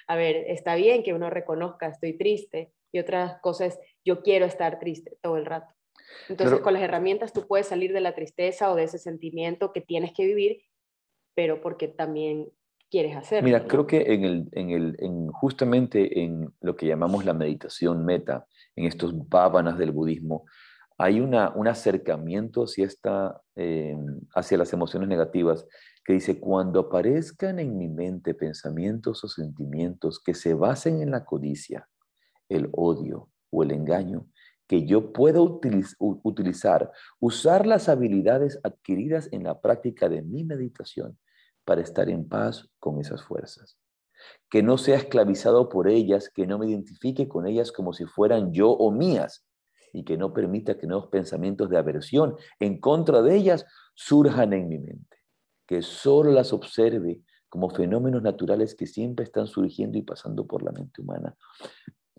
a 0.09 0.16
ver, 0.16 0.37
está 0.48 0.74
bien 0.74 1.02
que 1.02 1.12
uno 1.12 1.30
reconozca, 1.30 1.88
estoy 1.88 2.16
triste, 2.16 2.72
y 2.96 2.98
otra 2.98 3.40
cosa 3.42 3.66
es, 3.66 3.78
yo 4.04 4.22
quiero 4.22 4.46
estar 4.46 4.78
triste 4.78 5.18
todo 5.20 5.37
el 5.37 5.44
rato. 5.44 5.76
Entonces, 6.29 6.61
con 6.61 6.75
las 6.75 6.83
herramientas 6.83 7.33
tú 7.33 7.47
puedes 7.47 7.66
salir 7.66 7.92
de 7.92 8.01
la 8.01 8.14
tristeza 8.14 8.71
o 8.71 8.77
de 8.77 8.85
ese 8.85 8.99
sentimiento 8.99 9.73
que 9.73 9.81
tienes 9.81 10.12
que 10.12 10.27
vivir, 10.27 10.62
pero 11.35 11.61
porque 11.61 11.88
también 11.88 12.49
quieres 12.90 13.16
hacerlo. 13.16 13.45
Mira, 13.47 13.66
creo 13.66 13.87
que 13.87 14.14
en 14.14 14.25
el, 14.25 14.49
en 14.53 14.71
el, 14.71 14.97
en 14.99 15.29
justamente 15.29 16.23
en 16.23 16.53
lo 16.61 16.77
que 16.77 16.87
llamamos 16.87 17.25
la 17.25 17.35
meditación 17.35 18.05
meta, 18.05 18.47
en 18.75 18.85
estos 18.85 19.12
bábanas 19.29 19.79
del 19.79 19.92
budismo, 19.92 20.45
hay 20.99 21.21
una, 21.21 21.51
un 21.55 21.69
acercamiento 21.69 22.62
hacia, 22.62 22.87
esta, 22.87 23.42
eh, 23.55 23.97
hacia 24.35 24.59
las 24.59 24.73
emociones 24.73 25.09
negativas 25.09 25.66
que 26.05 26.14
dice, 26.14 26.40
cuando 26.40 26.81
aparezcan 26.81 27.59
en 27.59 27.77
mi 27.77 27.88
mente 27.88 28.33
pensamientos 28.33 29.25
o 29.25 29.29
sentimientos 29.29 30.23
que 30.23 30.35
se 30.35 30.55
basen 30.55 31.03
en 31.03 31.11
la 31.11 31.25
codicia, 31.25 31.88
el 32.49 32.69
odio 32.73 33.29
o 33.51 33.62
el 33.62 33.73
engaño, 33.73 34.27
que 34.66 34.85
yo 34.85 35.12
pueda 35.12 35.40
utilizar, 35.40 36.90
usar 37.20 37.66
las 37.66 37.88
habilidades 37.88 38.59
adquiridas 38.64 39.29
en 39.33 39.44
la 39.44 39.61
práctica 39.61 40.09
de 40.09 40.22
mi 40.22 40.44
meditación 40.44 41.18
para 41.64 41.83
estar 41.83 42.09
en 42.09 42.29
paz 42.29 42.68
con 42.79 43.00
esas 43.00 43.22
fuerzas. 43.22 43.79
Que 44.50 44.62
no 44.62 44.79
sea 44.79 44.96
esclavizado 44.96 45.68
por 45.68 45.88
ellas, 45.88 46.31
que 46.31 46.46
no 46.46 46.59
me 46.59 46.68
identifique 46.68 47.29
con 47.29 47.46
ellas 47.46 47.70
como 47.70 47.92
si 47.92 48.07
fueran 48.07 48.52
yo 48.52 48.70
o 48.70 48.90
mías 48.90 49.44
y 49.92 50.05
que 50.05 50.16
no 50.16 50.33
permita 50.33 50.76
que 50.76 50.87
nuevos 50.87 51.09
pensamientos 51.09 51.70
de 51.70 51.79
aversión 51.79 52.37
en 52.59 52.81
contra 52.81 53.22
de 53.22 53.37
ellas 53.37 53.66
surjan 53.94 54.52
en 54.52 54.68
mi 54.68 54.79
mente. 54.79 55.16
Que 55.66 55.83
solo 55.83 56.33
las 56.33 56.52
observe 56.52 57.22
como 57.48 57.70
fenómenos 57.70 58.22
naturales 58.22 58.74
que 58.74 58.87
siempre 58.87 59.24
están 59.24 59.46
surgiendo 59.46 59.96
y 59.96 60.02
pasando 60.02 60.46
por 60.46 60.62
la 60.62 60.72
mente 60.72 61.00
humana. 61.02 61.37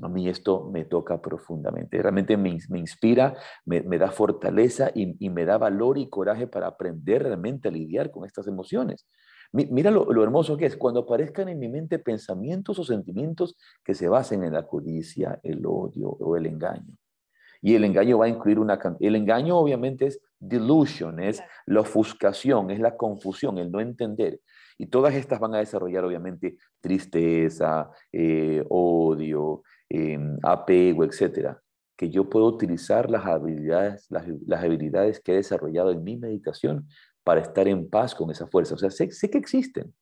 A 0.01 0.09
mí 0.09 0.29
esto 0.29 0.69
me 0.71 0.85
toca 0.85 1.19
profundamente. 1.21 1.99
Realmente 1.99 2.37
me, 2.37 2.49
inspira, 2.49 3.35
me, 3.65 3.81
da 3.97 4.11
fortaleza 4.11 4.91
y, 4.93 5.29
me 5.29 5.43
da 5.43 5.57
valor 5.57 5.97
y 5.97 6.07
coraje 6.09 6.45
para 6.47 6.67
aprender 6.67 7.23
realmente 7.23 7.69
a 7.69 7.71
lidiar 7.71 8.11
con 8.11 8.25
estas 8.25 8.47
emociones. 8.47 9.07
mira 9.51 9.89
lo, 9.89 10.23
hermoso 10.23 10.55
que 10.55 10.67
es 10.67 10.77
cuando 10.77 11.01
aparezcan 11.01 11.49
en 11.49 11.57
mi 11.57 11.67
mente 11.67 11.97
pensamientos 11.97 12.77
o 12.77 12.83
sentimientos 12.83 13.57
que 13.83 13.95
se 13.95 14.07
basen 14.07 14.43
en 14.43 14.53
la 14.53 14.67
codicia, 14.67 15.39
el 15.41 15.65
odio 15.65 16.09
o 16.09 16.37
el 16.37 16.45
engaño. 16.45 16.95
Y 17.59 17.73
el 17.73 17.83
engaño 17.83 18.19
va 18.19 18.25
a 18.25 18.29
incluir 18.29 18.59
una... 18.59 18.79
El 18.99 19.15
engaño 19.15 19.57
obviamente 19.57 20.05
es 20.05 20.21
delusion, 20.39 21.19
es 21.19 21.41
la 21.65 21.81
ofuscación, 21.81 22.69
es 22.69 22.79
la 22.79 22.95
confusión, 22.95 23.57
el 23.57 23.71
no 23.71 23.79
entender. 23.79 24.41
Y 24.77 24.87
todas 24.87 25.15
estas 25.15 25.39
van 25.39 25.55
a 25.55 25.59
desarrollar 25.59 26.05
obviamente 26.05 26.57
tristeza, 26.79 27.89
eh, 28.11 28.63
odio, 28.69 29.63
apego, 30.43 31.03
etc. 31.03 31.57
que 31.95 32.09
yo 32.09 32.29
puedo 32.29 32.45
utilizar 32.45 33.09
las 33.09 33.25
habilidades, 33.25 34.07
las, 34.09 34.63
habilidades 34.63 35.19
que 35.19 35.33
he 35.33 35.35
desarrollado 35.35 35.91
en 35.91 36.03
mi 36.03 36.17
meditación 36.17 36.87
para 37.23 37.41
estar 37.41 37.67
en 37.67 37.89
paz 37.89 38.15
con 38.15 38.29
esa 38.31 38.47
fuerza. 38.47 38.75
O 38.75 38.77
sea, 38.77 38.91
sé, 38.91 39.11
sé 39.11 39.29
que 39.29 39.37
existen, 39.37 39.93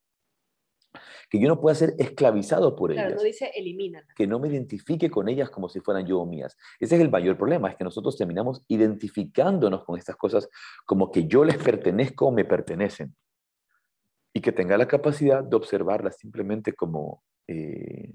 que 1.30 1.40
yo 1.40 1.48
no 1.48 1.60
pueda 1.60 1.76
ser 1.76 1.96
esclavizado 1.98 2.76
por 2.76 2.92
claro, 2.92 3.10
ellas. 3.10 3.22
no 3.22 3.26
dice 3.26 3.52
elimina. 3.56 4.06
Que 4.16 4.28
no 4.28 4.40
me 4.40 4.48
identifique 4.48 5.10
con 5.10 5.28
ellas 5.28 5.50
como 5.50 5.70
si 5.70 5.80
fueran 5.80 6.06
yo 6.06 6.20
o 6.20 6.26
mías. 6.26 6.58
Ese 6.80 6.96
es 6.96 7.02
el 7.02 7.10
mayor 7.10 7.38
problema, 7.38 7.70
es 7.70 7.76
que 7.76 7.84
nosotros 7.84 8.18
terminamos 8.18 8.64
identificándonos 8.68 9.84
con 9.84 9.98
estas 9.98 10.16
cosas 10.16 10.50
como 10.86 11.12
que 11.12 11.26
yo 11.26 11.44
les 11.44 11.58
pertenezco 11.58 12.28
o 12.28 12.32
me 12.32 12.46
pertenecen. 12.46 13.16
Y 14.34 14.42
que 14.42 14.52
tenga 14.52 14.78
la 14.78 14.88
capacidad 14.88 15.44
de 15.44 15.56
observarlas 15.56 16.18
simplemente 16.18 16.74
como 16.74 17.24
eh, 17.48 18.12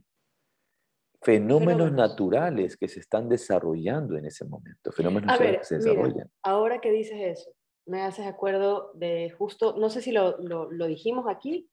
fenómenos, 1.23 1.93
naturales 1.93 2.77
que 2.77 2.89
se 2.89 3.01
están 3.01 3.29
desarrollando 3.29 4.17
en 4.17 4.27
ese 4.27 4.45
momento, 4.45 4.93
fenómenos 4.93 5.39
que 5.39 5.61
se 5.63 5.77
desarrollan. 5.77 6.31
ahora 6.43 6.81
que 6.81 6.91
dices 6.91 7.19
eso, 7.21 7.51
me 7.87 8.03
haces 8.03 8.27
acuerdo 8.27 8.93
de 8.95 9.31
justo, 9.31 9.77
no 9.79 9.91
sé 9.91 10.01
si 10.03 10.13
lo, 10.13 10.39
lo, 10.39 10.71
lo 10.71 10.87
dijimos 10.87 11.27
aquí, 11.29 11.69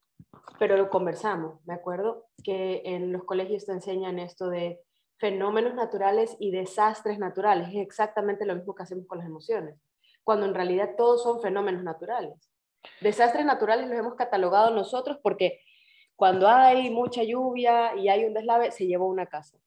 pero 0.59 0.77
lo 0.77 0.89
conversamos. 0.89 1.59
Me 1.65 1.73
acuerdo 1.73 2.27
que 2.43 2.81
en 2.85 3.11
los 3.11 3.23
colegios 3.23 3.65
te 3.65 3.73
enseñan 3.73 4.19
esto 4.19 4.49
de 4.49 4.81
fenómenos 5.17 5.73
naturales 5.73 6.35
y 6.39 6.51
desastres 6.51 7.19
naturales. 7.19 7.69
Es 7.69 7.75
exactamente 7.75 8.45
lo 8.45 8.55
mismo 8.55 8.75
que 8.75 8.83
hacemos 8.83 9.07
con 9.07 9.19
las 9.19 9.27
emociones, 9.27 9.75
cuando 10.23 10.45
en 10.45 10.53
realidad 10.53 10.95
todos 10.97 11.23
son 11.23 11.41
fenómenos 11.41 11.83
naturales. 11.83 12.51
Desastres 13.01 13.45
naturales 13.45 13.89
los 13.89 13.97
hemos 13.99 14.15
catalogado 14.15 14.73
nosotros 14.73 15.17
porque 15.21 15.59
cuando 16.17 16.49
hay 16.49 16.89
mucha 16.89 17.23
lluvia 17.23 17.95
y 17.95 18.09
hay 18.09 18.25
un 18.25 18.33
deslave, 18.33 18.71
se 18.71 18.85
llevó 18.85 19.07
una 19.07 19.27
casa. 19.27 19.57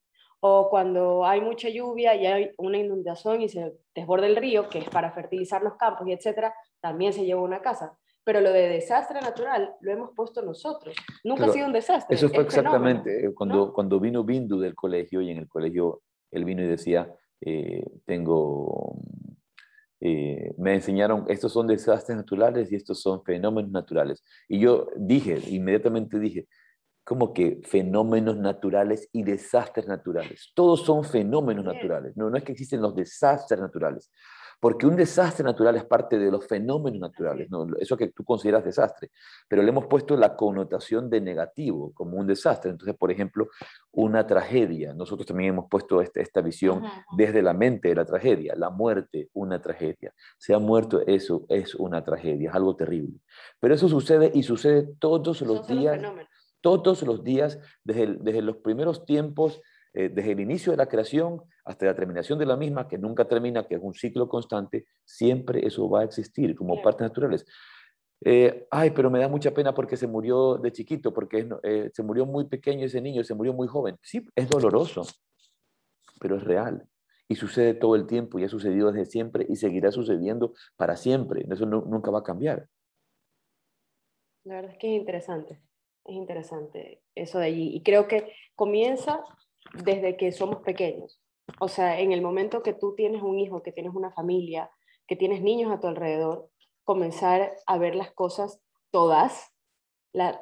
O 0.41 0.69
cuando 0.69 1.25
hay 1.25 1.41
mucha 1.41 1.71
lluvia 1.71 2.15
y 2.15 2.27
hay 2.27 2.51
una 2.59 2.77
inundación 2.77 3.41
y 3.41 3.49
se 3.49 3.73
desborda 3.95 4.27
el 4.27 4.37
río, 4.37 4.69
que 4.69 4.81
es 4.81 4.89
para 4.91 5.13
fertilizar 5.13 5.63
los 5.63 5.77
campos 5.77 6.07
y 6.07 6.13
etcétera, 6.13 6.55
también 6.81 7.15
se 7.15 7.25
llevó 7.25 7.43
una 7.43 7.63
casa 7.63 7.97
pero 8.25 8.41
lo 8.41 8.53
de 8.53 8.69
desastre 8.69 9.21
natural 9.21 9.75
lo 9.81 9.93
hemos 9.93 10.11
puesto 10.15 10.43
nosotros. 10.43 10.95
Nunca 11.25 11.47
ha 11.47 11.49
sido 11.49 11.67
un 11.67 11.73
desastre. 11.73 12.15
Eso 12.15 12.29
fue 12.29 12.45
exactamente 12.45 13.27
eh, 13.27 13.35
cuando, 13.35 13.73
cuando 13.73 13.99
vino 13.99 14.25
Bindu 14.25 14.61
del 14.61 14.75
colegio 14.75 15.21
y 15.21 15.31
en 15.31 15.39
el 15.39 15.49
colegio 15.49 16.03
él 16.31 16.45
vino 16.45 16.63
y 16.63 16.67
decía, 16.67 17.13
eh, 17.41 17.85
tengo, 18.05 18.95
eh, 20.01 20.53
me 20.57 20.75
enseñaron, 20.75 21.27
estos 21.29 21.53
son 21.53 21.67
desastres 21.67 22.17
naturales 22.17 22.73
y 22.73 22.77
estos 22.77 23.01
son 23.01 23.23
fenómenos 23.25 23.71
naturales. 23.71 24.25
Y 24.49 24.59
yo 24.61 24.89
dije, 24.97 25.39
inmediatamente 25.49 26.19
dije, 26.19 26.49
como 27.05 27.33
que 27.33 27.61
fenómenos 27.65 28.37
naturales 28.37 29.09
y 29.13 29.23
desastres 29.23 29.87
naturales. 29.89 30.53
Todos 30.55 30.85
son 30.85 31.05
fenómenos 31.05 31.65
naturales. 31.65 32.17
No, 32.17 32.31
no 32.31 32.37
es 32.37 32.45
que 32.45 32.53
existen 32.53 32.81
los 32.81 32.95
desastres 32.95 33.61
naturales 33.61 34.11
porque 34.61 34.87
un 34.87 34.95
desastre 34.95 35.43
natural 35.43 35.75
es 35.77 35.85
parte 35.85 36.19
de 36.19 36.31
los 36.31 36.47
fenómenos 36.47 37.01
naturales, 37.01 37.51
¿no? 37.51 37.67
eso 37.79 37.97
que 37.97 38.09
tú 38.09 38.23
consideras 38.25 38.63
desastre, 38.63 39.11
pero 39.49 39.63
le 39.63 39.71
hemos 39.71 39.87
puesto 39.87 40.17
la 40.19 40.37
connotación 40.37 41.09
de 41.09 41.23
negativo 41.23 41.93
como 41.95 42.19
un 42.19 42.27
desastre. 42.27 42.71
Entonces, 42.71 42.95
por 42.95 43.11
ejemplo, 43.11 43.49
una 43.93 44.27
tragedia, 44.27 44.93
nosotros 44.93 45.27
también 45.27 45.55
hemos 45.55 45.67
puesto 45.71 46.03
esta, 46.03 46.21
esta 46.21 46.43
visión 46.43 46.83
desde 47.17 47.41
la 47.41 47.55
mente 47.55 47.89
de 47.89 47.95
la 47.95 48.05
tragedia, 48.05 48.55
la 48.55 48.69
muerte, 48.69 49.31
una 49.33 49.63
tragedia. 49.63 50.13
Se 50.37 50.53
ha 50.53 50.59
muerto, 50.59 51.01
eso 51.07 51.47
es 51.49 51.75
una 51.75 52.05
tragedia, 52.05 52.51
es 52.51 52.55
algo 52.55 52.77
terrible. 52.77 53.19
Pero 53.59 53.75
eso 53.75 53.89
sucede 53.89 54.31
y 54.35 54.43
sucede 54.43 54.87
todos 54.99 55.41
los 55.41 55.67
días, 55.67 55.99
todos 56.61 57.03
los 57.03 57.25
días, 57.25 57.59
desde, 57.83 58.19
desde 58.21 58.43
los 58.43 58.59
primeros 58.59 59.07
tiempos 59.07 59.63
eh, 59.93 60.09
desde 60.09 60.33
el 60.33 60.41
inicio 60.41 60.71
de 60.73 60.77
la 60.77 60.87
creación 60.87 61.43
hasta 61.65 61.87
la 61.87 61.95
terminación 61.95 62.39
de 62.39 62.47
la 62.47 62.57
misma, 62.57 62.87
que 62.87 62.99
nunca 62.99 63.27
termina, 63.27 63.67
que 63.67 63.75
es 63.75 63.81
un 63.83 63.95
ciclo 63.95 64.29
constante, 64.29 64.87
siempre 65.05 65.67
eso 65.67 65.89
va 65.89 66.01
a 66.01 66.05
existir 66.05 66.55
como 66.55 66.81
partes 66.81 67.03
naturales. 67.03 67.45
Eh, 68.23 68.67
ay, 68.71 68.91
pero 68.91 69.11
me 69.11 69.19
da 69.19 69.29
mucha 69.29 69.53
pena 69.53 69.73
porque 69.73 69.97
se 69.97 70.07
murió 70.07 70.57
de 70.59 70.73
chiquito, 70.73 71.13
porque 71.13 71.49
eh, 71.63 71.91
se 71.93 72.03
murió 72.03 72.27
muy 72.27 72.47
pequeño 72.47 72.85
ese 72.85 73.01
niño, 73.01 73.25
se 73.25 73.35
murió 73.35 73.53
muy 73.53 73.67
joven. 73.67 73.97
Sí, 74.03 74.25
es 74.35 74.49
doloroso, 74.49 75.03
pero 76.21 76.37
es 76.37 76.45
real. 76.45 76.87
Y 77.29 77.37
sucede 77.37 77.75
todo 77.75 77.97
el 77.97 78.07
tiempo 78.07 78.39
y 78.39 78.45
ha 78.45 78.49
sucedido 78.49 78.93
desde 78.93 79.11
siempre 79.11 79.47
y 79.49 79.57
seguirá 79.57 79.91
sucediendo 79.91 80.53
para 80.77 80.97
siempre. 80.97 81.47
Eso 81.51 81.65
nunca 81.65 82.11
va 82.11 82.21
a 82.21 82.25
cambiar. 82.25 82.69
La 84.45 84.57
verdad 84.57 84.73
es 84.73 84.79
que 84.79 84.95
es 84.95 85.01
interesante, 85.01 85.61
es 86.05 86.15
interesante 86.15 87.03
eso 87.15 87.39
de 87.39 87.47
allí. 87.47 87.75
Y 87.75 87.83
creo 87.83 88.09
que 88.09 88.33
comienza 88.57 89.23
desde 89.85 90.17
que 90.17 90.33
somos 90.33 90.63
pequeños. 90.63 91.21
O 91.59 91.69
sea, 91.69 91.99
en 92.01 92.13
el 92.13 92.23
momento 92.23 92.63
que 92.63 92.73
tú 92.73 92.95
tienes 92.95 93.23
un 93.23 93.39
hijo, 93.39 93.63
que 93.63 93.73
tienes 93.73 93.95
una 93.95 94.13
familia, 94.13 94.71
que 95.07 95.17
tienes 95.17 95.43
niños 95.43 95.73
a 95.73 95.81
tu 95.81 95.89
alrededor, 95.89 96.49
comenzar 96.85 97.57
a 97.67 97.79
ver 97.79 97.95
las 97.95 98.13
cosas 98.13 98.61
todas, 98.91 99.53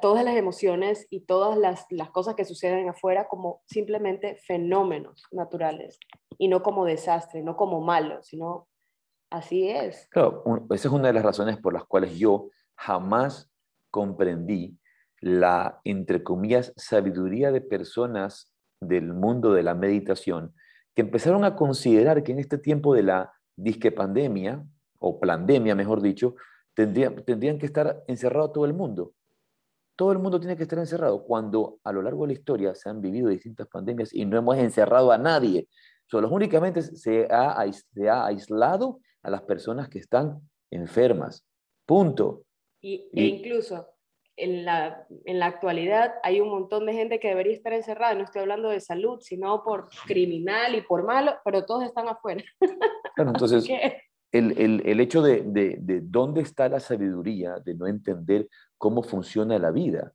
todas 0.01 0.23
las 0.23 0.35
emociones 0.35 1.07
y 1.09 1.21
todas 1.21 1.57
las, 1.57 1.85
cosas 2.11 2.35
que 2.35 2.45
suceden 2.45 2.89
afuera 2.89 3.27
como 3.27 3.61
simplemente 3.67 4.37
fenómenos 4.37 5.23
naturales 5.31 5.99
y 6.37 6.47
no 6.47 6.63
como 6.63 6.85
desastre, 6.85 7.43
no 7.43 7.55
como 7.55 7.81
malo, 7.81 8.23
sino 8.23 8.67
así 9.29 9.69
es. 9.69 10.07
Claro, 10.09 10.43
esa 10.71 10.87
es 10.87 10.93
una 10.93 11.07
de 11.07 11.13
las 11.13 11.23
razones 11.23 11.57
por 11.57 11.73
las 11.73 11.85
cuales 11.85 12.17
yo 12.17 12.49
jamás 12.75 13.51
comprendí 13.91 14.77
la, 15.21 15.81
entre 15.83 16.23
comillas, 16.23 16.73
sabiduría 16.77 17.51
de 17.51 17.61
personas 17.61 18.48
del 18.81 19.13
mundo 19.13 19.53
de 19.53 19.63
la 19.63 19.75
meditación 19.75 20.53
que 20.95 21.01
empezaron 21.01 21.43
a 21.43 21.55
considerar 21.55 22.23
que 22.23 22.31
en 22.31 22.39
este 22.39 22.57
tiempo 22.57 22.93
de 22.93 23.03
la 23.03 23.33
disque 23.55 23.91
pandemia, 23.91 24.65
o 24.99 25.19
pandemia 25.19 25.75
mejor 25.75 26.01
dicho, 26.01 26.35
tendrían, 26.73 27.23
tendrían 27.23 27.57
que 27.57 27.65
estar 27.65 28.03
encerrado 28.07 28.51
todo 28.51 28.65
el 28.65 28.73
mundo. 28.73 29.13
Todo 29.95 30.11
el 30.13 30.19
mundo 30.19 30.39
tiene 30.39 30.55
que 30.55 30.63
estar 30.63 30.79
encerrado, 30.79 31.23
cuando 31.23 31.79
a 31.83 31.91
lo 31.91 32.01
largo 32.01 32.23
de 32.23 32.27
la 32.33 32.39
historia 32.39 32.73
se 32.73 32.89
han 32.89 33.01
vivido 33.01 33.29
distintas 33.29 33.67
pandemias 33.67 34.13
y 34.13 34.25
no 34.25 34.37
hemos 34.37 34.57
encerrado 34.57 35.11
a 35.11 35.17
nadie. 35.17 35.67
Solo 36.07 36.29
únicamente 36.29 36.81
se 36.81 37.27
ha, 37.29 37.63
se 37.71 38.09
ha 38.09 38.25
aislado 38.25 39.01
a 39.21 39.29
las 39.29 39.41
personas 39.41 39.89
que 39.89 39.99
están 39.99 40.39
enfermas. 40.71 41.45
Punto. 41.85 42.43
Y, 42.81 43.09
e 43.13 43.25
incluso 43.25 43.87
en 44.39 44.65
la, 44.65 45.05
en 45.25 45.39
la 45.39 45.47
actualidad 45.47 46.13
hay 46.23 46.39
un 46.39 46.49
montón 46.49 46.85
de 46.85 46.93
gente 46.93 47.19
que 47.19 47.29
debería 47.29 47.53
estar 47.53 47.73
encerrada, 47.73 48.15
no 48.15 48.23
estoy 48.23 48.41
hablando 48.41 48.69
de 48.69 48.79
salud, 48.79 49.19
sino 49.21 49.63
por 49.63 49.89
criminal 50.07 50.75
y 50.75 50.81
por 50.81 51.03
malo, 51.03 51.33
pero 51.43 51.65
todos 51.65 51.83
están 51.83 52.07
afuera. 52.07 52.43
Claro, 53.15 53.29
entonces, 53.33 53.69
el, 54.31 54.57
el, 54.57 54.81
el, 54.85 54.99
hecho 54.99 55.21
de, 55.21 55.41
de, 55.41 55.77
de, 55.79 56.01
dónde 56.01 56.41
está 56.41 56.69
la 56.69 56.79
sabiduría, 56.79 57.59
de 57.59 57.75
no 57.75 57.87
entender 57.87 58.47
cómo 58.77 59.03
funciona 59.03 59.57
la 59.59 59.71
vida. 59.71 60.13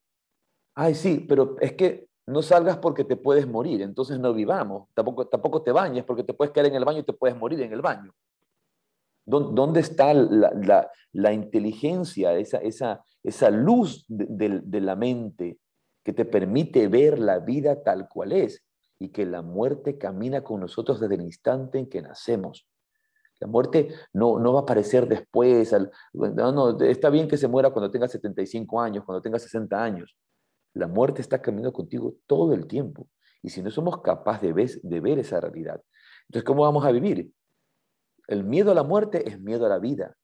Ay, 0.74 0.94
sí, 0.94 1.24
pero 1.28 1.56
es 1.60 1.72
que 1.74 2.08
no 2.26 2.42
salgas 2.42 2.78
porque 2.78 3.04
te 3.04 3.16
puedes 3.16 3.46
morir, 3.46 3.82
entonces 3.82 4.18
no 4.18 4.32
vivamos. 4.32 4.88
Tampoco, 4.94 5.26
tampoco 5.26 5.62
te 5.62 5.72
bañes 5.72 6.04
porque 6.04 6.24
te 6.24 6.34
puedes 6.34 6.52
quedar 6.52 6.66
en 6.66 6.76
el 6.76 6.84
baño 6.84 7.00
y 7.00 7.04
te 7.04 7.12
puedes 7.12 7.36
morir 7.36 7.60
en 7.60 7.72
el 7.72 7.82
baño. 7.82 8.12
¿Dónde 9.26 9.80
está 9.80 10.12
la, 10.12 11.32
inteligencia, 11.32 12.34
esa, 12.34 12.58
esa, 12.58 13.02
esa 13.24 13.50
luz 13.50 14.04
de, 14.08 14.80
la 14.80 14.94
mente 14.94 15.58
que 16.04 16.12
te 16.12 16.24
permite 16.24 16.86
ver 16.88 17.18
la 17.18 17.40
vida 17.40 17.82
tal 17.82 18.08
cual 18.08 18.32
es 18.32 18.64
y 18.98 19.08
que 19.08 19.26
la 19.26 19.42
muerte 19.42 19.98
camina 19.98 20.44
con 20.44 20.60
nosotros 20.60 21.00
desde 21.00 21.16
el 21.16 21.22
instante 21.22 21.78
en 21.78 21.88
que 21.88 22.02
nacemos? 22.02 22.68
La 23.40 23.48
muerte 23.48 23.88
no, 24.12 24.38
no 24.38 24.52
va 24.52 24.60
a 24.60 24.62
aparecer 24.62 25.08
después. 25.08 25.74
no, 26.12 26.52
no, 26.52 26.80
está 26.80 27.10
bien 27.10 27.26
que 27.26 27.36
se 27.36 27.48
muera 27.48 27.70
cuando 27.70 27.90
tenga 27.90 28.06
75 28.06 28.80
años, 28.80 29.04
cuando 29.04 29.20
tenga 29.20 29.38
60 29.38 29.82
años. 29.82 30.16
La 30.74 30.86
muerte 30.86 31.20
está 31.20 31.42
caminando 31.42 31.72
contigo 31.72 32.14
todo 32.26 32.54
el 32.54 32.66
tiempo. 32.66 33.08
Y 33.42 33.50
si 33.50 33.62
no 33.62 33.70
somos 33.70 34.00
capaces 34.02 34.42
de 34.42 34.52
ver, 34.52 34.70
de 34.82 35.00
ver 35.00 35.18
esa 35.18 35.40
realidad, 35.40 35.82
entonces, 36.28 36.44
¿cómo 36.44 36.62
vamos 36.62 36.84
a 36.84 36.90
vivir? 36.90 37.30
El 38.26 38.44
miedo 38.44 38.72
a 38.72 38.74
la 38.74 38.82
muerte 38.82 39.28
es 39.28 39.40
miedo 39.40 39.66
a 39.66 39.68
la 39.68 39.78
vida. 39.78 40.16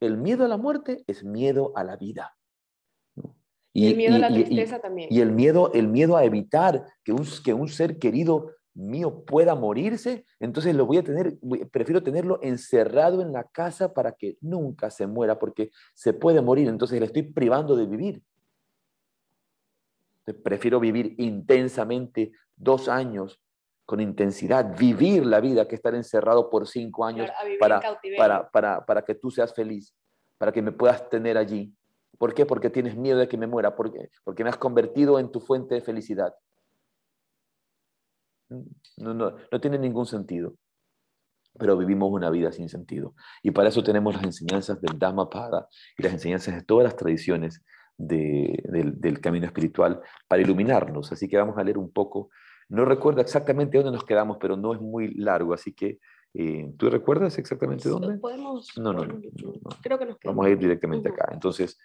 El 0.00 0.16
miedo 0.16 0.44
a 0.44 0.48
la 0.48 0.56
muerte 0.56 1.04
es 1.06 1.24
miedo 1.24 1.72
a 1.74 1.82
la 1.82 1.96
vida. 1.96 2.37
Y, 3.78 3.86
el 3.86 3.96
miedo 3.96 4.16
a 4.16 4.18
la 4.18 4.28
tristeza 4.28 4.78
también. 4.80 5.08
Y 5.10 5.20
el 5.20 5.32
miedo, 5.32 5.70
el 5.72 5.88
miedo 5.88 6.16
a 6.16 6.24
evitar 6.24 6.84
que 7.04 7.12
un, 7.12 7.26
que 7.44 7.54
un 7.54 7.68
ser 7.68 7.98
querido 7.98 8.50
mío 8.74 9.24
pueda 9.24 9.54
morirse, 9.54 10.24
entonces 10.40 10.74
lo 10.74 10.86
voy 10.86 10.98
a 10.98 11.04
tener, 11.04 11.36
prefiero 11.70 12.02
tenerlo 12.02 12.38
encerrado 12.42 13.22
en 13.22 13.32
la 13.32 13.44
casa 13.44 13.92
para 13.92 14.12
que 14.12 14.36
nunca 14.40 14.90
se 14.90 15.06
muera, 15.06 15.38
porque 15.38 15.70
se 15.94 16.12
puede 16.12 16.40
morir, 16.40 16.68
entonces 16.68 16.98
le 17.00 17.06
estoy 17.06 17.22
privando 17.22 17.76
de 17.76 17.86
vivir. 17.86 18.22
prefiero 20.42 20.78
vivir 20.78 21.14
intensamente 21.18 22.32
dos 22.54 22.88
años 22.88 23.40
con 23.86 24.00
intensidad, 24.00 24.76
vivir 24.76 25.24
la 25.24 25.40
vida 25.40 25.66
que 25.66 25.74
estar 25.74 25.94
encerrado 25.94 26.50
por 26.50 26.68
cinco 26.68 27.04
años 27.04 27.30
para, 27.58 27.80
para, 28.16 28.50
para, 28.50 28.84
para, 28.84 29.02
que 29.02 29.14
tú 29.14 29.30
seas 29.30 29.54
feliz, 29.54 29.94
para 30.36 30.52
que 30.52 30.60
me 30.60 30.72
puedas 30.72 31.08
tener 31.08 31.38
allí. 31.38 31.72
¿Por 32.18 32.34
qué? 32.34 32.44
Porque 32.44 32.68
tienes 32.68 32.96
miedo 32.96 33.18
de 33.18 33.28
que 33.28 33.38
me 33.38 33.46
muera, 33.46 33.76
porque, 33.76 34.10
porque 34.24 34.44
me 34.44 34.50
has 34.50 34.56
convertido 34.56 35.18
en 35.18 35.30
tu 35.30 35.40
fuente 35.40 35.76
de 35.76 35.80
felicidad. 35.80 36.34
No, 38.96 39.14
no, 39.14 39.36
no 39.50 39.60
tiene 39.60 39.78
ningún 39.78 40.06
sentido. 40.06 40.54
pero 41.58 41.76
vivimos 41.76 42.10
una 42.12 42.30
vida 42.30 42.52
sin 42.52 42.68
sentido. 42.68 43.14
Y 43.42 43.50
para 43.50 43.68
eso 43.68 43.82
tenemos 43.82 44.14
las 44.14 44.24
enseñanzas 44.24 44.80
del 44.80 44.98
Dhammapada 44.98 45.68
y 45.96 46.02
las 46.02 46.12
enseñanzas 46.12 46.54
de 46.54 46.62
todas 46.62 46.84
las 46.84 46.96
tradiciones 46.96 47.64
del, 47.98 49.20
camino 49.20 49.46
espiritual 49.46 50.00
para 50.28 50.42
iluminarnos. 50.42 51.12
Así 51.12 51.28
que 51.28 51.36
vamos 51.36 51.58
a 51.58 51.64
leer 51.64 51.78
un 51.78 51.90
poco. 51.90 52.30
No 52.68 52.84
recuerdo 52.84 53.20
exactamente 53.20 53.78
dónde 53.78 53.92
nos 53.92 54.04
quedamos, 54.04 54.38
pero 54.40 54.56
no 54.56 54.74
es 54.74 54.80
muy 54.80 55.14
largo, 55.14 55.54
así 55.54 55.72
que 55.72 55.98
eh, 56.34 56.70
¿tú 56.76 56.90
recuerdas 56.90 57.38
exactamente 57.38 57.88
dónde? 57.88 58.18
Podemos, 58.18 58.76
no, 58.76 58.92
no, 58.92 59.04
no, 59.04 59.20
Creo 59.82 59.98
que 59.98 60.06
nos 60.06 60.18
Vamos 60.22 60.46
a 60.46 60.50
ir 60.50 60.58
directamente 60.58 61.08
acá. 61.08 61.30
Entonces, 61.32 61.78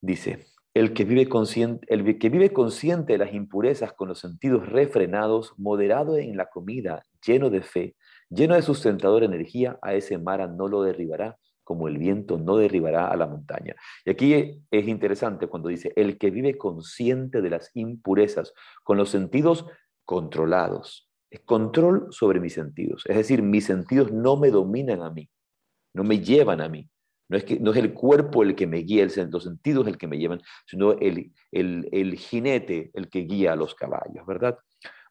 dice, 0.00 0.46
el 0.74 0.92
que, 0.92 1.04
vive 1.04 1.28
consciente, 1.28 1.86
el 1.92 2.18
que 2.18 2.28
vive 2.28 2.52
consciente 2.52 3.14
de 3.14 3.18
las 3.18 3.34
impurezas 3.34 3.92
con 3.92 4.08
los 4.08 4.20
sentidos 4.20 4.68
refrenados, 4.68 5.54
moderado 5.56 6.16
en 6.18 6.36
la 6.36 6.46
comida, 6.46 7.04
lleno 7.26 7.50
de 7.50 7.62
fe, 7.62 7.96
lleno 8.30 8.54
de 8.54 8.62
sustentadora 8.62 9.26
energía, 9.26 9.78
a 9.82 9.94
ese 9.94 10.18
Mara 10.18 10.46
no 10.46 10.68
lo 10.68 10.82
derribará, 10.82 11.36
como 11.64 11.88
el 11.88 11.98
viento 11.98 12.38
no 12.38 12.56
derribará 12.56 13.08
a 13.08 13.16
la 13.16 13.26
montaña. 13.26 13.74
Y 14.04 14.10
aquí 14.10 14.62
es 14.70 14.88
interesante 14.88 15.48
cuando 15.48 15.68
dice, 15.68 15.92
el 15.96 16.16
que 16.16 16.30
vive 16.30 16.56
consciente 16.56 17.42
de 17.42 17.50
las 17.50 17.70
impurezas, 17.74 18.54
con 18.84 18.96
los 18.96 19.10
sentidos 19.10 19.66
controlados. 20.04 21.10
Es 21.30 21.40
control 21.40 22.06
sobre 22.10 22.40
mis 22.40 22.54
sentidos. 22.54 23.04
Es 23.06 23.16
decir, 23.16 23.42
mis 23.42 23.66
sentidos 23.66 24.10
no 24.12 24.36
me 24.36 24.50
dominan 24.50 25.02
a 25.02 25.10
mí, 25.10 25.28
no 25.92 26.04
me 26.04 26.20
llevan 26.20 26.62
a 26.62 26.68
mí. 26.70 26.88
No 27.28 27.36
es, 27.36 27.44
que, 27.44 27.60
no 27.60 27.72
es 27.72 27.76
el 27.76 27.92
cuerpo 27.92 28.42
el 28.42 28.54
que 28.54 28.66
me 28.66 28.78
guía, 28.78 29.06
los 29.30 29.44
sentidos 29.44 29.86
el 29.86 29.98
que 29.98 30.06
me 30.06 30.18
llevan, 30.18 30.40
sino 30.66 30.92
el, 30.92 31.32
el, 31.52 31.88
el 31.92 32.16
jinete 32.16 32.90
el 32.94 33.10
que 33.10 33.20
guía 33.20 33.52
a 33.52 33.56
los 33.56 33.74
caballos, 33.74 34.24
¿verdad? 34.26 34.58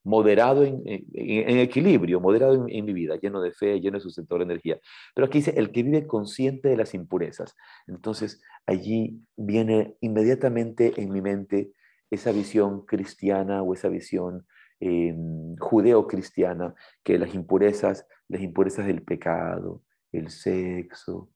moderado 0.07 0.63
en, 0.63 0.79
equilibrio, 1.13 2.21
moderado 2.21 2.65
en, 2.69 2.85
mi 2.85 2.93
vida, 2.93 3.17
lleno 3.17 3.41
de 3.41 3.51
fe, 3.51 3.81
lleno 3.81 3.97
de 3.97 4.01
sustentadora 4.01 4.45
energía. 4.45 4.79
Pero 5.13 5.27
aquí 5.27 5.39
dice, 5.39 5.53
el 5.57 5.71
que 5.71 5.83
vive 5.83 6.07
consciente 6.07 6.69
de 6.69 6.77
las 6.77 6.93
impurezas. 6.93 7.55
Entonces, 7.87 8.41
allí 8.65 9.21
viene 9.35 9.97
inmediatamente 9.99 10.93
en 10.95 11.11
mi 11.11 11.21
mente 11.21 11.73
esa 12.09 12.31
visión 12.31 12.85
cristiana 12.85 13.61
o 13.61 13.73
esa 13.73 13.89
visión 13.89 14.47
eh, 14.79 15.13
judeo-cristiana, 15.59 16.73
que 17.03 17.19
las 17.19 17.35
impurezas, 17.35 18.07
las 18.29 18.41
impurezas 18.41 18.87
del 18.87 19.03
pecado, 19.03 19.83
el 20.13 20.29
sexo, 20.29 21.29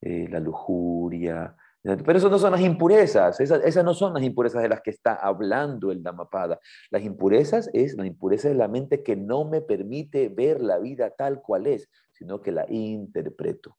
eh, 0.00 0.28
la 0.30 0.40
lujuria, 0.40 1.56
pero 2.04 2.18
eso 2.18 2.28
no 2.28 2.38
son 2.38 2.50
las 2.50 2.60
impurezas, 2.62 3.38
esas, 3.38 3.84
no 3.84 3.94
son 3.94 4.14
las 4.14 4.22
impurezas 4.24 4.60
de 4.60 4.68
las 4.68 4.80
que 4.80 4.90
está 4.90 5.14
hablando 5.14 5.92
el 5.92 6.02
Dhammapada. 6.02 6.58
Las 6.90 7.04
impurezas 7.04 7.70
es 7.72 7.94
la 7.96 8.06
impureza 8.06 8.48
de 8.48 8.54
la 8.54 8.66
mente 8.66 9.04
que 9.04 9.14
no 9.14 9.44
me 9.44 9.60
permite 9.60 10.28
ver 10.28 10.60
la 10.60 10.78
vida 10.78 11.10
tal 11.10 11.40
cual 11.42 11.68
es, 11.68 11.88
sino 12.10 12.42
que 12.42 12.50
la 12.50 12.66
interpreto. 12.68 13.76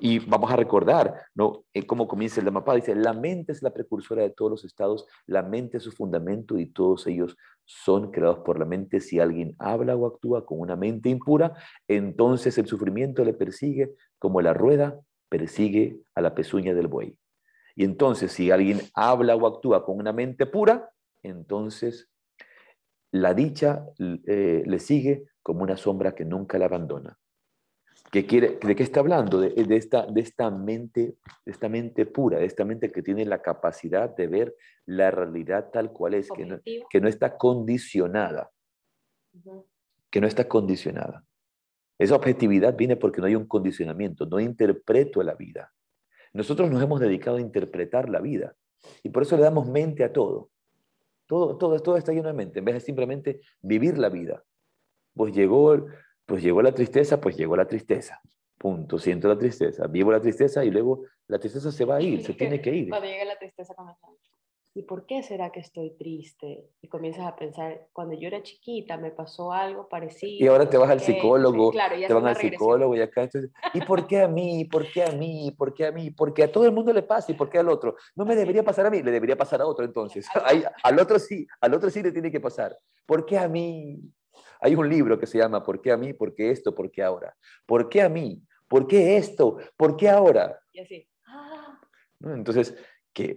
Y 0.00 0.18
vamos 0.20 0.50
a 0.50 0.56
recordar, 0.56 1.14
¿no? 1.34 1.64
Eh, 1.72 1.86
cómo 1.86 2.06
comienza 2.06 2.40
el 2.40 2.46
Dhammapada. 2.46 2.76
Dice, 2.76 2.94
la 2.94 3.12
mente 3.12 3.52
es 3.52 3.62
la 3.62 3.72
precursora 3.72 4.22
de 4.22 4.30
todos 4.30 4.50
los 4.50 4.64
estados, 4.64 5.06
la 5.26 5.42
mente 5.42 5.78
es 5.78 5.82
su 5.82 5.92
fundamento 5.92 6.58
y 6.58 6.66
todos 6.66 7.06
ellos 7.06 7.36
son 7.64 8.10
creados 8.10 8.40
por 8.40 8.58
la 8.58 8.64
mente. 8.64 9.00
Si 9.00 9.18
alguien 9.20 9.54
habla 9.58 9.96
o 9.96 10.06
actúa 10.06 10.44
con 10.44 10.60
una 10.60 10.76
mente 10.76 11.08
impura, 11.08 11.54
entonces 11.88 12.58
el 12.58 12.66
sufrimiento 12.66 13.24
le 13.24 13.34
persigue 13.34 13.94
como 14.18 14.40
la 14.40 14.54
rueda 14.54 15.00
persigue 15.34 16.00
a 16.14 16.20
la 16.20 16.32
pezuña 16.32 16.74
del 16.74 16.86
buey. 16.86 17.18
Y 17.74 17.82
entonces, 17.82 18.30
si 18.30 18.52
alguien 18.52 18.80
habla 18.94 19.34
o 19.34 19.48
actúa 19.48 19.84
con 19.84 19.98
una 19.98 20.12
mente 20.12 20.46
pura, 20.46 20.90
entonces 21.24 22.08
la 23.10 23.34
dicha 23.34 23.84
eh, 23.98 24.62
le 24.64 24.78
sigue 24.78 25.24
como 25.42 25.64
una 25.64 25.76
sombra 25.76 26.14
que 26.14 26.24
nunca 26.24 26.56
la 26.56 26.66
abandona. 26.66 27.18
¿Qué 28.10 28.26
quiere, 28.26 28.58
¿De 28.62 28.76
qué 28.76 28.82
está 28.82 29.00
hablando? 29.00 29.40
De, 29.40 29.54
esta, 29.76 30.06
de, 30.06 30.20
esta 30.20 30.50
mente, 30.50 31.16
de 31.44 31.52
esta 31.52 31.68
mente 31.68 32.06
pura, 32.06 32.38
de 32.38 32.44
esta 32.44 32.64
mente 32.64 32.92
que 32.92 33.02
tiene 33.02 33.24
la 33.24 33.42
capacidad 33.42 34.14
de 34.14 34.28
ver 34.28 34.54
la 34.86 35.10
realidad 35.10 35.70
tal 35.72 35.92
cual 35.92 36.14
es, 36.14 36.30
que 36.30 36.46
no, 36.46 36.60
que 36.62 37.00
no, 37.00 37.08
está 37.08 37.36
condicionada. 37.36 38.50
Que 40.10 40.20
no 40.20 40.26
está 40.26 40.46
condicionada. 40.46 41.24
Esa 41.98 42.16
objetividad 42.16 42.76
viene 42.76 42.96
porque 42.96 43.20
no 43.20 43.26
hay 43.26 43.34
un 43.34 43.46
condicionamiento, 43.46 44.26
no 44.26 44.38
interpreto 44.38 45.22
la 45.22 45.34
vida. 45.34 45.72
Nosotros 46.32 46.70
nos 46.70 46.82
hemos 46.82 47.00
dedicado 47.00 47.36
a 47.36 47.40
interpretar 47.40 48.08
la 48.08 48.20
vida 48.20 48.56
y 49.02 49.08
por 49.08 49.22
eso 49.22 49.36
le 49.36 49.42
damos 49.42 49.68
mente 49.68 50.04
a 50.04 50.12
todo. 50.12 50.50
Todo, 51.26 51.56
todo, 51.56 51.80
todo 51.80 51.96
está 51.96 52.12
lleno 52.12 52.28
de 52.28 52.34
mente, 52.34 52.58
en 52.58 52.64
vez 52.64 52.74
de 52.74 52.80
simplemente 52.80 53.40
vivir 53.62 53.96
la 53.96 54.08
vida. 54.08 54.44
Pues 55.14 55.32
llegó, 55.32 55.86
pues 56.26 56.42
llegó 56.42 56.62
la 56.62 56.72
tristeza, 56.72 57.20
pues 57.20 57.36
llegó 57.36 57.56
la 57.56 57.66
tristeza. 57.66 58.20
Punto. 58.58 58.98
Siento 58.98 59.28
la 59.28 59.38
tristeza, 59.38 59.86
vivo 59.86 60.12
la 60.12 60.20
tristeza 60.20 60.64
y 60.64 60.70
luego 60.70 61.02
la 61.26 61.38
tristeza 61.38 61.70
se 61.70 61.84
va 61.84 61.96
a 61.96 62.00
ir, 62.00 62.24
se 62.24 62.34
tiene 62.34 62.60
que 62.60 62.74
ir. 62.74 62.88
Cuando 62.88 63.06
llega 63.06 63.24
la 63.24 63.38
tristeza 63.38 63.74
¿y 64.76 64.82
por 64.82 65.06
qué 65.06 65.22
será 65.22 65.50
que 65.50 65.60
estoy 65.60 65.96
triste? 65.96 66.66
Y 66.82 66.88
comienzas 66.88 67.26
a 67.26 67.36
pensar, 67.36 67.86
cuando 67.92 68.14
yo 68.14 68.26
era 68.26 68.42
chiquita 68.42 68.96
me 68.96 69.10
pasó 69.10 69.52
algo 69.52 69.88
parecido. 69.88 70.44
Y 70.44 70.48
ahora 70.48 70.68
te 70.68 70.76
vas 70.76 70.90
al 70.90 71.00
psicólogo, 71.00 71.72
te 71.72 72.12
van 72.12 72.26
al 72.26 72.36
psicólogo 72.36 72.96
y 72.96 73.00
acá, 73.00 73.28
¿y 73.72 73.80
por 73.82 74.06
qué 74.06 74.22
a 74.22 74.28
mí? 74.28 74.64
¿Por 74.64 74.90
qué 74.90 75.04
a 75.04 75.12
mí? 75.12 75.54
¿Por 75.56 75.74
qué 75.74 75.86
a 75.86 75.92
mí? 75.92 76.10
Porque 76.10 76.42
a 76.42 76.50
todo 76.50 76.64
el 76.64 76.72
mundo 76.72 76.92
le 76.92 77.02
pasa 77.02 77.30
y 77.30 77.34
por 77.34 77.48
qué 77.48 77.58
al 77.58 77.68
otro. 77.68 77.96
No 78.16 78.24
me 78.24 78.34
debería 78.34 78.64
pasar 78.64 78.86
a 78.86 78.90
mí, 78.90 79.02
le 79.02 79.12
debería 79.12 79.36
pasar 79.36 79.60
a 79.60 79.66
otro 79.66 79.84
entonces. 79.84 80.26
al 80.82 80.98
otro 80.98 81.18
sí, 81.18 81.46
al 81.60 81.74
otro 81.74 81.90
sí 81.90 82.02
le 82.02 82.10
tiene 82.10 82.32
que 82.32 82.40
pasar. 82.40 82.76
¿Por 83.06 83.24
qué 83.24 83.38
a 83.38 83.48
mí? 83.48 84.00
Hay 84.64 84.74
un 84.74 84.88
libro 84.88 85.18
que 85.18 85.26
se 85.26 85.36
llama 85.36 85.62
¿Por 85.62 85.82
qué 85.82 85.92
a 85.92 85.98
mí? 85.98 86.14
¿Por 86.14 86.34
qué 86.34 86.50
esto? 86.50 86.74
¿Por 86.74 86.90
qué 86.90 87.02
ahora? 87.02 87.36
¿Por 87.66 87.90
qué 87.90 88.00
a 88.00 88.08
mí? 88.08 88.42
¿Por 88.66 88.86
qué 88.86 89.18
esto? 89.18 89.58
¿Por 89.76 89.94
qué 89.94 90.08
ahora? 90.08 90.58
Y 90.72 90.80
así. 90.80 91.06
Ah. 91.26 91.78
Entonces, 92.22 92.74
que, 93.12 93.36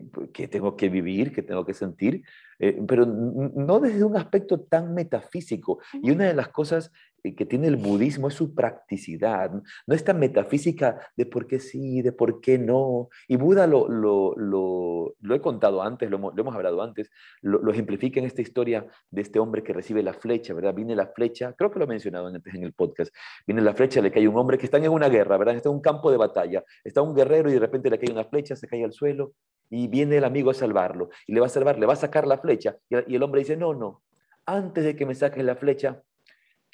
tengo 0.50 0.78
que 0.78 0.88
vivir, 0.88 1.34
que 1.34 1.44
tengo 1.44 1.66
que 1.66 1.74
sentir, 1.74 2.24
eh, 2.60 2.82
pero 2.88 3.06
no 3.06 3.82
desde 3.82 4.06
un 4.06 4.16
aspecto 4.16 4.62
tan 4.62 4.94
metafísico. 4.94 5.80
Y 6.02 6.12
una 6.12 6.28
de 6.28 6.34
las 6.34 6.48
cosas 6.48 6.94
que 7.36 7.46
tiene 7.46 7.68
el 7.68 7.76
budismo 7.76 8.28
es 8.28 8.34
su 8.34 8.54
practicidad, 8.54 9.52
no 9.52 9.96
esta 9.96 10.14
metafísica 10.14 11.00
de 11.16 11.26
por 11.26 11.48
qué 11.48 11.60
sí, 11.60 12.02
de 12.02 12.12
por 12.12 12.42
qué 12.42 12.58
no. 12.58 13.10
Y 13.28 13.36
Buda 13.36 13.68
lo, 13.68 13.88
lo, 13.88 14.36
lo, 14.38 15.36
he 15.36 15.42
contado 15.42 15.82
antes, 15.82 16.10
lo, 16.10 16.18
hemos 16.38 16.56
hablado 16.56 16.82
antes, 16.82 17.10
lo, 17.42 17.70
ejemplifica 17.72 18.20
en 18.20 18.26
esta 18.26 18.42
historia 18.42 18.86
de 19.10 19.22
este 19.22 19.40
hombre 19.40 19.64
que 19.64 19.74
recibe 19.74 20.04
la 20.04 20.14
flecha, 20.14 20.54
¿verdad? 20.54 20.74
Viene 20.74 20.96
la 20.96 21.08
flecha, 21.08 21.54
creo 21.54 21.72
que 21.72 21.80
lo 21.80 21.86
he 21.86 21.88
mencionado 21.88 22.28
antes 22.28 22.54
en 22.54 22.64
el 22.64 22.74
podcast, 22.74 23.14
viene 23.46 23.62
la 23.62 23.74
flecha, 23.74 24.02
le 24.02 24.12
cae 24.12 24.28
un 24.28 24.38
hombre 24.38 24.58
que 24.58 24.66
está 24.66 24.78
en 24.78 24.90
una 24.90 25.10
guerra, 25.10 25.38
¿verdad? 25.38 25.56
Está 25.56 25.70
en 25.70 25.76
un 25.76 25.82
campo 25.82 26.12
de 26.12 26.18
batalla, 26.18 26.64
está 26.84 27.02
un 27.02 27.16
guerrero 27.16 27.50
y 27.50 27.54
de 27.54 27.60
repente 27.60 27.90
le 27.90 28.00
cae 28.00 28.12
una 28.12 28.26
flecha, 28.26 28.56
se 28.56 28.68
cae 28.68 28.84
al 28.84 28.94
suelo 28.94 29.34
y 29.70 29.88
viene 29.88 30.18
el 30.18 30.24
amigo 30.24 30.52
a 30.52 30.54
salvarlo 30.54 31.10
y 31.26 31.34
le 31.34 31.40
va 31.40 31.48
a 31.48 31.50
salvar, 31.50 31.78
le 31.78 31.86
va 31.86 31.94
a 31.94 31.98
sacar 31.98 32.26
la 32.28 32.38
flecha 32.38 32.78
y 32.90 33.16
el 33.16 33.24
hombre 33.24 33.40
dice, 33.40 33.58
no, 33.58 33.74
no, 33.74 34.02
antes 34.46 34.84
de 34.84 34.96
que 34.96 35.06
me 35.06 35.14
saques 35.14 35.44
la 35.44 35.56
flecha, 35.56 36.02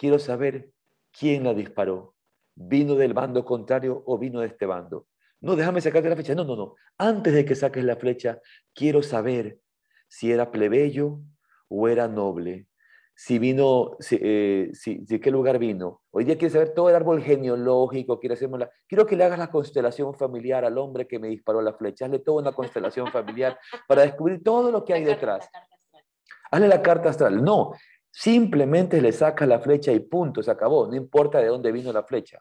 quiero 0.04 0.20
saber 0.20 0.70
quién 1.18 1.46
la 1.46 1.54
disparó. 1.54 2.14
¿Vino 2.56 2.96
del 2.96 3.14
bando 3.14 3.46
contrario 3.46 4.04
o 4.06 4.18
vino 4.18 4.42
de 4.42 4.48
este 4.48 4.66
bando? 4.66 5.08
No, 5.40 5.56
déjame 5.56 5.80
sacarte 5.80 6.10
la 6.10 6.16
flecha. 6.16 6.36
No, 6.36 6.44
no, 6.44 6.58
no. 6.58 6.76
Antes 6.98 7.34
de 7.34 7.46
que 7.46 7.56
saques 7.56 7.86
la 7.86 7.96
flecha, 7.96 8.42
quiero 8.76 9.02
saber 9.02 9.60
si 10.10 10.30
era 10.30 10.52
plebeyo 10.52 11.22
o 11.70 11.88
era 11.88 12.10
noble. 12.10 12.68
Si 13.16 13.40
vino, 13.40 13.96
si, 14.00 14.20
eh, 14.22 14.72
de 14.86 15.22
qué 15.22 15.32
lugar 15.32 15.58
vino. 15.58 16.02
Hoy 16.12 16.26
día 16.26 16.38
quiero 16.38 16.52
saber 16.52 16.74
todo 16.74 16.90
el 16.90 16.96
árbol 16.96 17.22
genealógico, 17.22 18.20
quiero, 18.20 18.58
la, 18.58 18.70
quiero 18.86 19.06
que 19.06 19.16
le 19.16 19.24
hagas 19.24 19.40
la 19.40 19.52
constelación 19.52 20.14
familiar 20.16 20.66
al 20.66 20.78
hombre 20.80 21.08
que 21.08 21.18
me 21.18 21.30
disparó 21.30 21.62
la 21.62 21.76
flecha. 21.76 22.04
Hazle 22.04 22.20
toda 22.20 22.42
una 22.42 22.52
constelación 22.52 23.08
familiar 23.08 23.58
para 23.88 24.02
descubrir 24.02 24.44
todo 24.44 24.70
lo 24.70 24.84
que 24.84 24.96
hay 24.96 25.06
detrás. 25.06 25.48
Hazle 26.52 26.68
la 26.68 26.82
carta 26.82 27.10
astral. 27.10 27.42
No, 27.42 27.72
Simplemente 28.16 29.02
le 29.02 29.12
saca 29.12 29.48
la 29.48 29.60
flecha 29.60 29.92
y 29.92 30.00
punto, 30.00 30.44
se 30.44 30.52
acabó, 30.52 30.86
no 30.86 30.96
importa 30.96 31.40
de 31.40 31.48
dónde 31.48 31.72
vino 31.72 31.92
la 31.92 32.04
flecha. 32.04 32.40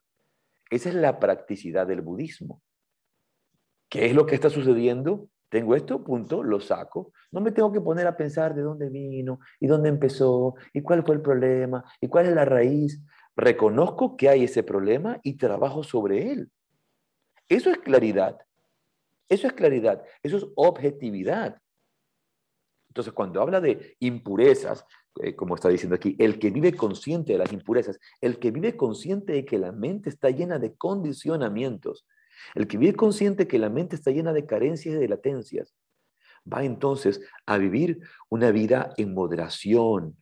Esa 0.68 0.90
es 0.90 0.94
la 0.94 1.18
practicidad 1.18 1.86
del 1.86 2.02
budismo. 2.02 2.60
¿Qué 3.88 4.04
es 4.04 4.14
lo 4.14 4.26
que 4.26 4.34
está 4.34 4.50
sucediendo? 4.50 5.28
Tengo 5.48 5.74
esto, 5.74 6.04
punto, 6.04 6.42
lo 6.42 6.60
saco. 6.60 7.12
No 7.30 7.40
me 7.40 7.52
tengo 7.52 7.72
que 7.72 7.80
poner 7.80 8.06
a 8.06 8.16
pensar 8.18 8.54
de 8.54 8.60
dónde 8.60 8.90
vino 8.90 9.40
y 9.60 9.66
dónde 9.66 9.88
empezó 9.88 10.56
y 10.74 10.82
cuál 10.82 11.04
fue 11.04 11.14
el 11.14 11.22
problema 11.22 11.82
y 12.02 12.08
cuál 12.08 12.26
es 12.26 12.34
la 12.34 12.44
raíz. 12.44 13.02
Reconozco 13.34 14.14
que 14.14 14.28
hay 14.28 14.44
ese 14.44 14.62
problema 14.62 15.20
y 15.22 15.38
trabajo 15.38 15.82
sobre 15.82 16.32
él. 16.32 16.50
Eso 17.48 17.70
es 17.70 17.78
claridad. 17.78 18.38
Eso 19.26 19.46
es 19.46 19.54
claridad. 19.54 20.02
Eso 20.22 20.36
es 20.36 20.46
objetividad. 20.54 21.58
Entonces, 22.88 23.14
cuando 23.14 23.40
habla 23.40 23.58
de 23.58 23.96
impurezas, 24.00 24.84
eh, 25.20 25.36
como 25.36 25.54
está 25.54 25.68
diciendo 25.68 25.96
aquí, 25.96 26.16
el 26.18 26.38
que 26.38 26.50
vive 26.50 26.72
consciente 26.72 27.32
de 27.32 27.38
las 27.38 27.52
impurezas, 27.52 27.98
el 28.20 28.38
que 28.38 28.50
vive 28.50 28.76
consciente 28.76 29.32
de 29.32 29.44
que 29.44 29.58
la 29.58 29.72
mente 29.72 30.08
está 30.08 30.30
llena 30.30 30.58
de 30.58 30.74
condicionamientos, 30.74 32.06
el 32.54 32.66
que 32.66 32.78
vive 32.78 32.94
consciente 32.94 33.44
de 33.44 33.48
que 33.48 33.58
la 33.58 33.68
mente 33.68 33.96
está 33.96 34.10
llena 34.10 34.32
de 34.32 34.46
carencias 34.46 34.94
y 34.94 34.98
de 34.98 35.08
latencias, 35.08 35.74
va 36.50 36.64
entonces 36.64 37.20
a 37.46 37.58
vivir 37.58 38.00
una 38.28 38.50
vida 38.50 38.92
en 38.96 39.14
moderación, 39.14 40.16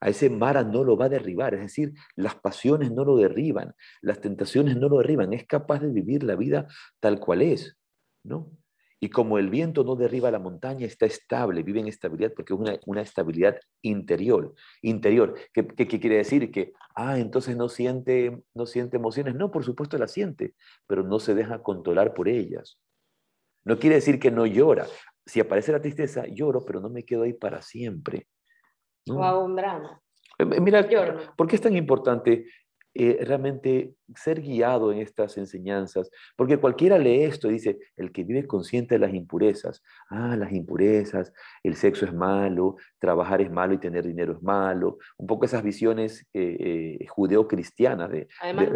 A 0.00 0.10
ese 0.10 0.30
Mara 0.30 0.62
no 0.62 0.84
lo 0.84 0.96
va 0.96 1.06
a 1.06 1.08
derribar, 1.08 1.54
es 1.54 1.60
decir, 1.60 1.92
las 2.14 2.36
pasiones 2.36 2.92
no 2.92 3.04
lo 3.04 3.16
derriban, 3.16 3.74
las 4.00 4.20
tentaciones 4.20 4.76
no 4.76 4.88
lo 4.88 4.98
derriban, 4.98 5.32
es 5.32 5.44
capaz 5.46 5.80
de 5.80 5.88
vivir 5.88 6.22
la 6.22 6.36
vida 6.36 6.68
tal 7.00 7.18
cual 7.18 7.42
es, 7.42 7.76
¿no? 8.22 8.52
Y 9.00 9.10
como 9.10 9.38
el 9.38 9.48
viento 9.48 9.84
no 9.84 9.94
derriba 9.94 10.30
la 10.30 10.40
montaña, 10.40 10.84
está 10.84 11.06
estable, 11.06 11.62
vive 11.62 11.80
en 11.80 11.86
estabilidad 11.86 12.32
porque 12.34 12.52
es 12.52 12.58
una, 12.58 12.78
una 12.86 13.02
estabilidad 13.02 13.58
interior. 13.82 14.54
interior. 14.82 15.34
¿Qué, 15.52 15.66
¿Qué, 15.66 15.86
quiere 15.86 16.16
decir? 16.16 16.50
Que, 16.50 16.72
ah, 16.96 17.18
entonces 17.18 17.56
no 17.56 17.68
siente, 17.68 18.42
no 18.54 18.66
siente 18.66 18.96
emociones. 18.96 19.36
No, 19.36 19.50
por 19.50 19.64
supuesto 19.64 19.98
las 19.98 20.10
siente, 20.10 20.54
pero 20.86 21.04
no 21.04 21.20
se 21.20 21.34
deja 21.34 21.62
controlar 21.62 22.12
por 22.12 22.28
ellas. 22.28 22.80
No 23.64 23.78
quiere 23.78 23.96
decir 23.96 24.18
que 24.18 24.32
no 24.32 24.46
llora. 24.46 24.86
Si 25.24 25.38
aparece 25.38 25.70
la 25.72 25.80
tristeza, 25.80 26.24
lloro, 26.26 26.64
pero 26.64 26.80
no 26.80 26.88
me 26.88 27.04
quedo 27.04 27.22
ahí 27.22 27.34
para 27.34 27.62
siempre. 27.62 28.26
¿no? 29.06 29.18
O 29.18 29.24
hago 29.24 29.44
un 29.44 29.54
drama. 29.54 30.00
Eh, 30.38 30.44
mira, 30.44 30.88
¿por 31.36 31.46
qué 31.46 31.56
es 31.56 31.62
tan 31.62 31.76
importante 31.76 32.46
eh, 33.00 33.16
realmente 33.24 33.94
ser 34.16 34.40
guiado 34.40 34.90
en 34.90 34.98
estas 34.98 35.38
enseñanzas, 35.38 36.10
porque 36.34 36.58
cualquiera 36.58 36.98
lee 36.98 37.22
esto 37.22 37.48
y 37.48 37.52
dice, 37.52 37.78
el 37.96 38.10
que 38.10 38.24
vive 38.24 38.44
consciente 38.44 38.96
de 38.96 38.98
las 38.98 39.14
impurezas, 39.14 39.84
ah, 40.10 40.34
las 40.36 40.50
impurezas, 40.50 41.32
el 41.62 41.76
sexo 41.76 42.06
es 42.06 42.12
malo, 42.12 42.74
trabajar 42.98 43.40
es 43.40 43.52
malo 43.52 43.74
y 43.74 43.78
tener 43.78 44.04
dinero 44.04 44.32
es 44.32 44.42
malo, 44.42 44.98
un 45.16 45.28
poco 45.28 45.44
esas 45.44 45.62
visiones 45.62 46.26
eh, 46.34 46.96
eh 47.00 47.06
judeo-cristianas 47.06 48.10
de, 48.10 48.26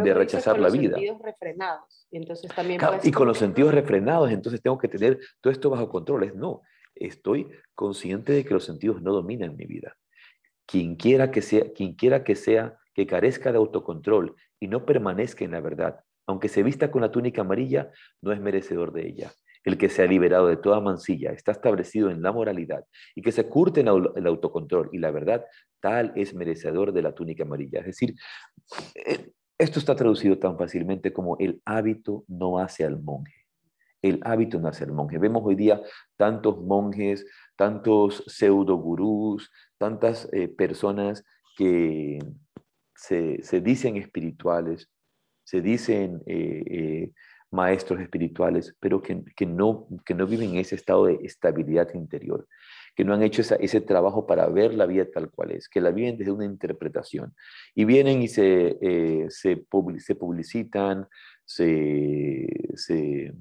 de, 0.04 0.14
rechazar 0.14 0.56
la 0.60 0.70
vida. 0.70 0.94
Sentidos 0.94 1.20
refrenados. 1.20 2.06
Y, 2.12 2.18
entonces 2.18 2.54
también 2.54 2.80
y 3.02 3.10
con 3.10 3.26
los 3.26 3.38
sentidos 3.38 3.74
refrenados, 3.74 4.30
entonces 4.30 4.62
tengo 4.62 4.78
que 4.78 4.86
tener 4.86 5.18
todo 5.40 5.52
esto 5.52 5.68
bajo 5.68 5.88
control. 5.88 6.22
Es 6.22 6.36
no, 6.36 6.62
estoy 6.94 7.48
consciente 7.74 8.32
de 8.32 8.44
que 8.44 8.54
los 8.54 8.64
sentidos 8.64 9.02
no 9.02 9.12
dominan 9.12 9.56
mi 9.56 9.66
vida. 9.66 9.96
Quien 10.64 10.94
quiera 10.94 11.32
que 11.32 11.42
sea, 11.42 11.72
quien 11.72 11.94
quiera 11.94 12.22
que 12.22 12.36
sea 12.36 12.78
que 12.94 13.06
carezca 13.06 13.52
de 13.52 13.58
autocontrol 13.58 14.36
y 14.60 14.68
no 14.68 14.84
permanezca 14.84 15.44
en 15.44 15.52
la 15.52 15.60
verdad, 15.60 16.00
aunque 16.26 16.48
se 16.48 16.62
vista 16.62 16.90
con 16.90 17.02
la 17.02 17.10
túnica 17.10 17.42
amarilla, 17.42 17.90
no 18.20 18.32
es 18.32 18.40
merecedor 18.40 18.92
de 18.92 19.06
ella. 19.06 19.32
El 19.64 19.78
que 19.78 19.88
se 19.88 20.02
ha 20.02 20.06
liberado 20.06 20.48
de 20.48 20.56
toda 20.56 20.80
mancilla, 20.80 21.30
está 21.30 21.52
establecido 21.52 22.10
en 22.10 22.22
la 22.22 22.32
moralidad 22.32 22.84
y 23.14 23.22
que 23.22 23.30
se 23.30 23.48
curte 23.48 23.80
el 23.80 24.26
autocontrol 24.26 24.90
y 24.92 24.98
la 24.98 25.12
verdad, 25.12 25.44
tal 25.80 26.12
es 26.16 26.34
merecedor 26.34 26.92
de 26.92 27.02
la 27.02 27.14
túnica 27.14 27.44
amarilla. 27.44 27.80
Es 27.80 27.86
decir, 27.86 28.14
eh, 28.94 29.30
esto 29.58 29.78
está 29.78 29.94
traducido 29.94 30.38
tan 30.38 30.58
fácilmente 30.58 31.12
como 31.12 31.36
el 31.38 31.62
hábito 31.64 32.24
no 32.26 32.58
hace 32.58 32.84
al 32.84 33.00
monje. 33.00 33.34
El 34.00 34.18
hábito 34.24 34.58
no 34.58 34.66
hace 34.66 34.82
al 34.82 34.92
monje. 34.92 35.18
Vemos 35.18 35.42
hoy 35.44 35.54
día 35.54 35.80
tantos 36.16 36.60
monjes, 36.60 37.24
tantos 37.54 38.24
pseudo 38.26 38.76
gurús, 38.76 39.52
tantas 39.78 40.28
eh, 40.32 40.48
personas 40.48 41.24
que 41.56 42.18
se, 43.02 43.60
dicen 43.60 43.96
espirituales, 43.96 44.88
se 45.44 45.60
dicen 45.60 46.22
eh, 46.26 46.62
eh, 46.66 47.12
maestros 47.50 48.00
espirituales, 48.00 48.76
pero 48.80 49.02
que, 49.02 49.24
no, 49.44 49.88
que 50.06 50.14
no 50.14 50.26
viven 50.26 50.50
en 50.50 50.56
ese 50.58 50.76
estado 50.76 51.06
de 51.06 51.18
estabilidad 51.22 51.92
interior, 51.94 52.46
que 52.94 53.04
no 53.04 53.12
han 53.12 53.22
hecho 53.22 53.42
ese 53.42 53.80
trabajo 53.80 54.26
para 54.26 54.46
ver 54.46 54.74
la 54.74 54.86
vida 54.86 55.04
tal 55.12 55.30
cual 55.30 55.50
es, 55.50 55.68
que 55.68 55.80
la 55.80 55.90
viven 55.90 56.16
desde 56.16 56.30
una 56.30 56.44
interpretación. 56.44 57.34
Y 57.74 57.84
vienen 57.84 58.22
y 58.22 58.28
se, 58.28 58.78
eh, 58.80 59.26
se, 59.30 59.56
publicitan, 59.56 61.08
se, 61.44 62.46
se, 62.76 63.34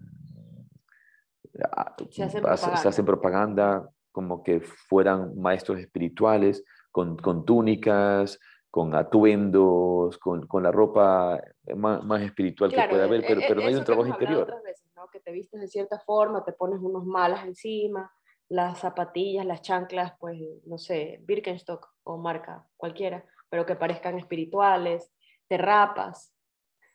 hacen 2.46 3.06
propaganda 3.06 3.88
como 4.12 4.44
que 4.44 4.60
fueran 4.62 5.40
maestros 5.40 5.80
espirituales, 5.80 6.64
con, 6.92 7.16
con 7.16 7.46
túnicas, 7.46 8.40
con 8.72 8.96
atuendos, 8.96 10.18
con, 10.18 10.48
con 10.48 10.64
la 10.64 10.72
ropa 10.72 11.40
más, 11.76 12.22
espiritual 12.22 12.72
que 12.72 12.82
pueda 12.90 13.04
haber, 13.04 13.22
pero, 13.28 13.42
e, 13.42 13.46
pero 13.48 13.62
no 13.62 13.68
hay 13.68 13.76
un 13.76 13.84
trabajo 13.84 14.08
interior. 14.08 14.44
Otras 14.44 14.64
veces, 14.64 14.90
¿no? 14.96 15.10
Que 15.10 15.20
te 15.20 15.32
vistes 15.34 15.60
de 15.60 15.68
cierta 15.68 16.00
forma, 16.00 16.44
te 16.46 16.54
pones 16.54 16.80
unos 16.80 17.06
malas 17.06 17.46
encima, 17.46 18.10
las 18.48 18.80
zapatillas, 18.80 19.46
las 19.46 19.62
chanclas, 19.62 20.14
pues, 20.20 20.40
no 20.66 20.78
sé, 20.78 21.20
Birkenstock 21.24 21.86
o 22.04 22.18
marca 22.18 22.66
cualquiera, 22.78 23.26
pero 23.50 23.66
que 23.66 23.76
parezcan 23.76 24.18
espirituales, 24.18 25.12
te 25.50 25.58
rapas, 25.58 26.34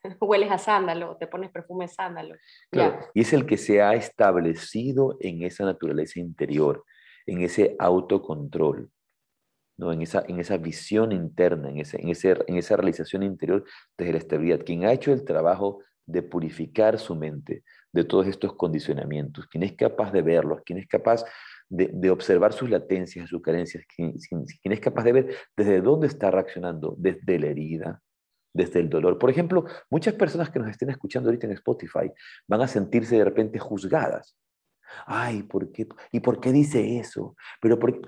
hueles 0.21 0.51
a 0.51 0.57
sándalo, 0.57 1.19
te 1.19 1.27
pones 1.27 1.51
perfume 1.51 1.89
sándalo. 1.89 2.37
Claro, 2.71 3.01
y 3.13 3.21
es 3.21 3.35
el 3.35 3.45
que 3.45 3.59
se 3.59 3.83
ha 3.83 3.93
establecido 3.93 5.19
en 5.21 5.43
esa 5.43 5.67
naturaleza 5.67 6.21
interior, 6.21 6.85
en 7.27 7.43
ese 7.43 7.77
autocontrol. 7.79 8.91
¿No? 9.77 9.93
en, 9.93 10.03
esa, 10.03 10.25
en 10.27 10.41
esa 10.41 10.57
visión 10.57 11.13
interna, 11.13 11.71
en, 11.71 11.79
ese, 11.79 12.01
en, 12.01 12.09
ese, 12.09 12.37
en 12.47 12.57
esa 12.57 12.77
realización 12.77 13.23
interior 13.23 13.65
desde 13.97 14.13
la 14.13 14.19
estabilidad. 14.19 14.65
Quien 14.65 14.85
ha 14.85 14.93
hecho 14.93 15.13
el 15.13 15.25
trabajo 15.25 15.81
de 16.07 16.23
purificar 16.23 16.99
su 16.99 17.15
mente 17.15 17.65
de 17.93 18.05
todos 18.05 18.27
estos 18.27 18.55
condicionamientos, 18.55 19.47
quien 19.47 19.65
es 19.65 19.73
capaz 19.73 20.13
de 20.13 20.23
verlos, 20.23 20.61
quien 20.65 20.79
es 20.79 20.87
capaz 20.87 21.25
de, 21.69 21.91
de 21.93 22.11
observar 22.11 22.53
sus 22.53 22.71
latencias, 22.71 23.29
sus 23.29 23.43
carencias, 23.43 23.85
quien, 23.95 24.15
quien, 24.63 24.73
es 24.73 24.81
capaz 24.81 25.05
de 25.05 25.13
ver 25.13 25.37
desde 25.57 25.81
dónde 25.81 26.07
está 26.07 26.31
reaccionando, 26.31 26.95
desde 26.99 27.39
la 27.39 27.49
herida, 27.49 28.03
desde 28.53 28.81
el 28.81 28.89
dolor. 28.89 29.19
Por 29.19 29.31
ejemplo, 29.31 29.65
muchas 29.91 30.15
personas 30.15 30.51
que 30.51 30.59
nos 30.59 30.71
estén 30.71 30.91
escuchando 30.91 31.29
ahorita 31.29 31.47
en 31.47 31.55
Spotify 31.55 32.11
van 32.47 32.61
a 32.61 32.69
sentirse 32.69 33.17
de 33.17 33.25
repente 33.25 33.59
juzgadas. 33.59 34.37
Ay, 35.07 35.43
¿por 35.43 35.73
qué? 35.73 35.89
¿Y 36.13 36.21
por 36.21 36.41
qué 36.41 36.53
dice 36.53 36.99
eso? 36.99 37.35
Pero 37.61 37.79
por, 37.79 38.01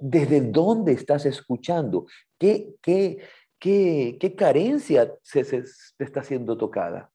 ¿desde 0.00 0.40
dónde 0.40 0.92
estás 0.92 1.26
escuchando? 1.26 2.06
¿Qué, 2.38 2.74
qué, 2.82 3.18
qué, 3.58 4.16
qué 4.20 4.34
carencia 4.34 5.14
se, 5.22 5.44
se, 5.44 5.64
te 5.96 6.04
está 6.04 6.22
siendo 6.22 6.56
tocada? 6.56 7.10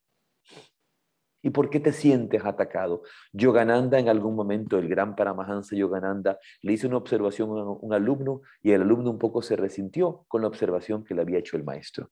¿Y 1.45 1.49
por 1.49 1.70
qué 1.70 1.82
te 1.82 1.91
sientes 1.91 2.45
atacado? 2.45 3.04
Yogananda, 3.34 3.99
en 3.99 4.08
algún 4.08 4.34
momento, 4.34 4.78
el 4.78 4.88
gran 4.88 5.14
Paramahansa 5.14 5.76
Yogananda, 5.76 6.39
le 6.62 6.72
hizo 6.72 6.88
una 6.88 6.97
observación 6.97 7.49
a 7.49 7.64
un 7.64 7.93
alumno 7.93 8.41
y 8.62 8.72
el 8.72 8.82
alumno 8.82 9.12
un 9.12 9.20
poco 9.20 9.41
se 9.41 9.58
resintió 9.58 10.24
con 10.30 10.41
la 10.41 10.47
observación 10.47 11.04
que 11.04 11.14
le 11.14 11.22
había 11.22 11.39
hecho 11.39 11.58
el 11.58 11.66
maestro. 11.66 12.10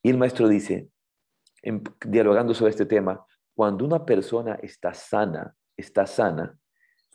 Y 0.00 0.10
el 0.10 0.18
maestro 0.18 0.46
dice, 0.46 0.88
dialogando 2.06 2.54
sobre 2.54 2.70
este 2.70 2.86
tema, 2.86 3.26
cuando 3.52 3.84
una 3.84 4.04
persona 4.04 4.54
está 4.62 4.94
sana, 4.94 5.56
está 5.76 6.06
sana, 6.06 6.56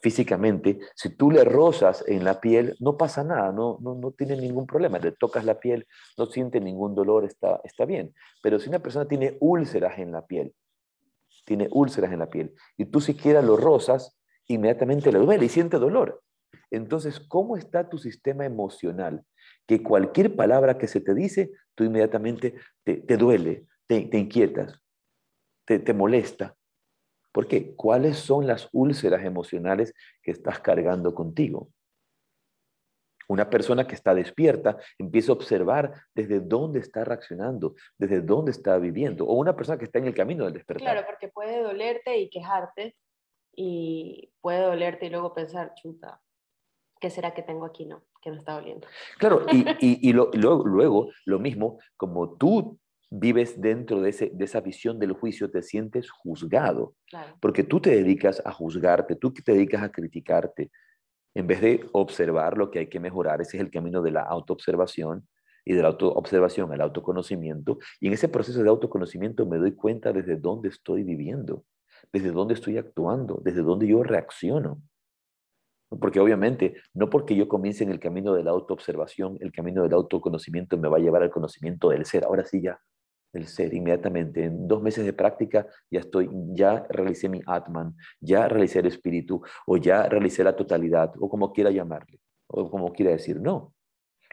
físicamente, 0.02 0.80
si 0.96 1.16
tú 1.16 1.32
le 1.32 1.44
rozas 1.44 2.04
en 2.08 2.24
la 2.24 2.42
piel, 2.42 2.76
no 2.80 2.98
pasa 2.98 3.24
nada, 3.24 3.52
no, 3.52 3.78
no, 3.82 3.96
no 3.96 4.12
tiene 4.12 4.36
ningún 4.36 4.66
problema. 4.66 4.98
Le 5.00 5.12
tocas 5.12 5.46
la 5.46 5.60
piel, 5.60 5.88
no 6.18 6.26
siente 6.26 6.60
ningún 6.60 6.96
dolor, 6.96 7.24
está, 7.24 7.62
está 7.64 7.86
bien. 7.86 8.14
Pero 8.42 8.60
si 8.60 8.70
una 8.70 8.80
persona 8.80 9.08
tiene 9.08 9.38
úlceras 9.40 10.00
en 10.00 10.12
la 10.12 10.26
piel, 10.26 10.54
tiene 11.46 11.68
úlceras 11.72 12.12
en 12.12 12.20
la 12.20 12.30
piel, 12.30 12.54
y 12.78 12.86
tú 12.86 13.00
siquiera 13.00 13.42
lo 13.42 13.58
rozas, 13.58 14.18
inmediatamente 14.48 15.12
le 15.12 15.20
duele 15.20 15.46
y 15.46 15.50
siente 15.50 15.78
dolor. 15.78 16.22
Entonces, 16.72 17.20
¿cómo 17.20 17.58
está 17.58 17.90
tu 17.90 17.98
sistema 17.98 18.46
emocional? 18.46 19.24
Que 19.68 19.84
cualquier 19.84 20.36
palabra 20.36 20.78
que 20.78 20.88
se 20.88 21.02
te 21.02 21.14
dice, 21.14 21.52
tú 21.76 21.84
inmediatamente 21.84 22.56
te, 22.84 22.98
te 22.98 23.18
duele, 23.18 23.68
te, 23.88 24.02
te 24.02 24.18
inquietas, 24.18 24.82
te, 25.66 25.80
te 25.80 25.94
molesta. 25.94 26.56
¿Por 27.32 27.48
qué? 27.48 27.76
¿Cuáles 27.76 28.18
son 28.18 28.48
las 28.48 28.68
úlceras 28.72 29.24
emocionales 29.24 29.94
que 30.22 30.32
estás 30.32 30.60
cargando 30.60 31.14
contigo? 31.16 31.70
Una 33.28 33.50
persona 33.50 33.88
que 33.88 33.96
está 33.96 34.14
despierta 34.14 34.78
empieza 34.98 35.32
a 35.32 35.36
observar 35.36 35.94
desde 36.14 36.42
dónde 36.42 36.80
está 36.80 37.06
reaccionando, 37.06 37.76
desde 37.98 38.20
dónde 38.20 38.52
está 38.52 38.78
viviendo. 38.78 39.26
O 39.26 39.36
una 39.36 39.56
persona 39.56 39.78
que 39.78 39.86
está 39.86 40.00
en 40.00 40.08
el 40.08 40.14
camino 40.14 40.44
del 40.44 40.54
despertar. 40.54 40.86
Claro, 40.86 41.08
porque 41.08 41.30
puede 41.30 41.64
dolerte 41.64 42.18
y 42.18 42.30
quejarte 42.30 42.98
y 43.56 44.34
puede 44.42 44.60
dolerte 44.60 45.06
y 45.06 45.10
luego 45.10 45.34
pensar, 45.34 45.74
chuta, 45.76 46.22
¿qué 47.00 47.10
será 47.10 47.34
que 47.34 47.42
tengo 47.42 47.66
aquí? 47.66 47.86
No, 47.86 48.04
que 48.22 48.32
me 48.32 48.38
está 48.38 48.54
doliendo. 48.54 48.86
Claro, 49.18 49.46
y, 49.80 50.12
luego, 50.14 50.66
luego, 50.66 51.10
lo 51.26 51.40
mismo, 51.40 51.80
como 51.96 52.36
tú 52.36 52.81
vives 53.12 53.60
dentro 53.60 54.02
de, 54.02 54.10
ese, 54.10 54.32
de, 54.34 54.46
esa 54.46 54.62
visión 54.62 54.98
del 54.98 55.12
juicio, 55.12 55.52
te 55.52 55.62
sientes 55.62 56.10
juzgado, 56.10 56.96
porque 57.42 57.64
tú 57.64 57.82
te 57.82 57.92
dedicas 57.92 58.42
a 58.46 58.54
juzgarte, 58.54 59.18
tú 59.18 59.34
te 59.34 59.52
dedicas 59.52 59.84
a 59.84 59.92
criticarte, 59.92 60.72
en 61.36 61.46
vez 61.46 61.62
de 61.62 61.88
observar 61.92 62.58
lo 62.58 62.72
que 62.72 62.80
hay 62.80 62.88
que 62.88 63.00
mejorar. 63.00 63.42
Ese 63.42 63.58
es 63.58 63.64
el 63.64 63.70
camino 63.70 64.02
de 64.02 64.12
la 64.12 64.22
autoobservación 64.22 65.28
y 65.66 65.74
de 65.74 65.82
la 65.82 65.90
autoobservación 65.90 66.72
al 66.72 66.82
autoconocimiento. 66.82 67.80
Y 68.00 68.08
en 68.08 68.14
ese 68.14 68.30
proceso 68.30 68.64
de 68.64 68.70
autoconocimiento 68.70 69.46
me 69.46 69.58
doy 69.58 69.74
cuenta 69.74 70.12
desde 70.14 70.38
dónde 70.38 70.70
estoy 70.70 71.04
viviendo, 71.04 71.66
desde 72.12 72.32
dónde 72.32 72.54
estoy 72.54 72.78
actuando, 72.78 73.42
desde 73.44 73.62
dónde 73.62 73.88
yo 73.88 74.04
reacciono. 74.04 74.82
Porque 75.90 76.22
obviamente, 76.22 76.76
no 76.94 77.10
porque 77.10 77.36
yo 77.36 77.50
comience 77.50 77.84
en 77.84 77.92
el 77.92 78.00
camino 78.00 78.34
de 78.34 78.44
la 78.44 78.52
autoobservación, 78.52 79.38
el 79.42 79.52
camino 79.52 79.84
del 79.84 79.94
autoconocimiento 79.94 80.78
me 80.78 80.88
va 80.88 80.98
a 80.98 81.02
llevar 81.02 81.24
al 81.24 81.32
conocimiento 81.32 81.90
del 81.90 82.06
ser. 82.06 82.24
Ahora 82.24 82.46
sí 82.46 82.62
ya, 82.62 82.80
el 83.34 83.48
ser 83.48 83.74
inmediatamente. 83.74 84.44
En 84.44 84.68
dos 84.68 84.82
meses 84.82 85.06
de 85.06 85.14
práctica 85.14 85.68
ya 85.90 86.00
estoy, 86.00 86.30
ya 86.54 86.86
realicé 86.90 87.30
mi 87.30 87.42
Atman, 87.46 87.96
ya 88.20 88.48
realicé 88.48 88.80
el 88.80 88.88
espíritu, 88.88 89.42
o 89.66 89.78
ya 89.78 90.08
realicé 90.08 90.44
la 90.44 90.56
totalidad, 90.56 91.14
o 91.20 91.30
como 91.30 91.52
quiera 91.54 91.72
llamarle, 91.72 92.20
o 92.48 92.70
como 92.70 92.92
quiera 92.92 93.12
decir. 93.12 93.40
No. 93.40 93.74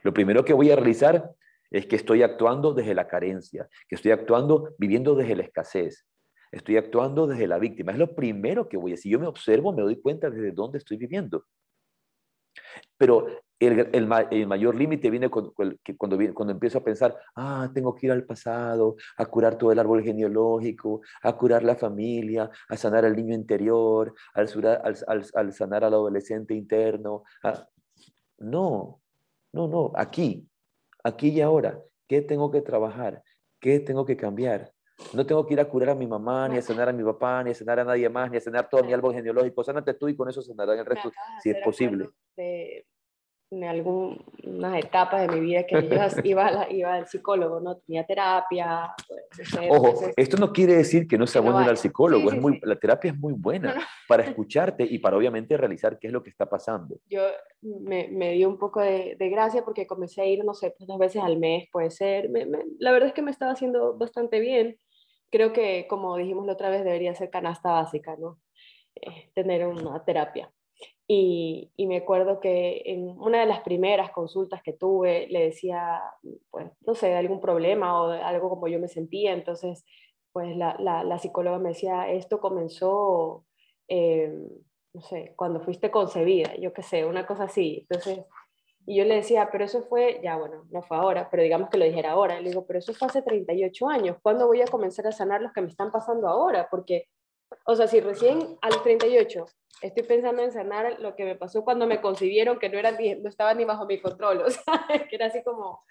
Lo 0.02 0.12
primero 0.12 0.44
que 0.44 0.52
voy 0.52 0.70
a 0.70 0.76
realizar 0.76 1.30
es 1.70 1.86
que 1.86 1.96
estoy 1.96 2.22
actuando 2.22 2.72
desde 2.72 2.94
la 2.94 3.08
carencia, 3.08 3.68
que 3.88 3.94
estoy 3.94 4.12
actuando 4.12 4.74
viviendo 4.78 5.14
desde 5.14 5.36
la 5.36 5.42
escasez, 5.42 6.06
estoy 6.50 6.76
actuando 6.76 7.26
desde 7.26 7.46
la 7.46 7.58
víctima. 7.58 7.92
Es 7.92 7.98
lo 7.98 8.14
primero 8.14 8.68
que 8.68 8.76
voy 8.76 8.92
a 8.92 8.96
Si 8.96 9.10
yo 9.10 9.18
me 9.18 9.26
observo, 9.26 9.72
me 9.72 9.82
doy 9.82 10.00
cuenta 10.00 10.30
desde 10.30 10.52
dónde 10.52 10.78
estoy 10.78 10.96
viviendo. 10.96 11.44
Pero 12.96 13.26
el, 13.60 14.46
mayor 14.46 14.74
límite 14.74 15.10
viene 15.10 15.28
cuando, 15.28 15.52
cuando, 15.96 16.52
empiezo 16.52 16.78
a 16.78 16.84
pensar, 16.84 17.16
ah, 17.34 17.68
tengo 17.74 17.94
que 17.94 18.06
ir 18.06 18.12
al 18.12 18.24
pasado, 18.24 18.96
a 19.16 19.26
curar 19.26 19.56
todo 19.58 19.72
el 19.72 19.78
árbol 19.78 20.02
genealógico, 20.02 21.00
a 21.22 21.36
curar 21.36 21.64
la 21.64 21.74
familia, 21.74 22.50
a 22.68 22.76
sanar 22.76 23.04
al 23.04 23.16
niño 23.16 23.34
interior, 23.34 24.14
al, 24.34 24.48
al, 25.34 25.52
sanar 25.52 25.84
al 25.84 25.94
adolescente 25.94 26.54
interno. 26.54 27.24
No, 28.38 29.00
no, 29.52 29.68
no, 29.68 29.92
aquí, 29.96 30.48
aquí 31.02 31.30
y 31.30 31.40
ahora. 31.40 31.80
¿Qué 32.06 32.22
tengo 32.22 32.50
que 32.50 32.62
trabajar? 32.62 33.22
¿Qué 33.60 33.80
tengo 33.80 34.06
que 34.06 34.16
cambiar? 34.16 34.72
No 35.12 35.26
tengo 35.26 35.46
que 35.46 35.54
ir 35.54 35.60
a 35.60 35.68
curar 35.68 35.90
a 35.90 35.94
mi 35.94 36.06
mamá, 36.06 36.48
ni 36.48 36.56
a 36.56 36.62
sanar 36.62 36.88
a 36.88 36.92
mi 36.92 37.04
papá, 37.04 37.42
ni 37.44 37.50
a 37.50 37.54
sanar 37.54 37.80
a 37.80 37.84
nadie 37.84 38.08
más, 38.08 38.30
ni 38.30 38.38
a 38.38 38.40
sanar 38.40 38.68
todo 38.68 38.82
mi 38.82 38.92
árbol 38.92 39.14
genealógico. 39.14 39.62
Sánate 39.62 39.94
tú 39.94 40.08
y 40.08 40.16
con 40.16 40.28
eso 40.28 40.40
sanarán 40.42 40.78
el 40.78 40.86
resto, 40.86 41.12
si 41.42 41.50
es 41.50 41.56
posible 41.62 42.08
en 43.50 43.64
algunas 43.64 44.78
etapas 44.78 45.26
de 45.26 45.34
mi 45.34 45.40
vida 45.40 45.64
que 45.64 45.74
yo 45.74 45.88
iba, 46.24 46.70
iba 46.70 46.94
al 46.94 47.06
psicólogo, 47.06 47.60
¿no? 47.60 47.76
Tenía 47.78 48.04
terapia. 48.04 48.94
Pues, 49.34 49.70
Ojo, 49.70 50.10
esto 50.16 50.36
no 50.36 50.52
quiere 50.52 50.76
decir 50.76 51.06
que 51.08 51.16
no 51.16 51.26
sea 51.26 51.40
bueno 51.40 51.62
ir 51.62 51.68
al 51.68 51.78
psicólogo, 51.78 52.30
es 52.30 52.40
muy, 52.40 52.60
la 52.62 52.76
terapia 52.76 53.10
es 53.10 53.18
muy 53.18 53.32
buena 53.32 53.74
para 54.08 54.24
escucharte 54.24 54.84
y 54.84 54.98
para 54.98 55.16
obviamente 55.16 55.56
realizar 55.56 55.98
qué 55.98 56.08
es 56.08 56.12
lo 56.12 56.22
que 56.22 56.30
está 56.30 56.46
pasando. 56.46 56.98
Yo 57.08 57.22
me, 57.62 58.08
me 58.08 58.32
dio 58.32 58.48
un 58.48 58.58
poco 58.58 58.80
de, 58.80 59.16
de, 59.18 59.28
gracia 59.30 59.64
porque 59.64 59.86
comencé 59.86 60.22
a 60.22 60.26
ir, 60.26 60.44
no 60.44 60.54
sé, 60.54 60.74
pues, 60.76 60.86
dos 60.86 60.98
veces 60.98 61.22
al 61.22 61.38
mes, 61.38 61.68
puede 61.72 61.90
ser. 61.90 62.30
la 62.78 62.92
verdad 62.92 63.08
es 63.08 63.14
que 63.14 63.22
me 63.22 63.30
estaba 63.30 63.52
haciendo 63.52 63.96
bastante 63.96 64.40
bien. 64.40 64.78
Creo 65.30 65.52
que, 65.52 65.86
como 65.88 66.16
dijimos 66.16 66.46
la 66.46 66.54
otra 66.54 66.70
vez, 66.70 66.84
debería 66.84 67.14
ser 67.14 67.30
canasta 67.30 67.70
básica, 67.70 68.16
¿no? 68.18 68.40
Eh, 68.94 69.30
tener 69.34 69.66
una 69.66 70.02
terapia. 70.04 70.50
Y, 71.10 71.72
me 71.78 71.96
acuerdo 71.96 72.38
que 72.38 72.82
en 72.84 73.18
una 73.18 73.40
de 73.40 73.46
las 73.46 73.60
primeras 73.60 74.10
consultas 74.10 74.62
que 74.62 74.74
tuve 74.74 75.26
le 75.28 75.46
decía, 75.46 76.02
pues, 76.50 76.66
no 76.86 76.94
sé, 76.94 77.08
de 77.08 77.16
algún 77.16 77.40
problema 77.40 78.00
o 78.02 78.10
algo 78.10 78.50
como 78.50 78.68
yo 78.68 78.78
me 78.78 78.88
sentía. 78.88 79.32
Entonces, 79.32 79.86
pues 80.32 80.54
la, 80.54 80.76
la, 80.78 81.18
psicóloga 81.18 81.58
me 81.58 81.70
decía, 81.70 82.10
esto 82.10 82.40
comenzó, 82.40 83.46
eh, 83.88 84.30
no 84.92 85.00
sé, 85.00 85.32
cuando 85.34 85.60
fuiste 85.60 85.90
concebida, 85.90 86.54
yo 86.56 86.74
qué 86.74 86.82
sé, 86.82 87.06
una 87.06 87.26
cosa 87.26 87.44
así. 87.44 87.86
Entonces, 87.88 88.26
y 88.84 88.96
yo 88.96 89.04
le 89.04 89.16
decía, 89.16 89.48
pero 89.50 89.64
eso 89.64 89.82
fue, 89.82 90.20
ya 90.22 90.36
bueno, 90.36 90.66
no 90.70 90.82
fue 90.82 90.98
ahora, 90.98 91.28
pero 91.30 91.42
digamos 91.42 91.70
que 91.70 91.78
lo 91.78 91.84
dijera 91.86 92.12
ahora. 92.12 92.40
Le 92.40 92.50
digo, 92.50 92.66
pero 92.66 92.78
eso 92.80 92.92
fue 92.92 93.08
hace 93.08 93.22
38 93.22 93.88
años. 93.88 94.16
¿Cuándo 94.22 94.46
voy 94.46 94.60
a 94.62 94.66
comenzar 94.66 95.06
a 95.06 95.12
sanar 95.12 95.40
los 95.40 95.52
que 95.52 95.62
me 95.62 95.68
están 95.68 95.90
pasando 95.90 96.28
ahora? 96.28 96.68
Porque 96.70 97.06
o 97.64 97.76
sea, 97.76 97.86
si 97.86 98.00
recién 98.00 98.56
a 98.60 98.68
los 98.68 98.82
38 98.82 99.46
estoy 99.82 100.02
pensando 100.02 100.42
en 100.42 100.52
sanar 100.52 100.98
lo 101.00 101.14
que 101.14 101.24
me 101.24 101.36
pasó 101.36 101.64
cuando 101.64 101.86
me 101.86 102.00
concibieron, 102.00 102.58
que 102.58 102.68
no, 102.68 102.78
era 102.78 102.92
no 102.92 103.28
estaba 103.28 103.54
ni 103.54 103.64
bajo 103.64 103.86
mi 103.86 104.00
control, 104.00 104.42
o 104.46 104.50
sea, 104.50 104.86
que 105.08 105.16
era 105.16 105.26
así 105.26 105.42
como 105.42 105.82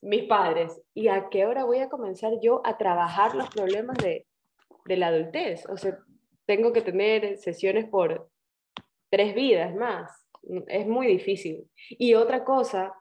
mis 0.00 0.24
padres. 0.24 0.80
¿Y 0.94 1.08
a 1.08 1.28
qué 1.30 1.46
hora 1.46 1.64
voy 1.64 1.78
a 1.78 1.88
comenzar 1.88 2.32
yo 2.42 2.60
a 2.64 2.78
trabajar 2.78 3.34
los 3.34 3.48
problemas 3.50 3.96
de, 3.98 4.26
de 4.86 4.96
la 4.96 5.08
adultez? 5.08 5.66
O 5.68 5.76
sea, 5.76 5.98
tengo 6.46 6.72
que 6.72 6.82
tener 6.82 7.38
sesiones 7.38 7.88
por 7.88 8.28
tres 9.10 9.34
vidas 9.34 9.74
más. 9.74 10.10
Es 10.68 10.86
muy 10.86 11.06
difícil. 11.06 11.70
Y 11.90 12.14
otra 12.14 12.44
cosa 12.44 12.94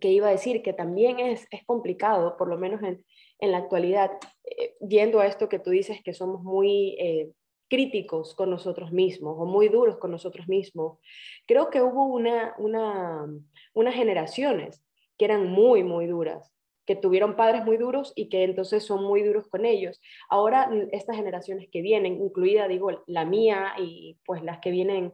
que 0.00 0.08
iba 0.08 0.28
a 0.28 0.32
decir, 0.32 0.62
que 0.62 0.72
también 0.72 1.20
es, 1.20 1.46
es 1.50 1.64
complicado, 1.64 2.36
por 2.36 2.48
lo 2.48 2.58
menos 2.58 2.82
en, 2.82 3.04
en 3.38 3.52
la 3.52 3.58
actualidad, 3.58 4.12
eh, 4.44 4.74
viendo 4.80 5.20
a 5.20 5.26
esto 5.26 5.48
que 5.48 5.58
tú 5.58 5.70
dices 5.70 5.98
que 6.02 6.14
somos 6.14 6.42
muy 6.42 6.96
eh, 6.98 7.30
críticos 7.68 8.34
con 8.34 8.50
nosotros 8.50 8.92
mismos 8.92 9.36
o 9.38 9.46
muy 9.46 9.68
duros 9.68 9.98
con 9.98 10.10
nosotros 10.10 10.48
mismos, 10.48 10.98
creo 11.46 11.70
que 11.70 11.82
hubo 11.82 12.06
una, 12.06 12.54
una, 12.58 13.26
unas 13.74 13.94
generaciones 13.94 14.84
que 15.18 15.24
eran 15.24 15.48
muy, 15.48 15.82
muy 15.82 16.06
duras 16.06 16.54
que 16.86 16.96
tuvieron 16.96 17.36
padres 17.36 17.64
muy 17.64 17.76
duros 17.76 18.12
y 18.14 18.28
que 18.28 18.44
entonces 18.44 18.84
son 18.84 19.04
muy 19.04 19.22
duros 19.22 19.48
con 19.48 19.64
ellos. 19.64 20.00
Ahora, 20.28 20.70
estas 20.92 21.16
generaciones 21.16 21.68
que 21.70 21.80
vienen, 21.80 22.20
incluida, 22.20 22.68
digo, 22.68 23.02
la 23.06 23.24
mía 23.24 23.72
y 23.78 24.18
pues 24.24 24.42
las 24.42 24.58
que 24.58 24.70
vienen 24.70 25.12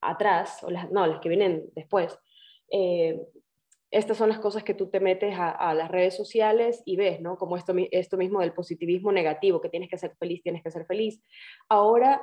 atrás, 0.00 0.64
o 0.64 0.70
las, 0.70 0.90
no, 0.90 1.06
las 1.06 1.20
que 1.20 1.28
vienen 1.28 1.64
después, 1.74 2.18
eh, 2.70 3.20
estas 3.92 4.16
son 4.16 4.30
las 4.30 4.38
cosas 4.38 4.64
que 4.64 4.74
tú 4.74 4.88
te 4.88 5.00
metes 5.00 5.34
a, 5.38 5.74
las 5.74 5.90
redes 5.90 6.16
sociales 6.16 6.82
y 6.86 6.96
ves, 6.96 7.20
¿no? 7.20 7.36
Como 7.36 7.56
esto, 7.56 7.74
esto 7.90 8.16
mismo 8.16 8.40
del 8.40 8.54
positivismo 8.54 9.12
negativo, 9.12 9.60
que 9.60 9.68
tienes 9.68 9.90
que 9.90 9.98
ser 9.98 10.16
feliz, 10.18 10.42
tienes 10.42 10.62
que 10.62 10.70
ser 10.70 10.86
feliz. 10.86 11.22
Ahora 11.68 12.22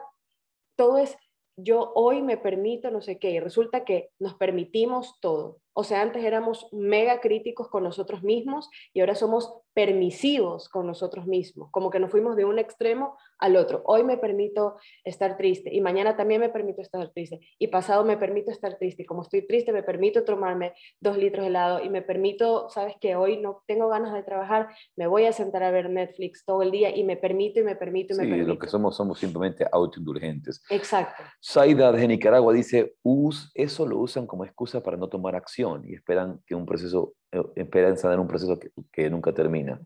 todo 0.75 0.97
es, 0.97 1.15
yo 1.57 1.91
hoy 1.93 2.21
me 2.23 2.37
permito 2.37 2.89
no 2.89 3.01
sé 3.01 3.19
qué, 3.19 3.31
y 3.31 3.39
resulta 3.39 3.85
que 3.85 4.09
nos 4.17 4.33
permitimos 4.33 5.19
todo. 5.21 5.59
O 5.73 5.83
sea, 5.83 6.01
antes 6.01 6.23
éramos 6.23 6.67
mega 6.71 7.21
críticos 7.21 7.69
con 7.69 7.83
nosotros 7.83 8.23
mismos 8.23 8.69
y 8.93 9.01
ahora 9.01 9.13
somos 9.13 9.53
permisivos 9.79 10.67
con 10.67 10.85
nosotros 10.85 11.25
mismos, 11.25 11.71
como 11.71 11.89
que 11.89 12.01
nos 12.01 12.11
fuimos 12.11 12.35
de 12.35 12.43
un 12.43 12.59
extremo 12.59 13.15
al 13.37 13.55
otro. 13.55 13.81
Hoy 13.85 14.03
me 14.03 14.17
permito 14.17 14.75
estar 15.05 15.37
triste 15.37 15.73
y 15.73 15.79
mañana 15.79 16.17
también 16.17 16.41
me 16.41 16.49
permito 16.49 16.81
estar 16.81 17.09
triste 17.13 17.39
y 17.57 17.67
pasado 17.67 18.03
me 18.03 18.17
permito 18.17 18.51
estar 18.51 18.77
triste 18.77 19.03
y 19.03 19.05
como 19.05 19.21
estoy 19.21 19.47
triste 19.47 19.71
me 19.71 19.81
permito 19.81 20.25
tomarme 20.25 20.73
dos 20.99 21.17
litros 21.17 21.43
de 21.43 21.47
helado 21.47 21.81
y 21.81 21.87
me 21.87 22.01
permito, 22.01 22.67
sabes 22.67 22.95
que 22.99 23.15
hoy 23.15 23.37
no 23.37 23.63
tengo 23.67 23.87
ganas 23.87 24.13
de 24.13 24.21
trabajar, 24.21 24.67
me 24.97 25.07
voy 25.07 25.23
a 25.23 25.31
sentar 25.31 25.63
a 25.63 25.71
ver 25.71 25.89
Netflix 25.89 26.43
todo 26.43 26.61
el 26.61 26.71
día 26.71 26.93
y 26.93 27.05
me 27.05 27.15
permito 27.15 27.61
y 27.61 27.63
me 27.63 27.77
permito 27.77 28.15
y 28.15 28.17
me 28.17 28.23
permito. 28.23 28.43
Sí, 28.43 28.49
lo 28.49 28.59
que 28.59 28.67
somos 28.67 28.97
somos 28.97 29.17
simplemente 29.17 29.65
autoindulgentes. 29.71 30.61
Exacto. 30.69 31.23
Saida 31.39 31.93
de 31.93 32.05
Nicaragua 32.05 32.51
dice, 32.51 32.97
Us, 33.01 33.49
eso 33.53 33.87
lo 33.87 33.99
usan 33.99 34.27
como 34.27 34.43
excusa 34.43 34.83
para 34.83 34.97
no 34.97 35.07
tomar 35.07 35.37
acción 35.37 35.87
y 35.87 35.93
esperan 35.93 36.41
que 36.45 36.53
un 36.53 36.65
proceso, 36.65 37.13
eh, 37.31 37.43
esperan 37.55 37.97
sanar 37.97 38.19
un 38.19 38.27
proceso 38.27 38.59
que, 38.59 38.71
que 38.91 39.09
nunca 39.09 39.33
termina. 39.33 39.79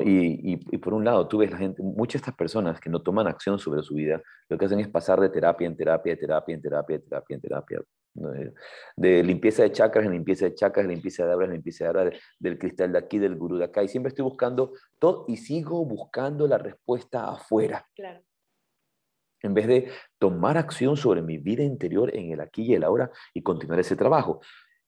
Y, 0.00 0.54
y, 0.54 0.78
por 0.78 0.94
un 0.94 1.04
lado, 1.04 1.28
tú 1.28 1.38
ves 1.38 1.50
la 1.50 1.58
gente, 1.58 1.82
muchas 1.82 2.14
de 2.14 2.24
estas 2.24 2.34
personas 2.34 2.80
que 2.80 2.88
no 2.88 3.02
toman 3.02 3.26
acción 3.26 3.58
sobre 3.58 3.82
su 3.82 3.94
vida, 3.94 4.22
lo 4.48 4.56
que 4.56 4.64
hacen 4.64 4.80
es 4.80 4.88
pasar 4.88 5.20
de 5.20 5.28
terapia 5.28 5.66
en 5.66 5.76
terapia, 5.76 6.14
de 6.14 6.20
terapia 6.20 6.54
en 6.54 6.62
terapia, 6.62 6.98
de 6.98 7.04
terapia 7.04 7.34
en 7.34 7.40
terapia, 7.40 7.80
de, 8.96 9.22
limpieza 9.22 9.64
de 9.64 9.72
chakras 9.72 10.06
en 10.06 10.12
limpieza 10.12 10.46
de 10.46 10.54
chakras, 10.54 10.86
de 10.86 10.94
limpieza 10.94 11.26
de 11.26 11.32
abras 11.32 11.48
en 11.48 11.54
limpieza 11.54 11.84
de 11.84 11.90
abras, 11.90 12.20
del 12.38 12.58
cristal 12.58 12.92
de 12.92 12.98
aquí, 12.98 13.18
del 13.18 13.36
gurú 13.36 13.58
de 13.58 13.64
acá, 13.64 13.82
y 13.82 13.88
siempre 13.88 14.08
estoy 14.08 14.24
buscando 14.24 14.72
todo 14.98 15.24
y 15.28 15.36
sigo 15.36 15.84
buscando 15.84 16.46
la 16.46 16.58
respuesta 16.58 17.30
afuera. 17.30 17.86
Claro. 17.94 18.22
En 19.42 19.54
vez 19.54 19.66
de 19.66 19.88
tomar 20.18 20.56
acción 20.56 20.96
sobre 20.96 21.20
mi 21.20 21.36
vida 21.36 21.64
interior 21.64 22.14
en 22.16 22.30
el 22.30 22.40
aquí 22.40 22.62
y 22.62 22.74
el 22.74 22.84
ahora 22.84 23.10
y 23.34 23.42
continuar 23.42 23.80
ese 23.80 23.96
trabajo 23.96 24.40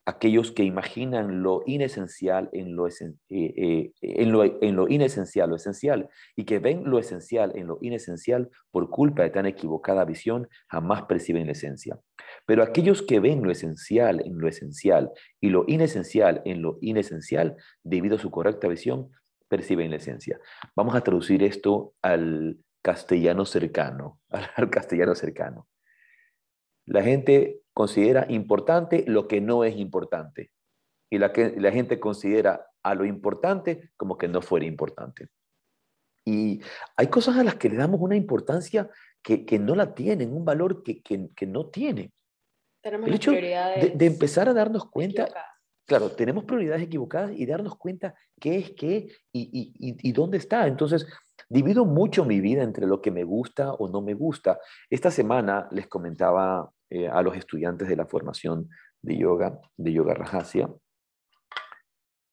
aquellos 0.07 0.53
que 0.53 0.65
imaginan 0.65 1.43
lo 1.43 1.63
inesencial 1.67 2.51
en 2.53 2.77
lo, 2.77 2.87
eh, 2.87 3.15
eh, 3.31 3.93
en, 4.01 4.33
lo, 4.33 4.45
en 4.45 4.77
lo, 4.77 4.89
inesencial, 4.89 5.51
lo 5.51 5.57
esencial, 5.57 6.11
y 6.37 6.45
que 6.45 6.59
ven 6.59 6.85
lo 6.85 6.99
esencial 6.99 7.53
en 7.55 7.67
lo 7.67 7.79
inesencial 7.81 8.51
por 8.71 8.91
culpa 8.91 9.23
de 9.23 9.31
tan 9.31 9.47
equivocada 9.47 10.05
visión, 10.05 10.49
jamás 10.69 11.03
perciben 11.05 11.47
la 11.47 11.53
esencia. 11.53 11.99
Pero 12.47 12.63
aquellos 12.63 13.03
que 13.03 13.21
ven 13.21 13.43
lo 13.43 13.51
esencial 13.51 14.21
en 14.25 14.39
lo 14.39 14.49
esencial 14.49 15.11
y 15.41 15.49
lo 15.49 15.65
inesencial 15.67 16.43
en 16.45 16.61
lo 16.61 16.79
inesencial, 16.83 17.57
debido 17.83 18.17
a 18.17 18.21
su 18.21 18.31
correcta 18.31 18.69
visión, 18.69 19.11
perciben 19.49 19.91
la 19.91 19.97
esencia. 19.97 20.39
Vamos 20.77 20.95
a 20.95 21.01
traducir 21.01 21.43
esto 21.43 21.95
al 22.03 22.59
castellano 22.83 23.47
cercano, 23.47 24.21
al 24.57 24.69
castellano 24.69 25.15
cercano. 25.15 25.67
La 26.87 27.03
gente 27.03 27.64
considera 27.75 28.27
importante 28.29 29.05
lo 29.07 29.29
que 29.29 29.41
no 29.41 29.65
es 29.65 29.77
importante. 29.77 30.51
Y 31.11 31.19
la, 31.19 31.33
que, 31.33 31.55
la 31.61 31.71
gente 31.73 32.01
considera 32.01 32.67
a 32.83 32.95
lo 32.95 33.05
importante 33.05 33.91
como 33.97 34.17
que 34.17 34.29
no 34.29 34.41
fuera 34.41 34.65
importante. 34.65 35.29
Y 36.25 36.61
hay 36.97 37.09
cosas 37.09 37.37
a 37.37 37.45
las 37.45 37.57
que 37.57 37.69
le 37.69 37.77
damos 37.77 38.01
una 38.01 38.17
importancia 38.17 38.89
que, 39.23 39.45
que 39.45 39.59
no 39.59 39.75
la 39.75 39.95
tienen, 39.95 40.33
un 40.33 40.45
valor 40.45 40.83
que, 40.83 41.03
que, 41.03 41.29
que 41.35 41.47
no 41.47 41.67
tienen. 41.67 42.13
Tenemos 42.83 43.09
El 43.09 43.15
hecho 43.15 43.33
de, 43.33 43.93
de, 43.95 44.07
empezar 44.07 44.49
a 44.49 44.55
darnos 44.55 44.91
cuenta, 44.91 45.29
claro, 45.87 46.11
tenemos 46.11 46.45
prioridades 46.45 46.83
equivocadas 46.83 47.33
y 47.35 47.47
darnos 47.47 47.77
cuenta 47.77 48.15
qué 48.39 48.59
es 48.59 48.71
qué 48.73 49.09
y, 49.33 49.73
y, 49.79 49.97
y, 50.09 50.13
dónde 50.13 50.39
está. 50.39 50.67
Entonces, 50.67 51.07
divido 51.49 51.87
mucho 51.87 52.25
mi 52.25 52.41
vida 52.41 52.63
entre 52.63 52.87
lo 52.87 53.01
que 53.01 53.11
me 53.11 53.25
gusta 53.25 53.73
o 53.73 53.89
no 53.89 54.03
me 54.03 54.13
gusta. 54.13 54.59
Esta 54.91 55.11
semana 55.11 55.67
les 55.71 55.87
comentaba 55.87 56.71
eh, 56.91 57.09
a 57.09 57.23
los 57.23 57.37
estudiantes 57.37 57.89
de 57.89 57.97
la 57.97 58.07
formación 58.07 58.69
de 59.03 59.17
yoga, 59.17 59.61
de 59.77 59.93
yoga 59.93 60.15
Rajasya. 60.15 60.69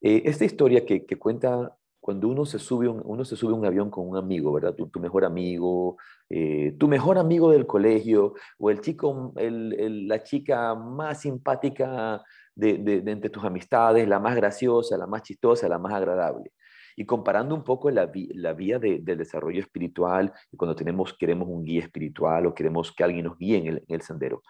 Eh, 0.02 0.24
esta 0.26 0.46
historia 0.46 0.86
que, 0.86 1.06
cuenta 1.20 1.78
cuando 2.00 2.28
uno 2.28 2.46
se 2.46 2.58
sube 2.58 2.88
un, 2.88 3.02
uno 3.06 3.24
se 3.24 3.36
sube 3.36 3.54
un 3.54 3.66
avión 3.66 3.92
con 3.92 4.10
un 4.10 4.18
amigo, 4.18 4.52
¿verdad? 4.54 4.74
Tu, 4.74 5.00
mejor 5.00 5.24
amigo, 5.24 5.98
eh, 6.30 6.76
tu 6.80 6.88
mejor 6.88 7.18
amigo 7.20 7.52
del 7.52 7.68
colegio, 7.68 8.34
o 8.58 8.72
el 8.72 8.82
chico, 8.82 9.34
la 9.36 10.24
chica 10.24 10.74
más 10.74 11.22
simpática 11.22 12.24
de, 12.56 13.04
entre 13.06 13.30
tus 13.30 13.44
amistades, 13.44 14.08
la 14.08 14.20
más 14.20 14.36
graciosa, 14.36 14.98
la 14.98 15.08
más 15.08 15.22
chistosa, 15.22 15.70
la 15.70 15.78
más 15.78 15.94
agradable. 15.94 16.52
Y 16.96 17.06
comparando 17.06 17.56
un 17.56 17.64
poco 17.64 17.90
la, 17.90 18.12
la 18.36 18.54
vía 18.54 18.80
del 18.80 19.18
desarrollo 19.18 19.60
espiritual, 19.60 20.34
cuando 20.56 20.76
tenemos, 20.76 21.14
queremos 21.14 21.48
un 21.48 21.64
guía 21.64 21.82
espiritual 21.82 22.46
o 22.46 22.54
queremos 22.54 22.92
que 22.92 23.04
alguien 23.04 23.26
nos 23.26 23.38
guíe 23.38 23.58
en 23.58 23.68
el, 23.68 23.78
en 23.88 23.96
el 23.96 24.02
sendero, 24.02 24.44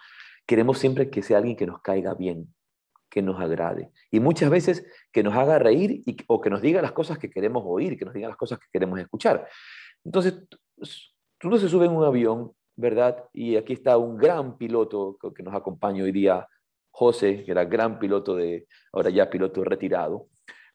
queremos 0.45 0.77
siempre 0.77 1.09
que 1.09 1.21
sea 1.21 1.37
alguien 1.37 1.55
que 1.55 1.65
nos 1.65 1.81
caiga 1.81 2.13
bien, 2.13 2.53
que 3.09 3.21
nos 3.21 3.39
agrade. 3.39 3.91
Y 4.09 4.19
muchas 4.19 4.49
veces 4.49 4.85
que 5.11 5.21
nos 5.21 5.35
haga 5.35 5.59
reír 5.59 6.01
o 6.27 6.41
que 6.41 6.49
nos 6.49 6.61
diga 6.61 6.81
las 6.81 6.93
cosas 6.93 7.19
que 7.19 7.29
queremos 7.29 7.63
oír, 7.65 7.97
que 7.97 8.05
nos 8.05 8.13
diga 8.13 8.27
las 8.27 8.37
cosas 8.37 8.57
que 8.57 8.67
queremos 8.71 8.99
escuchar. 8.99 9.47
Entonces, 10.03 10.47
tú 11.37 11.49
no 11.49 11.57
se 11.57 11.69
sube 11.69 11.85
en 11.85 11.91
un 11.91 12.05
avión, 12.05 12.53
¿verdad? 12.75 13.25
Y 13.33 13.57
aquí 13.57 13.73
está 13.73 13.97
un 13.97 14.17
gran 14.17 14.57
piloto 14.57 15.17
que 15.35 15.43
nos 15.43 15.53
acompaña 15.53 16.03
hoy 16.03 16.11
día, 16.11 16.47
José, 16.89 17.43
que 17.43 17.51
era 17.51 17.65
gran 17.65 17.99
piloto 17.99 18.35
de, 18.35 18.67
ahora 18.93 19.09
ya 19.09 19.29
piloto 19.29 19.63
retirado 19.63 20.27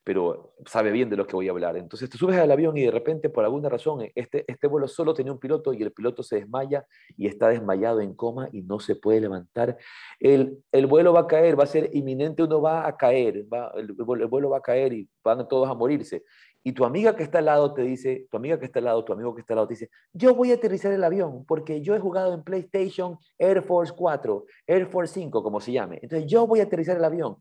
pero 0.07 0.53
sabe 0.65 0.89
bien 0.89 1.09
de 1.09 1.17
lo 1.17 1.27
que 1.27 1.35
voy 1.35 1.49
a 1.49 1.51
hablar. 1.51 1.75
Entonces 1.75 2.09
te 2.09 2.17
subes 2.17 2.37
al 2.37 2.49
avión 2.49 2.77
y 2.77 2.83
de 2.83 2.91
repente, 2.91 3.29
por 3.29 3.43
alguna 3.43 3.67
razón, 3.67 4.07
este, 4.15 4.45
este 4.47 4.67
vuelo 4.67 4.87
solo 4.87 5.13
tenía 5.13 5.33
un 5.33 5.37
piloto 5.37 5.73
y 5.73 5.83
el 5.83 5.91
piloto 5.91 6.23
se 6.23 6.37
desmaya 6.37 6.85
y 7.17 7.27
está 7.27 7.49
desmayado 7.49 7.99
en 7.99 8.13
coma 8.13 8.47
y 8.53 8.61
no 8.61 8.79
se 8.79 8.95
puede 8.95 9.19
levantar. 9.19 9.77
El, 10.17 10.63
el 10.71 10.87
vuelo 10.87 11.11
va 11.11 11.19
a 11.19 11.27
caer, 11.27 11.59
va 11.59 11.65
a 11.65 11.67
ser 11.67 11.89
inminente, 11.93 12.41
uno 12.41 12.61
va 12.61 12.87
a 12.87 12.95
caer, 12.95 13.53
va, 13.53 13.69
el, 13.75 13.93
el, 13.99 14.27
vuelo 14.27 14.49
va 14.49 14.59
a 14.59 14.61
caer 14.61 14.93
y 14.93 15.09
van 15.21 15.45
todos 15.45 15.69
a 15.69 15.73
morirse. 15.73 16.23
Y 16.63 16.71
tu 16.71 16.85
amiga 16.85 17.13
que 17.13 17.23
está 17.23 17.39
al 17.39 17.45
lado 17.45 17.73
te 17.73 17.81
dice, 17.81 18.27
tu 18.31 18.37
amiga 18.37 18.57
que 18.57 18.65
está 18.67 18.79
al 18.79 18.85
lado, 18.85 19.03
tu 19.03 19.11
amigo 19.11 19.35
que 19.35 19.41
está 19.41 19.55
al 19.55 19.57
lado 19.57 19.67
te 19.67 19.73
dice, 19.73 19.89
yo 20.13 20.33
voy 20.35 20.51
a 20.51 20.55
aterrizar 20.55 20.93
el 20.93 21.03
avión 21.03 21.43
porque 21.45 21.81
yo 21.81 21.93
he 21.95 21.99
jugado 21.99 22.33
en 22.33 22.43
PlayStation 22.43 23.17
Air 23.37 23.61
Force 23.61 23.91
4, 23.93 24.45
Air 24.67 24.85
Force 24.85 25.15
5, 25.15 25.43
como 25.43 25.59
se 25.59 25.73
llame. 25.73 25.99
Entonces 26.01 26.29
yo 26.31 26.47
voy 26.47 26.61
a 26.61 26.63
aterrizar 26.63 26.95
el 26.95 27.03
avión 27.03 27.39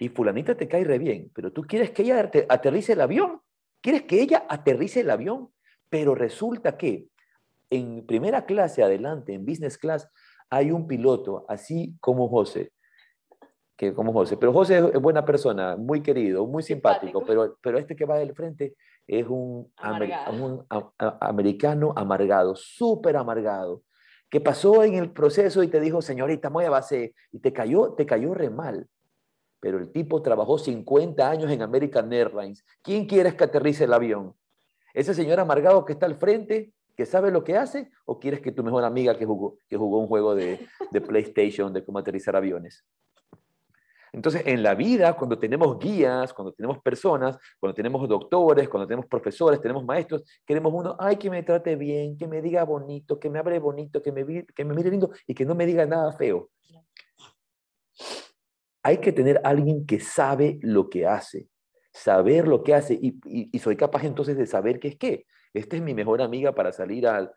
y 0.00 0.08
fulanita 0.08 0.56
te 0.56 0.66
cae 0.66 0.82
re 0.82 0.98
bien, 0.98 1.30
pero 1.34 1.52
tú 1.52 1.62
quieres 1.62 1.90
que 1.90 2.02
ella 2.02 2.30
aterrice 2.48 2.94
el 2.94 3.02
avión, 3.02 3.42
quieres 3.82 4.04
que 4.04 4.22
ella 4.22 4.46
aterrice 4.48 5.00
el 5.00 5.10
avión, 5.10 5.50
pero 5.90 6.14
resulta 6.14 6.78
que 6.78 7.06
en 7.68 8.06
primera 8.06 8.46
clase 8.46 8.82
adelante, 8.82 9.34
en 9.34 9.44
business 9.44 9.76
class, 9.76 10.08
hay 10.48 10.72
un 10.72 10.86
piloto, 10.86 11.44
así 11.50 11.94
como 12.00 12.30
José, 12.30 12.72
que 13.76 13.92
como 13.92 14.14
José, 14.14 14.38
pero 14.38 14.54
José 14.54 14.78
es 14.78 15.00
buena 15.00 15.22
persona, 15.22 15.76
muy 15.76 16.02
querido, 16.02 16.46
muy 16.46 16.62
simpático, 16.62 17.22
Pero, 17.26 17.58
pero 17.62 17.78
este 17.78 17.94
que 17.94 18.06
va 18.06 18.18
del 18.18 18.34
frente 18.34 18.76
es 19.06 19.26
un, 19.28 19.70
un 20.32 20.66
americano 21.20 21.92
amargado, 21.94 22.56
súper 22.56 23.18
amargado, 23.18 23.82
que 24.30 24.40
pasó 24.40 24.82
en 24.82 24.94
el 24.94 25.12
proceso 25.12 25.62
y 25.62 25.68
te 25.68 25.78
dijo, 25.78 26.00
señorita, 26.00 26.48
base 26.48 27.14
y 27.32 27.40
te 27.40 27.52
cayó, 27.52 27.92
te 27.92 28.06
cayó 28.06 28.32
re 28.32 28.48
mal 28.48 28.88
pero 29.60 29.78
el 29.78 29.92
tipo 29.92 30.22
trabajó 30.22 30.58
50 30.58 31.30
años 31.30 31.50
en 31.50 31.62
American 31.62 32.12
Airlines. 32.12 32.64
¿Quién 32.82 33.06
quieres 33.06 33.34
que 33.34 33.44
aterrice 33.44 33.84
el 33.84 33.92
avión? 33.92 34.34
¿Ese 34.94 35.14
señor 35.14 35.38
amargado 35.38 35.84
que 35.84 35.92
está 35.92 36.06
al 36.06 36.16
frente, 36.16 36.72
que 36.96 37.06
sabe 37.06 37.30
lo 37.30 37.44
que 37.44 37.56
hace? 37.56 37.90
¿O 38.06 38.18
quieres 38.18 38.40
que 38.40 38.52
tu 38.52 38.64
mejor 38.64 38.84
amiga 38.84 39.16
que 39.16 39.26
jugó, 39.26 39.58
que 39.68 39.76
jugó 39.76 39.98
un 39.98 40.08
juego 40.08 40.34
de, 40.34 40.66
de 40.90 41.00
PlayStation 41.00 41.72
de 41.72 41.84
cómo 41.84 41.98
aterrizar 41.98 42.34
aviones? 42.34 42.84
Entonces, 44.12 44.42
en 44.44 44.64
la 44.64 44.74
vida, 44.74 45.16
cuando 45.16 45.38
tenemos 45.38 45.78
guías, 45.78 46.32
cuando 46.34 46.52
tenemos 46.52 46.80
personas, 46.82 47.38
cuando 47.60 47.74
tenemos 47.74 48.08
doctores, 48.08 48.68
cuando 48.68 48.88
tenemos 48.88 49.06
profesores, 49.06 49.60
tenemos 49.60 49.84
maestros, 49.84 50.24
queremos 50.44 50.72
uno, 50.74 50.96
ay, 50.98 51.16
que 51.16 51.30
me 51.30 51.44
trate 51.44 51.76
bien, 51.76 52.18
que 52.18 52.26
me 52.26 52.42
diga 52.42 52.64
bonito, 52.64 53.20
que 53.20 53.30
me 53.30 53.38
hable 53.38 53.60
bonito, 53.60 54.02
que 54.02 54.10
me, 54.10 54.44
que 54.44 54.64
me 54.64 54.74
mire 54.74 54.90
lindo 54.90 55.10
y 55.28 55.34
que 55.34 55.44
no 55.44 55.54
me 55.54 55.64
diga 55.64 55.86
nada 55.86 56.12
feo 56.12 56.50
hay 58.82 58.98
que 58.98 59.12
tener 59.12 59.40
alguien 59.44 59.86
que 59.86 60.00
sabe 60.00 60.58
lo 60.62 60.88
que 60.88 61.06
hace, 61.06 61.48
saber 61.92 62.48
lo 62.48 62.62
que 62.62 62.74
hace 62.74 62.98
y, 63.00 63.58
soy 63.58 63.76
capaz 63.76 64.04
entonces 64.04 64.36
de 64.36 64.46
saber 64.46 64.80
qué 64.80 64.88
es 64.88 64.96
qué. 64.96 65.26
Esta 65.52 65.76
es 65.76 65.82
mi 65.82 65.94
mejor 65.94 66.22
amiga 66.22 66.54
para 66.54 66.72
salir 66.72 67.06
a, 67.06 67.32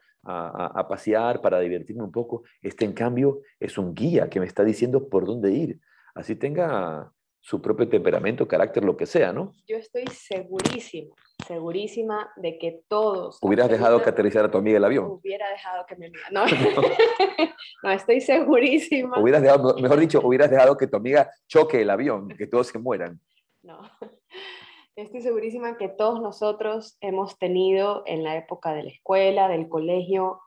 pasear, 0.87 1.41
para 1.41 1.59
divertirme 1.59 2.03
un 2.03 2.11
poco. 2.11 2.43
Este, 2.61 2.85
en 2.85 2.93
cambio, 2.93 3.41
es 3.59 3.77
un 3.77 3.93
guía 3.93 4.29
que 4.29 4.39
me 4.39 4.45
está 4.45 4.63
diciendo 4.63 5.09
por 5.09 5.25
dónde 5.25 5.51
ir. 5.51 5.79
Así 6.15 6.35
tenga 6.35 7.11
su 7.41 7.61
propio 7.61 7.89
temperamento, 7.89 8.47
carácter, 8.47 8.85
lo 8.85 8.95
que 8.95 9.05
sea, 9.05 9.33
¿no? 9.33 9.51
Yo 9.67 9.75
estoy 9.75 10.05
segurísima, 10.07 11.13
segurísima 11.45 12.31
de 12.35 12.57
que 12.57 12.83
todos... 12.87 13.37
¿Hubieras 13.41 13.69
dejado 13.69 14.01
que 14.01 14.09
aterrizara 14.09 14.49
tu 14.49 14.57
amiga 14.57 14.77
el 14.77 14.83
avión? 14.83 15.05
Hubiera 15.05 15.49
dejado 15.49 15.85
que 15.85 15.95
mi 15.95 16.07
amiga... 16.07 16.23
No, 16.31 16.45
no 17.83 17.91
estoy 17.91 18.21
segurísima. 18.21 19.19
Hubieras 19.19 19.41
dejado, 19.41 19.75
mejor 19.79 19.99
dicho, 19.99 20.21
hubieras 20.23 20.49
dejado 20.49 20.77
que 20.77 20.87
tu 20.87 20.97
amiga 20.97 21.29
choque 21.47 21.81
el 21.81 21.89
avión, 21.89 22.29
que 22.29 22.47
todos 22.47 22.67
se 22.67 22.79
mueran. 22.79 23.19
No, 23.61 23.79
estoy 24.95 25.21
segurísima 25.21 25.77
que 25.77 25.89
todos 25.89 26.21
nosotros 26.21 26.97
hemos 27.01 27.37
tenido 27.37 28.03
en 28.05 28.23
la 28.23 28.37
época 28.37 28.73
de 28.73 28.83
la 28.83 28.89
escuela, 28.89 29.47
del 29.47 29.69
colegio, 29.69 30.41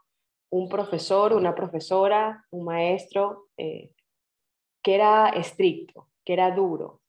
un 0.51 0.69
profesor, 0.69 1.33
una 1.33 1.55
profesora, 1.55 2.45
un 2.51 2.65
maestro 2.65 3.49
eh, 3.57 3.91
que 4.83 4.95
era 4.95 5.29
estricto, 5.31 6.09
que 6.25 6.35
era 6.35 6.51
duro. 6.51 7.01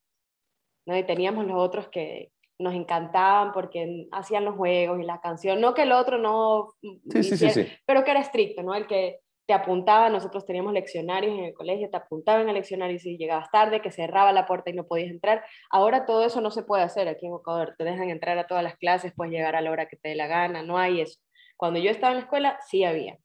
¿no? 0.85 0.97
Y 0.97 1.03
teníamos 1.03 1.45
los 1.45 1.57
otros 1.57 1.89
que 1.89 2.31
nos 2.60 2.74
encantaban 2.74 3.51
porque 3.51 4.08
hacían 4.12 4.45
los 4.45 4.55
juegos 4.55 4.99
y 4.99 5.03
la 5.03 5.22
canción. 5.22 5.62
No 5.62 5.74
que 5.74 5.84
el 5.84 5.91
otro 5.91 6.18
no, 6.18 6.74
sí, 7.12 7.24
sí, 7.24 7.49
sí, 7.49 7.68
pero 7.86 8.03
que 8.03 8.12
era 8.12 8.20
estricto, 8.20 8.64
¿no? 8.64 8.74
El 8.74 8.88
que 8.88 9.20
te 9.47 9.53
apuntaba, 9.53 10.10
nosotros 10.10 10.45
teníamos 10.45 10.74
leccionarios 10.74 11.34
en 11.38 11.45
el 11.45 11.53
colegio, 11.53 11.89
te 11.89 11.95
apuntaban 11.95 12.49
el 12.49 12.55
leccionario 12.55 12.99
si 12.99 13.18
llegabas 13.18 13.49
tarde, 13.49 13.82
que 13.82 13.91
cerraba 13.91 14.34
la 14.34 14.45
puerta 14.45 14.70
y 14.70 14.74
no 14.74 14.86
podías 14.86 15.10
entrar. 15.10 15.43
Ahora 15.70 16.05
todo 16.05 16.26
eso 16.26 16.41
no 16.41 16.51
se 16.51 16.64
puede 16.64 16.84
hacer 16.84 17.08
aquí 17.08 17.28
en 17.28 17.34
Ecuador, 17.34 17.74
te 17.78 17.86
dejan 17.86 18.10
entrar 18.10 18.38
a 18.38 18.45
todas 18.45 18.64
las 18.64 18.76
clases, 18.76 19.14
puedes 19.16 19.32
llegar 19.32 19.55
a 19.55 19.62
la 19.62 19.72
hora 19.72 19.88
que 19.88 19.95
te 19.95 20.10
dé 20.10 20.16
la 20.16 20.28
gana, 20.28 20.64
no 20.64 20.78
hay 20.78 20.99
eso. 21.01 21.20
Cuando 21.55 21.80
yo 21.80 21.89
estaba 21.89 22.12
en 22.12 22.18
la 22.18 22.24
escuela, 22.24 22.60
sí 22.68 22.84
había. 22.84 23.18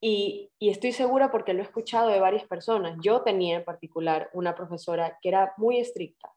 Y, 0.00 0.50
estoy 0.60 0.92
segura 0.92 1.30
porque 1.30 1.54
lo 1.54 1.60
he 1.60 1.64
escuchado 1.64 2.08
de 2.08 2.20
varias 2.20 2.44
personas. 2.44 2.96
Yo 3.02 3.22
tenía 3.22 3.56
en 3.56 3.64
particular 3.64 4.30
una 4.32 4.54
profesora 4.54 5.18
que 5.20 5.28
era 5.30 5.54
muy 5.56 5.78
estricta. 5.78 6.30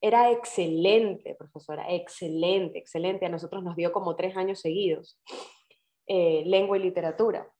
Era 0.00 0.30
excelente, 0.30 1.34
profesora, 1.34 1.86
excelente, 1.88 2.78
excelente. 2.78 3.26
A 3.26 3.30
nosotros 3.30 3.64
nos 3.64 3.76
dio 3.76 3.92
como 3.92 4.14
tres 4.14 4.36
años 4.36 4.60
seguidos, 4.60 5.20
eh, 6.06 6.42
lengua 6.46 6.78
y 6.78 6.82
literatura. 6.82 7.50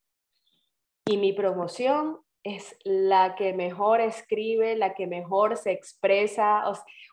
Y 1.04 1.16
mi 1.16 1.32
promoción 1.32 2.18
es 2.44 2.76
la 2.84 3.34
que 3.34 3.52
mejor 3.52 4.00
escribe, 4.00 4.76
la 4.76 4.94
que 4.94 5.06
mejor 5.06 5.56
se 5.56 5.72
expresa, 5.72 6.62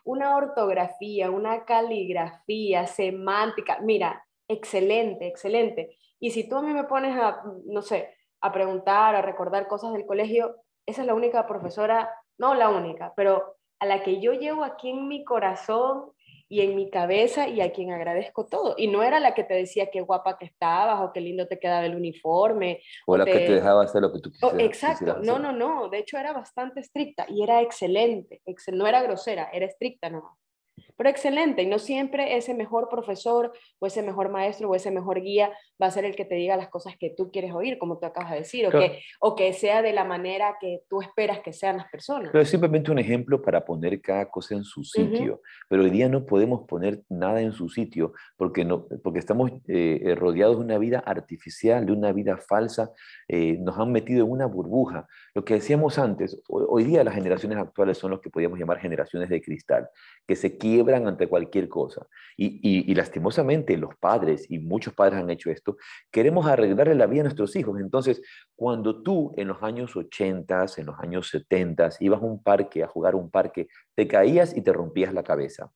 una 0.04 0.36
ortografía, 0.36 1.30
una 1.30 1.64
caligrafía, 1.64 2.86
semántica. 2.86 3.78
Mira, 3.82 4.24
excelente, 4.48 5.26
excelente. 5.26 5.96
Y 6.20 6.30
si 6.30 6.48
tú 6.48 6.56
a 6.56 6.62
mí 6.62 6.72
me 6.72 6.84
pones 6.84 7.16
a, 7.18 7.42
no 7.66 7.82
sé, 7.82 8.14
a 8.40 8.52
preguntar, 8.52 9.16
a 9.16 9.22
recordar 9.22 9.66
cosas 9.66 9.92
del 9.92 10.06
colegio, 10.06 10.56
esa 10.86 11.00
es 11.02 11.06
la 11.06 11.14
única 11.14 11.46
profesora, 11.46 12.10
no 12.38 12.54
la 12.54 12.68
única, 12.68 13.12
pero 13.16 13.55
a 13.78 13.86
la 13.86 14.02
que 14.02 14.20
yo 14.20 14.32
llevo 14.32 14.64
aquí 14.64 14.90
en 14.90 15.08
mi 15.08 15.24
corazón 15.24 16.12
y 16.48 16.60
en 16.60 16.76
mi 16.76 16.90
cabeza 16.90 17.48
y 17.48 17.60
a 17.60 17.72
quien 17.72 17.92
agradezco 17.92 18.46
todo. 18.46 18.74
Y 18.78 18.86
no 18.88 19.02
era 19.02 19.18
la 19.18 19.34
que 19.34 19.44
te 19.44 19.54
decía 19.54 19.90
qué 19.90 20.00
guapa 20.00 20.38
que 20.38 20.46
estabas 20.46 21.00
o 21.00 21.12
qué 21.12 21.20
lindo 21.20 21.48
te 21.48 21.58
quedaba 21.58 21.84
el 21.84 21.96
uniforme. 21.96 22.80
O, 23.06 23.16
la 23.16 23.24
que 23.24 23.32
te 23.32 23.54
dejaba 23.54 23.82
hacer 23.82 24.02
lo 24.02 24.12
que 24.12 24.20
tú 24.20 24.30
quisieras. 24.30 24.60
exacto, 24.60 25.18
no, 25.22 25.38
no, 25.38 25.52
no. 25.52 25.88
De 25.88 25.98
hecho 25.98 26.18
era 26.18 26.32
bastante 26.32 26.80
estricta 26.80 27.26
y 27.28 27.42
era 27.42 27.60
excelente. 27.62 28.42
No 28.72 28.86
era 28.86 29.02
grosera, 29.02 29.50
era 29.52 29.66
estricta 29.66 30.08
nomás 30.08 30.36
pero 30.96 31.10
excelente. 31.10 31.62
Y 31.62 31.66
no 31.66 31.78
siempre 31.78 32.36
ese 32.36 32.54
mejor 32.54 32.88
profesor 32.88 33.52
o 33.78 33.86
ese 33.86 34.02
mejor 34.02 34.30
maestro 34.30 34.70
o 34.70 34.74
ese 34.74 34.90
mejor 34.90 35.20
guía 35.20 35.50
va 35.80 35.86
a 35.86 35.90
ser 35.90 36.04
el 36.04 36.16
que 36.16 36.24
te 36.24 36.34
diga 36.34 36.56
las 36.56 36.68
cosas 36.68 36.96
que 36.98 37.10
tú 37.10 37.30
quieres 37.30 37.52
oír, 37.52 37.78
como 37.78 37.98
tú 37.98 38.06
acabas 38.06 38.32
de 38.32 38.38
decir, 38.38 38.66
o, 38.66 38.70
que, 38.70 39.00
o 39.20 39.36
que 39.36 39.52
sea 39.52 39.82
de 39.82 39.92
la 39.92 40.04
manera 40.04 40.56
que 40.60 40.82
tú 40.88 41.02
esperas 41.02 41.40
que 41.40 41.52
sean 41.52 41.76
las 41.76 41.88
personas. 41.90 42.30
Pero 42.32 42.42
es 42.42 42.48
simplemente 42.48 42.90
un 42.90 42.98
ejemplo 42.98 43.42
para 43.42 43.64
poner 43.64 44.00
cada 44.00 44.30
cosa 44.30 44.54
en 44.54 44.64
su 44.64 44.84
sitio. 44.84 45.42
Pero 45.68 45.82
hoy 45.82 45.90
día 45.90 46.08
no 46.08 46.24
podemos 46.24 46.66
poner 46.66 47.02
nada 47.08 47.40
en 47.40 47.52
su 47.52 47.68
sitio 47.68 48.12
porque, 48.36 48.64
no, 48.64 48.86
porque 49.02 49.18
estamos 49.18 49.50
eh, 49.68 50.14
rodeados 50.16 50.56
de 50.58 50.64
una 50.64 50.78
vida 50.78 50.98
artificial, 51.00 51.86
de 51.86 51.92
una 51.92 52.12
vida 52.12 52.36
falsa. 52.36 52.92
Eh, 53.28 53.58
nos 53.60 53.78
han 53.78 53.92
metido 53.92 54.24
en 54.24 54.32
una 54.32 54.46
burbuja. 54.46 55.06
Lo 55.34 55.44
que 55.44 55.54
decíamos 55.54 55.98
antes, 55.98 56.42
hoy 56.48 56.84
día 56.84 57.04
las 57.04 57.14
generaciones 57.14 57.58
actuales 57.58 57.98
son 57.98 58.12
los 58.12 58.20
que 58.20 58.30
podríamos 58.30 58.58
llamar 58.58 58.78
generaciones 58.78 59.28
de 59.28 59.40
cristal, 59.42 59.88
que 60.26 60.36
se 60.36 60.56
quiebran 60.66 61.06
ante 61.06 61.28
cualquier 61.28 61.68
cosa. 61.68 62.06
Y, 62.36 62.92
lastimosamente 62.94 63.76
los 63.76 63.94
padres, 63.96 64.46
y 64.50 64.58
muchos 64.58 64.94
padres 64.94 65.20
han 65.20 65.30
hecho 65.30 65.50
esto, 65.50 65.76
queremos 66.10 66.46
arreglarle 66.46 66.94
la 66.94 67.06
vida 67.06 67.20
a 67.20 67.24
nuestros 67.24 67.54
hijos. 67.56 67.78
Entonces, 67.80 68.20
cuando 68.56 69.02
tú 69.02 69.32
en 69.36 69.48
los 69.48 69.62
años 69.62 69.94
80, 69.94 70.66
en 70.76 70.86
los 70.86 70.98
años 70.98 71.28
70, 71.28 71.90
ibas 72.00 72.20
a 72.20 72.24
un 72.24 72.42
parque, 72.42 72.82
a 72.82 72.88
jugar 72.88 73.14
un 73.14 73.30
parque, 73.30 73.68
te 73.94 74.08
caías 74.08 74.56
y 74.56 74.62
te 74.62 74.72
rompías 74.72 75.14
la 75.14 75.22
cabeza. 75.22 75.70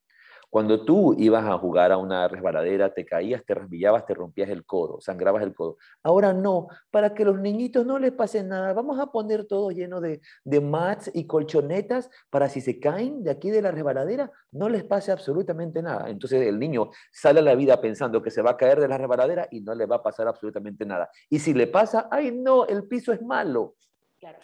Cuando 0.50 0.84
tú 0.84 1.14
ibas 1.16 1.44
a 1.44 1.56
jugar 1.58 1.92
a 1.92 1.96
una 1.96 2.26
resbaladera, 2.26 2.92
te 2.92 3.06
caías, 3.06 3.44
te 3.44 3.54
rasbillabas, 3.54 4.04
te 4.04 4.14
rompías 4.14 4.50
el 4.50 4.66
codo, 4.66 5.00
sangrabas 5.00 5.44
el 5.44 5.54
codo. 5.54 5.76
Ahora 6.02 6.32
no, 6.32 6.66
para 6.90 7.14
que 7.14 7.24
los 7.24 7.38
niñitos 7.38 7.86
no 7.86 8.00
les 8.00 8.10
pase 8.10 8.42
nada, 8.42 8.72
vamos 8.72 8.98
a 8.98 9.12
poner 9.12 9.44
todo 9.46 9.70
lleno 9.70 10.00
de, 10.00 10.20
de 10.42 10.60
mats 10.60 11.08
y 11.14 11.28
colchonetas 11.28 12.10
para 12.30 12.48
si 12.48 12.60
se 12.60 12.80
caen 12.80 13.22
de 13.22 13.30
aquí 13.30 13.50
de 13.50 13.62
la 13.62 13.70
resbaladera, 13.70 14.30
no 14.50 14.68
les 14.68 14.82
pase 14.82 15.12
absolutamente 15.12 15.82
nada. 15.82 16.10
Entonces 16.10 16.42
el 16.42 16.58
niño 16.58 16.90
sale 17.12 17.38
a 17.38 17.44
la 17.44 17.54
vida 17.54 17.80
pensando 17.80 18.20
que 18.20 18.32
se 18.32 18.42
va 18.42 18.50
a 18.50 18.56
caer 18.56 18.80
de 18.80 18.88
la 18.88 18.98
resbaladera 18.98 19.46
y 19.52 19.60
no 19.60 19.74
le 19.76 19.86
va 19.86 19.96
a 19.96 20.02
pasar 20.02 20.26
absolutamente 20.26 20.84
nada. 20.84 21.10
Y 21.28 21.38
si 21.38 21.54
le 21.54 21.68
pasa, 21.68 22.08
ay 22.10 22.32
no, 22.32 22.66
el 22.66 22.88
piso 22.88 23.12
es 23.12 23.22
malo. 23.22 23.76
Claro 24.18 24.38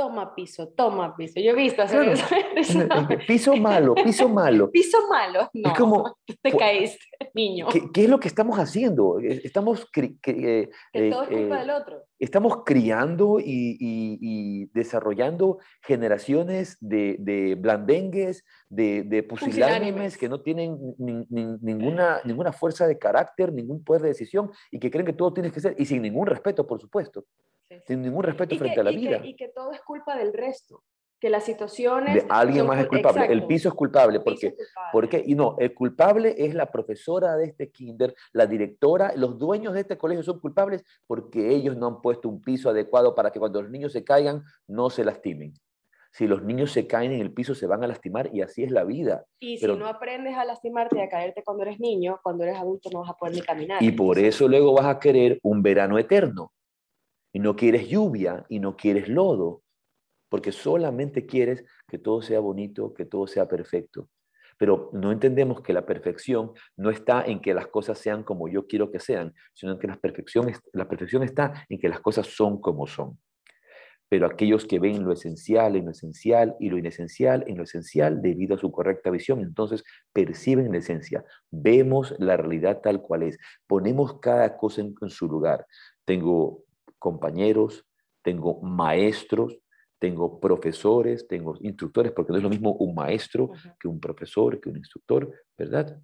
toma 0.00 0.34
piso, 0.34 0.68
toma 0.68 1.14
piso. 1.14 1.40
Yo 1.40 1.50
he 1.50 1.54
visto 1.54 1.82
hacer 1.82 2.08
eso. 2.08 2.26
Piso 3.28 3.54
malo, 3.56 3.94
piso 3.94 4.30
malo. 4.30 4.70
Piso 4.72 4.96
malo, 5.10 5.50
no. 5.52 5.68
Es 5.68 5.78
como, 5.78 6.16
te 6.42 6.56
caíste, 6.56 7.04
niño. 7.34 7.66
¿qué, 7.92 8.04
es 8.04 8.08
lo 8.08 8.18
que 8.18 8.28
estamos 8.28 8.58
haciendo? 8.58 9.18
Estamos... 9.18 9.86
Eh, 9.94 10.16
que 10.22 11.10
todo 11.10 11.24
es 11.24 11.28
culpa 11.28 11.56
eh, 11.56 11.60
del 11.60 11.70
otro. 11.70 12.02
Estamos 12.18 12.64
criando 12.64 13.36
y, 13.44 14.70
desarrollando 14.72 15.58
generaciones 15.82 16.78
de, 16.80 17.16
de 17.18 17.56
blandengues, 17.56 18.46
de, 18.70 19.02
de 19.02 19.22
pusilánimes 19.22 20.16
que 20.16 20.30
no 20.30 20.40
tienen 20.40 20.78
ninguna, 20.98 22.20
ninguna 22.24 22.52
fuerza 22.52 22.86
de 22.86 22.98
carácter, 22.98 23.52
ningún 23.52 23.84
poder 23.84 24.02
de 24.02 24.08
decisión 24.08 24.50
y 24.70 24.78
que 24.78 24.90
creen 24.90 25.04
que 25.04 25.12
todo 25.12 25.34
tiene 25.34 25.50
que 25.50 25.60
ser, 25.60 25.74
y 25.78 25.84
sin 25.84 26.00
ningún 26.00 26.26
respeto, 26.26 26.66
por 26.66 26.80
supuesto 26.80 27.26
sin 27.86 28.02
ningún 28.02 28.24
respeto 28.24 28.56
frente 28.56 28.80
a 28.80 28.84
la 28.84 28.90
vida. 28.90 29.20
y 29.24 29.34
que 29.36 29.48
todo 29.48 29.72
es 29.72 29.80
culpa 29.82 30.16
del 30.16 30.32
resto, 30.32 30.82
que 31.20 31.30
las 31.30 31.44
situaciones... 31.44 32.14
De 32.14 32.26
alguien 32.28 32.66
más 32.66 32.80
es 32.80 32.88
culpable, 32.88 33.26
el 33.26 33.46
piso 33.46 33.68
es 33.68 33.74
culpable, 33.74 34.20
porque, 34.20 34.54
porque, 34.92 35.22
y 35.24 35.34
no, 35.34 35.56
el 35.58 35.74
culpable 35.74 36.34
es 36.38 36.54
la 36.54 36.70
profesora 36.70 37.36
de 37.36 37.46
este 37.46 37.70
kinder, 37.70 38.14
la 38.32 38.46
directora, 38.46 39.12
los 39.16 39.38
dueños 39.38 39.74
de 39.74 39.80
este 39.80 39.98
colegio 39.98 40.22
son 40.22 40.40
culpables 40.40 40.82
porque 41.06 41.54
ellos 41.54 41.76
no 41.76 41.86
han 41.86 42.00
puesto 42.00 42.28
un 42.28 42.40
piso 42.40 42.70
adecuado 42.70 43.14
para 43.14 43.30
que 43.30 43.38
cuando 43.38 43.62
los 43.62 43.70
niños 43.70 43.92
se 43.92 44.02
caigan 44.02 44.42
no 44.66 44.90
se 44.90 45.04
lastimen. 45.04 45.52
Si 46.12 46.26
los 46.26 46.42
niños 46.42 46.72
se 46.72 46.88
caen 46.88 47.12
en 47.12 47.20
el 47.20 47.32
piso, 47.32 47.54
se 47.54 47.68
van 47.68 47.84
a 47.84 47.86
lastimar 47.86 48.30
y 48.34 48.42
así 48.42 48.64
es 48.64 48.72
la 48.72 48.82
vida. 48.82 49.24
Y 49.38 49.58
si 49.58 49.66
no 49.66 49.86
aprendes 49.86 50.34
a 50.36 50.44
lastimarte 50.44 50.98
y 50.98 51.02
a 51.02 51.08
caerte 51.08 51.44
cuando 51.44 51.62
eres 51.62 51.78
niño, 51.78 52.18
cuando 52.24 52.42
eres 52.42 52.56
adulto 52.56 52.90
no 52.92 53.02
vas 53.02 53.10
a 53.10 53.14
poder 53.14 53.36
ni 53.36 53.42
caminar. 53.42 53.80
Y 53.80 53.92
por 53.92 54.18
eso 54.18 54.48
luego 54.48 54.74
vas 54.74 54.86
a 54.86 54.98
querer 54.98 55.38
un 55.44 55.62
verano 55.62 56.00
eterno 56.00 56.50
y 57.32 57.38
no 57.38 57.56
quieres 57.56 57.88
lluvia 57.88 58.44
y 58.48 58.58
no 58.60 58.76
quieres 58.76 59.08
lodo, 59.08 59.62
porque 60.28 60.52
solamente 60.52 61.26
quieres 61.26 61.64
que 61.88 61.98
todo 61.98 62.22
sea 62.22 62.40
bonito, 62.40 62.94
que 62.94 63.04
todo 63.04 63.26
sea 63.26 63.48
perfecto. 63.48 64.08
Pero 64.56 64.90
no 64.92 65.10
entendemos 65.10 65.62
que 65.62 65.72
la 65.72 65.86
perfección 65.86 66.52
no 66.76 66.90
está 66.90 67.24
en 67.24 67.40
que 67.40 67.54
las 67.54 67.66
cosas 67.68 67.98
sean 67.98 68.22
como 68.22 68.48
yo 68.48 68.66
quiero 68.66 68.90
que 68.90 69.00
sean, 69.00 69.34
sino 69.54 69.78
que 69.78 69.86
la 69.86 69.96
perfección, 69.96 70.52
la 70.72 70.88
perfección 70.88 71.22
está 71.22 71.66
en 71.68 71.78
que 71.78 71.88
las 71.88 72.00
cosas 72.00 72.26
son 72.26 72.60
como 72.60 72.86
son. 72.86 73.18
Pero 74.08 74.26
aquellos 74.26 74.66
que 74.66 74.80
ven 74.80 75.04
lo 75.04 75.12
esencial 75.12 75.76
en 75.76 75.86
lo 75.86 75.92
esencial 75.92 76.56
y 76.58 76.68
lo 76.68 76.78
inesencial 76.78 77.44
en 77.46 77.56
lo 77.56 77.62
esencial 77.62 78.20
debido 78.20 78.56
a 78.56 78.58
su 78.58 78.70
correcta 78.70 79.08
visión, 79.10 79.40
entonces 79.40 79.84
perciben 80.12 80.72
la 80.72 80.78
esencia, 80.78 81.24
vemos 81.50 82.14
la 82.18 82.36
realidad 82.36 82.80
tal 82.82 83.00
cual 83.00 83.22
es, 83.22 83.38
ponemos 83.66 84.18
cada 84.20 84.56
cosa 84.56 84.82
en 84.82 85.10
su 85.10 85.28
lugar. 85.28 85.64
Tengo 86.04 86.64
compañeros, 87.00 87.84
tengo 88.22 88.60
maestros, 88.62 89.58
tengo 89.98 90.38
profesores, 90.38 91.26
tengo 91.26 91.56
instructores, 91.60 92.12
porque 92.12 92.30
no 92.30 92.38
es 92.38 92.44
lo 92.44 92.50
mismo 92.50 92.72
un 92.74 92.94
maestro 92.94 93.50
que 93.78 93.88
un 93.88 93.98
profesor, 93.98 94.60
que 94.60 94.70
un 94.70 94.76
instructor, 94.76 95.32
¿verdad? 95.58 96.00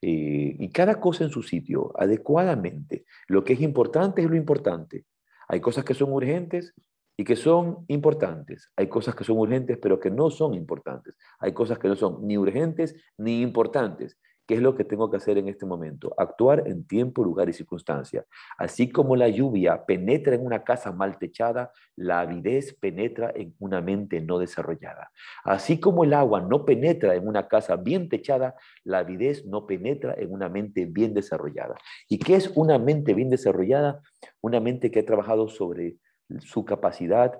Eh, 0.00 0.56
y 0.58 0.70
cada 0.70 1.00
cosa 1.00 1.24
en 1.24 1.30
su 1.30 1.42
sitio, 1.42 1.92
adecuadamente. 1.98 3.04
Lo 3.26 3.44
que 3.44 3.52
es 3.52 3.60
importante 3.60 4.22
es 4.22 4.30
lo 4.30 4.36
importante. 4.36 5.04
Hay 5.48 5.60
cosas 5.60 5.84
que 5.84 5.94
son 5.94 6.12
urgentes 6.12 6.74
y 7.16 7.24
que 7.24 7.36
son 7.36 7.84
importantes. 7.88 8.70
Hay 8.76 8.88
cosas 8.88 9.14
que 9.14 9.24
son 9.24 9.38
urgentes 9.38 9.78
pero 9.80 9.98
que 9.98 10.10
no 10.10 10.30
son 10.30 10.54
importantes. 10.54 11.14
Hay 11.40 11.52
cosas 11.52 11.78
que 11.78 11.88
no 11.88 11.96
son 11.96 12.26
ni 12.26 12.38
urgentes 12.38 12.94
ni 13.16 13.40
importantes. 13.40 14.18
¿Qué 14.48 14.54
es 14.54 14.62
lo 14.62 14.74
que 14.74 14.84
tengo 14.84 15.10
que 15.10 15.18
hacer 15.18 15.36
en 15.36 15.46
este 15.46 15.66
momento? 15.66 16.14
Actuar 16.16 16.66
en 16.66 16.86
tiempo, 16.86 17.22
lugar 17.22 17.50
y 17.50 17.52
circunstancia. 17.52 18.24
Así 18.56 18.90
como 18.90 19.14
la 19.14 19.28
lluvia 19.28 19.84
penetra 19.84 20.34
en 20.34 20.46
una 20.46 20.64
casa 20.64 20.90
mal 20.90 21.18
techada, 21.18 21.70
la 21.96 22.20
avidez 22.20 22.72
penetra 22.72 23.30
en 23.36 23.54
una 23.58 23.82
mente 23.82 24.22
no 24.22 24.38
desarrollada. 24.38 25.10
Así 25.44 25.78
como 25.78 26.02
el 26.02 26.14
agua 26.14 26.40
no 26.40 26.64
penetra 26.64 27.14
en 27.14 27.28
una 27.28 27.46
casa 27.46 27.76
bien 27.76 28.08
techada, 28.08 28.54
la 28.84 29.00
avidez 29.00 29.44
no 29.44 29.66
penetra 29.66 30.14
en 30.16 30.32
una 30.32 30.48
mente 30.48 30.86
bien 30.86 31.12
desarrollada. 31.12 31.74
¿Y 32.08 32.18
qué 32.18 32.36
es 32.36 32.50
una 32.54 32.78
mente 32.78 33.12
bien 33.12 33.28
desarrollada? 33.28 34.00
Una 34.40 34.60
mente 34.60 34.90
que 34.90 35.00
ha 35.00 35.04
trabajado 35.04 35.48
sobre 35.48 35.98
su 36.40 36.64
capacidad 36.64 37.38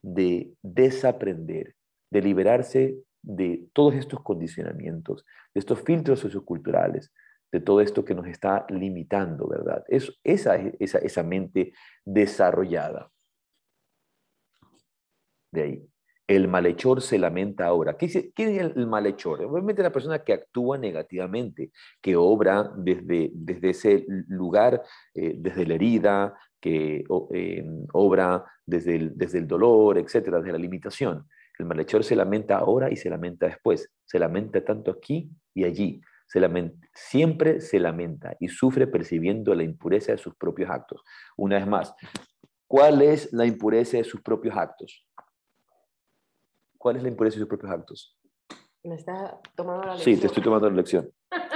de 0.00 0.54
desaprender, 0.62 1.74
de 2.10 2.22
liberarse 2.22 2.96
de 3.26 3.68
todos 3.72 3.94
estos 3.94 4.22
condicionamientos, 4.22 5.26
de 5.52 5.60
estos 5.60 5.80
filtros 5.82 6.20
socioculturales, 6.20 7.12
de 7.50 7.60
todo 7.60 7.80
esto 7.80 8.04
que 8.04 8.14
nos 8.14 8.26
está 8.26 8.64
limitando, 8.68 9.48
¿verdad? 9.48 9.84
Es, 9.88 10.12
esa, 10.22 10.56
esa, 10.56 10.98
esa 10.98 11.22
mente 11.22 11.72
desarrollada. 12.04 13.10
De 15.50 15.62
ahí. 15.62 15.88
El 16.28 16.48
malhechor 16.48 17.02
se 17.02 17.18
lamenta 17.18 17.66
ahora. 17.66 17.96
¿Qué 17.96 18.06
es, 18.06 18.16
el 18.36 18.86
malhechor? 18.86 19.44
Obviamente 19.44 19.82
la 19.82 19.92
persona 19.92 20.24
que 20.24 20.32
actúa 20.32 20.76
negativamente, 20.76 21.70
que 22.00 22.16
obra 22.16 22.72
desde, 22.76 23.30
desde 23.32 23.70
ese 23.70 24.06
lugar, 24.28 24.82
eh, 25.14 25.34
desde 25.36 25.66
la 25.66 25.74
herida, 25.74 26.34
que 26.60 27.04
eh, 27.32 27.64
obra 27.92 28.44
desde 28.64 28.96
el, 28.96 29.16
desde 29.16 29.38
el 29.38 29.46
dolor, 29.46 29.98
etcétera, 29.98 30.38
desde 30.38 30.52
la 30.52 30.58
limitación. 30.58 31.28
El 31.58 31.66
malhechor 31.66 32.04
se 32.04 32.16
lamenta 32.16 32.58
ahora 32.58 32.90
y 32.90 32.96
se 32.96 33.08
lamenta 33.08 33.46
después. 33.46 33.90
Se 34.04 34.18
lamenta 34.18 34.64
tanto 34.64 34.90
aquí 34.90 35.30
y 35.54 35.64
allí. 35.64 36.00
Se 36.28 36.40
lamenta, 36.40 36.88
siempre 36.92 37.60
se 37.60 37.78
lamenta 37.78 38.36
y 38.40 38.48
sufre 38.48 38.88
percibiendo 38.88 39.54
la 39.54 39.62
impureza 39.62 40.12
de 40.12 40.18
sus 40.18 40.34
propios 40.34 40.68
actos. 40.70 41.02
Una 41.36 41.56
vez 41.56 41.66
más, 41.66 41.94
¿cuál 42.66 43.00
es 43.02 43.32
la 43.32 43.46
impureza 43.46 43.96
de 43.96 44.04
sus 44.04 44.20
propios 44.22 44.56
actos? 44.56 45.06
¿Cuál 46.76 46.96
es 46.96 47.02
la 47.04 47.08
impureza 47.08 47.36
de 47.36 47.40
sus 47.40 47.48
propios 47.48 47.72
actos? 47.72 48.18
¿Me 48.82 48.96
estás 48.96 49.34
tomando 49.54 49.86
la 49.86 49.94
lección? 49.94 50.14
Sí, 50.14 50.20
te 50.20 50.26
estoy 50.26 50.42
tomando 50.42 50.68
la 50.70 50.76
lección. 50.76 51.10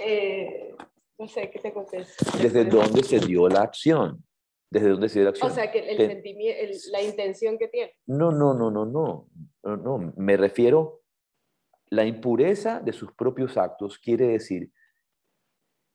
Eh, 0.00 0.74
no 1.18 1.26
sé, 1.26 1.50
¿qué 1.50 1.58
te 1.58 1.72
contesto? 1.72 2.24
¿Desde 2.40 2.64
dónde 2.64 3.02
se 3.02 3.18
dio 3.18 3.48
la 3.48 3.62
acción? 3.62 4.24
Desde 4.70 4.90
dónde 4.90 5.08
se 5.08 5.18
dio 5.18 5.24
la 5.24 5.30
acción. 5.30 5.50
O 5.50 5.54
sea, 5.54 5.70
que 5.70 5.90
el 5.90 5.96
sentimiento, 5.96 6.62
la 6.92 7.02
intención 7.02 7.58
que 7.58 7.68
tiene. 7.68 7.92
No, 8.06 8.30
no, 8.30 8.54
no, 8.54 8.70
no, 8.70 8.84
no, 8.86 9.28
no, 9.62 9.76
no. 9.76 10.12
Me 10.16 10.36
refiero, 10.36 11.02
la 11.90 12.04
impureza 12.04 12.80
de 12.80 12.92
sus 12.92 13.12
propios 13.12 13.56
actos 13.56 13.98
quiere 13.98 14.28
decir 14.28 14.70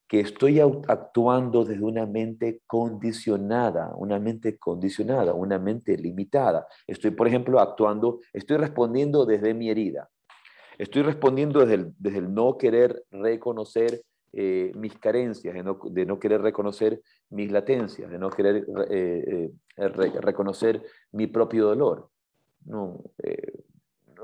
que 0.08 0.20
estoy 0.20 0.60
actuando 0.60 1.66
desde 1.66 1.84
una 1.84 2.06
mente 2.06 2.62
condicionada, 2.68 3.94
una 3.96 4.20
mente 4.20 4.58
condicionada, 4.60 5.34
una 5.34 5.58
mente 5.58 5.98
limitada. 5.98 6.68
Estoy, 6.86 7.12
por 7.12 7.28
ejemplo, 7.28 7.60
actuando, 7.60 8.20
estoy 8.32 8.58
respondiendo 8.58 9.26
desde 9.26 9.54
mi 9.54 9.70
herida. 9.70 10.10
Estoy 10.78 11.04
respondiendo 11.04 11.62
desde 11.62 11.76
el, 11.76 11.94
desde 11.98 12.20
el 12.20 12.34
no 12.34 12.58
querer 12.58 13.04
reconocer 13.12 14.02
eh, 14.36 14.72
mis 14.76 14.98
carencias, 14.98 15.54
de 15.54 16.06
no, 16.06 16.20
querer 16.20 16.42
reconocer 16.42 17.02
mis 17.30 17.52
latencias, 17.52 18.10
de 18.10 18.18
no 18.18 18.32
querer 18.32 18.66
eh, 18.90 19.52
eh, 19.78 19.88
reconocer 19.88 20.82
mi 21.12 21.28
propio 21.28 21.66
dolor. 21.68 22.10
No, 22.66 23.04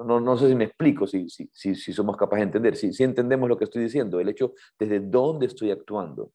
no, 0.03 0.19
no, 0.19 0.37
sé 0.37 0.49
si 0.49 0.55
me 0.55 0.63
explico, 0.63 1.05
si, 1.05 1.29
si, 1.29 1.49
si, 1.53 1.93
somos 1.93 2.17
capaces 2.17 2.39
de 2.39 2.45
entender, 2.45 2.75
si, 2.75 2.91
si 2.91 3.03
entendemos 3.03 3.47
lo 3.47 3.57
que 3.57 3.65
estoy 3.65 3.83
diciendo, 3.83 4.19
el 4.19 4.29
hecho 4.29 4.53
desde 4.79 4.99
dónde 4.99 5.45
estoy 5.45 5.69
actuando. 5.69 6.31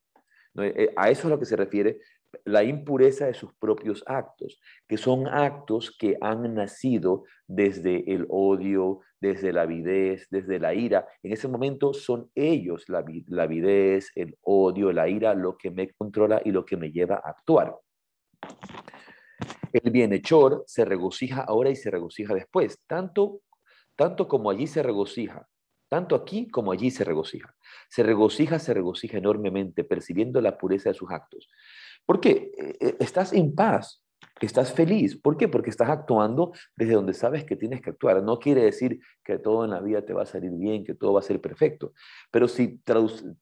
A 0.97 1.11
eso 1.11 1.21
es 1.21 1.25
a 1.25 1.29
lo 1.31 1.39
que 1.41 1.47
se 1.47 1.57
refiere 1.57 1.99
la 2.45 2.65
impureza 2.65 3.27
de 3.27 3.35
sus 3.35 3.55
propios 3.55 4.03
actos, 4.07 4.61
que 4.89 4.97
son 4.97 5.27
actos 5.27 5.97
que 5.99 6.17
han 6.21 6.55
nacido 6.55 7.25
desde 7.47 8.13
el 8.13 8.27
odio, 8.29 9.01
desde 9.21 9.53
la 9.53 9.63
avidez, 9.63 10.27
desde 10.31 10.59
la 10.59 10.75
ira. 10.75 11.07
En 11.23 11.33
ese 11.33 11.49
momento 11.49 11.95
son 11.95 12.31
ellos, 12.35 12.85
la, 12.89 13.05
la 13.29 13.43
avidez, 13.45 14.11
el 14.15 14.37
odio, 14.43 14.93
la 14.93 15.09
ira, 15.09 15.35
lo 15.35 15.57
que 15.57 15.71
me 15.71 15.91
controla 15.93 16.43
y 16.45 16.51
lo 16.51 16.65
que 16.65 16.77
me 16.77 16.91
lleva 16.91 17.17
a 17.17 17.31
actuar. 17.31 17.75
El 19.73 19.91
bienhechor 19.91 20.65
se 20.67 20.85
regocija 20.85 21.43
ahora 21.43 21.71
y 21.71 21.77
se 21.77 21.91
regocija 21.91 22.35
después, 22.35 22.79
tanto, 22.87 23.41
tanto 23.97 24.29
como 24.29 24.51
allí 24.51 24.67
se 24.67 24.83
regocija, 24.83 25.49
tanto 25.89 26.15
aquí 26.15 26.49
como 26.49 26.73
allí 26.73 26.91
se 26.91 27.05
regocija. 27.05 27.55
Se 27.89 28.03
regocija, 28.03 28.59
se 28.59 28.75
regocija 28.75 29.19
enormemente, 29.19 29.85
percibiendo 29.85 30.41
la 30.41 30.59
pureza 30.59 30.91
de 30.91 30.95
sus 30.95 31.11
actos. 31.11 31.49
Porque 32.07 32.53
eh, 32.59 32.97
estás 33.01 33.33
en 33.33 33.55
paz, 33.55 34.05
Estás 34.41 34.73
feliz. 34.73 35.17
¿Por 35.17 35.37
qué? 35.37 35.47
Porque 35.47 35.71
estás 35.71 35.89
actuando 35.89 36.53
desde 36.77 36.95
donde 36.95 37.15
sabes 37.15 37.45
que 37.45 37.57
tienes 37.57 37.81
que 37.81 37.91
actuar. 37.91 38.23
No 38.23 38.39
quiere 38.39 38.63
decir 38.63 38.99
que 39.23 39.39
todo 39.39 39.65
en 39.65 39.71
la 39.71 39.81
vida 39.81 40.03
te 40.03 40.13
va 40.13 40.23
a 40.23 40.27
salir 40.27 40.51
bien, 40.53 40.85
que 40.85 40.95
todo 40.95 41.13
va 41.13 41.21
a 41.21 41.23
ser 41.23 41.41
perfecto. 41.41 41.93
Pero 42.33 42.49
si, 42.49 42.81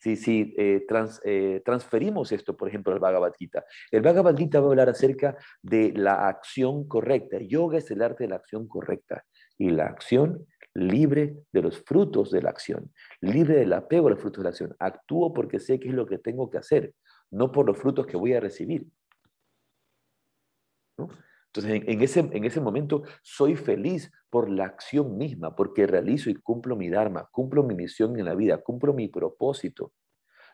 si, 0.01 0.55
eh, 0.59 0.87
eh, 1.25 1.63
transferimos 1.65 2.31
esto, 2.33 2.57
por 2.57 2.69
ejemplo, 2.69 2.93
al 2.93 3.01
Bhagavad 3.01 3.33
Gita, 3.39 3.65
el 3.91 4.03
Bhagavad 4.03 4.37
Gita 4.37 4.61
va 4.61 4.67
a 4.67 4.71
hablar 4.71 4.91
acerca 4.91 5.37
de 5.63 5.93
la 5.97 6.29
acción 6.29 6.87
correcta. 6.87 7.39
Yoga 7.41 7.79
es 7.79 7.91
el 7.91 8.03
arte 8.03 8.25
de 8.25 8.31
la 8.31 8.37
acción 8.37 8.69
correcta. 8.69 9.25
Y 9.57 9.71
la 9.71 9.87
acción 9.87 10.47
libre 10.75 11.37
de 11.53 11.63
los 11.63 11.83
frutos 11.83 12.31
de 12.31 12.43
la 12.43 12.51
acción, 12.51 12.93
libre 13.21 13.57
del 13.57 13.73
apego 13.73 14.09
a 14.09 14.11
los 14.11 14.21
frutos 14.21 14.39
de 14.39 14.45
la 14.45 14.51
acción. 14.51 14.77
Actúo 14.79 15.33
porque 15.33 15.61
sé 15.61 15.79
qué 15.79 15.89
es 15.89 15.95
lo 15.95 16.07
que 16.07 16.19
tengo 16.19 16.51
que 16.51 16.59
hacer, 16.59 16.95
no 17.31 17.53
por 17.53 17.67
los 17.67 17.79
frutos 17.79 18.07
que 18.07 18.17
voy 18.17 18.35
a 18.35 18.41
recibir. 18.41 18.87
Entonces, 21.55 21.83
en, 21.87 22.03
ese, 22.03 22.21
en 22.21 22.45
ese 22.45 22.61
momento 22.61 23.03
soy 23.23 23.57
feliz 23.57 24.11
por 24.31 24.49
la 24.49 24.65
acción 24.65 25.19
misma, 25.19 25.55
porque 25.55 25.87
realizo 25.87 26.31
y 26.31 26.35
cumplo 26.35 26.77
mi 26.77 26.89
Dharma, 26.89 27.29
cumplo 27.31 27.63
mi 27.63 27.75
misión 27.75 28.19
en 28.19 28.25
la 28.25 28.35
vida, 28.35 28.59
cumplo 28.59 28.95
mi 28.95 29.09
propósito. 29.09 29.93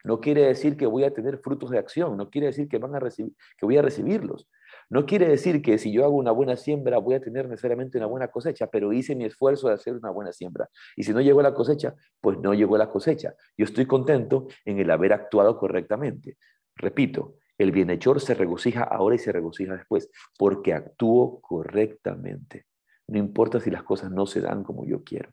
No 0.05 0.21
quiere 0.21 0.47
decir 0.47 0.77
que 0.77 0.87
voy 0.87 1.05
a 1.05 1.13
tener 1.13 1.39
frutos 1.39 1.71
de 1.71 1.79
acción, 1.79 2.17
no 2.17 2.31
quiere 2.31 2.49
decir 2.49 2.69
que, 2.69 2.79
van 2.79 2.95
a 2.95 3.01
recibir, 3.01 3.33
que 3.57 3.67
voy 3.67 3.77
a 3.77 3.83
recibirlos. 3.83 4.49
No 4.91 5.05
quiere 5.05 5.29
decir 5.29 5.61
que 5.61 5.77
si 5.79 5.93
yo 5.93 6.05
hago 6.05 6.17
una 6.17 6.31
buena 6.31 6.57
siembra 6.57 6.99
voy 6.99 7.15
a 7.15 7.21
tener 7.21 7.49
necesariamente 7.49 7.99
una 7.99 8.07
buena 8.07 8.29
cosecha, 8.29 8.69
pero 8.69 8.93
hice 8.93 9.15
mi 9.15 9.25
esfuerzo 9.25 9.69
de 9.69 9.75
hacer 9.75 9.95
una 9.95 10.11
buena 10.11 10.33
siembra. 10.33 10.69
Y 10.97 11.03
si 11.03 11.13
no 11.13 11.21
llegó 11.21 11.43
la 11.43 11.53
cosecha, 11.53 11.95
pues 12.21 12.39
no 12.39 12.55
llegó 12.55 12.79
la 12.79 12.91
cosecha. 12.91 13.35
Yo 13.57 13.65
estoy 13.65 13.87
contento 13.87 14.47
en 14.65 14.79
el 14.79 14.91
haber 14.91 15.13
actuado 15.13 15.59
correctamente. 15.59 16.39
Repito, 16.75 17.35
el 17.59 17.73
bienhechor 17.73 18.21
se 18.21 18.35
regocija 18.35 18.85
ahora 18.85 19.17
y 19.17 19.19
se 19.19 19.33
regocija 19.33 19.75
después, 19.75 20.09
porque 20.39 20.73
actuó 20.73 21.41
correctamente. 21.41 22.67
No 23.09 23.19
importa 23.19 23.59
si 23.61 23.71
las 23.71 23.83
cosas 23.83 24.11
no 24.11 24.27
se 24.27 24.41
dan 24.41 24.63
como 24.63 24.87
yo 24.87 25.03
quiero. 25.03 25.31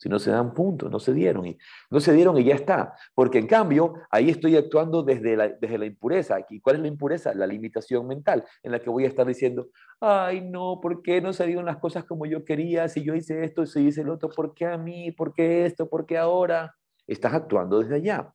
Si 0.00 0.08
no 0.08 0.18
se 0.18 0.30
dan 0.30 0.54
puntos, 0.54 0.90
no 0.90 0.98
se 0.98 1.12
dieron 1.12 1.44
y 1.44 1.58
no 1.90 2.00
se 2.00 2.14
dieron 2.14 2.38
y 2.38 2.44
ya 2.44 2.54
está. 2.54 2.94
Porque 3.14 3.36
en 3.36 3.46
cambio, 3.46 3.96
ahí 4.10 4.30
estoy 4.30 4.56
actuando 4.56 5.02
desde 5.02 5.36
la, 5.36 5.48
desde 5.48 5.76
la 5.76 5.84
impureza. 5.84 6.38
¿Y 6.48 6.58
cuál 6.60 6.76
es 6.76 6.82
la 6.82 6.88
impureza? 6.88 7.34
La 7.34 7.46
limitación 7.46 8.06
mental, 8.06 8.42
en 8.62 8.72
la 8.72 8.78
que 8.80 8.88
voy 8.88 9.04
a 9.04 9.08
estar 9.08 9.26
diciendo, 9.26 9.68
ay, 10.00 10.40
no, 10.40 10.80
¿por 10.80 11.02
qué 11.02 11.20
no 11.20 11.34
se 11.34 11.44
dieron 11.44 11.66
las 11.66 11.76
cosas 11.76 12.04
como 12.04 12.24
yo 12.24 12.46
quería? 12.46 12.88
Si 12.88 13.04
yo 13.04 13.14
hice 13.14 13.44
esto, 13.44 13.66
si 13.66 13.88
hice 13.88 14.00
el 14.00 14.08
otro, 14.08 14.30
¿por 14.30 14.54
qué 14.54 14.64
a 14.64 14.78
mí? 14.78 15.12
¿Por 15.12 15.34
qué 15.34 15.66
esto? 15.66 15.90
¿Por 15.90 16.06
qué 16.06 16.16
ahora? 16.16 16.74
Estás 17.06 17.34
actuando 17.34 17.80
desde 17.80 17.96
allá. 17.96 18.32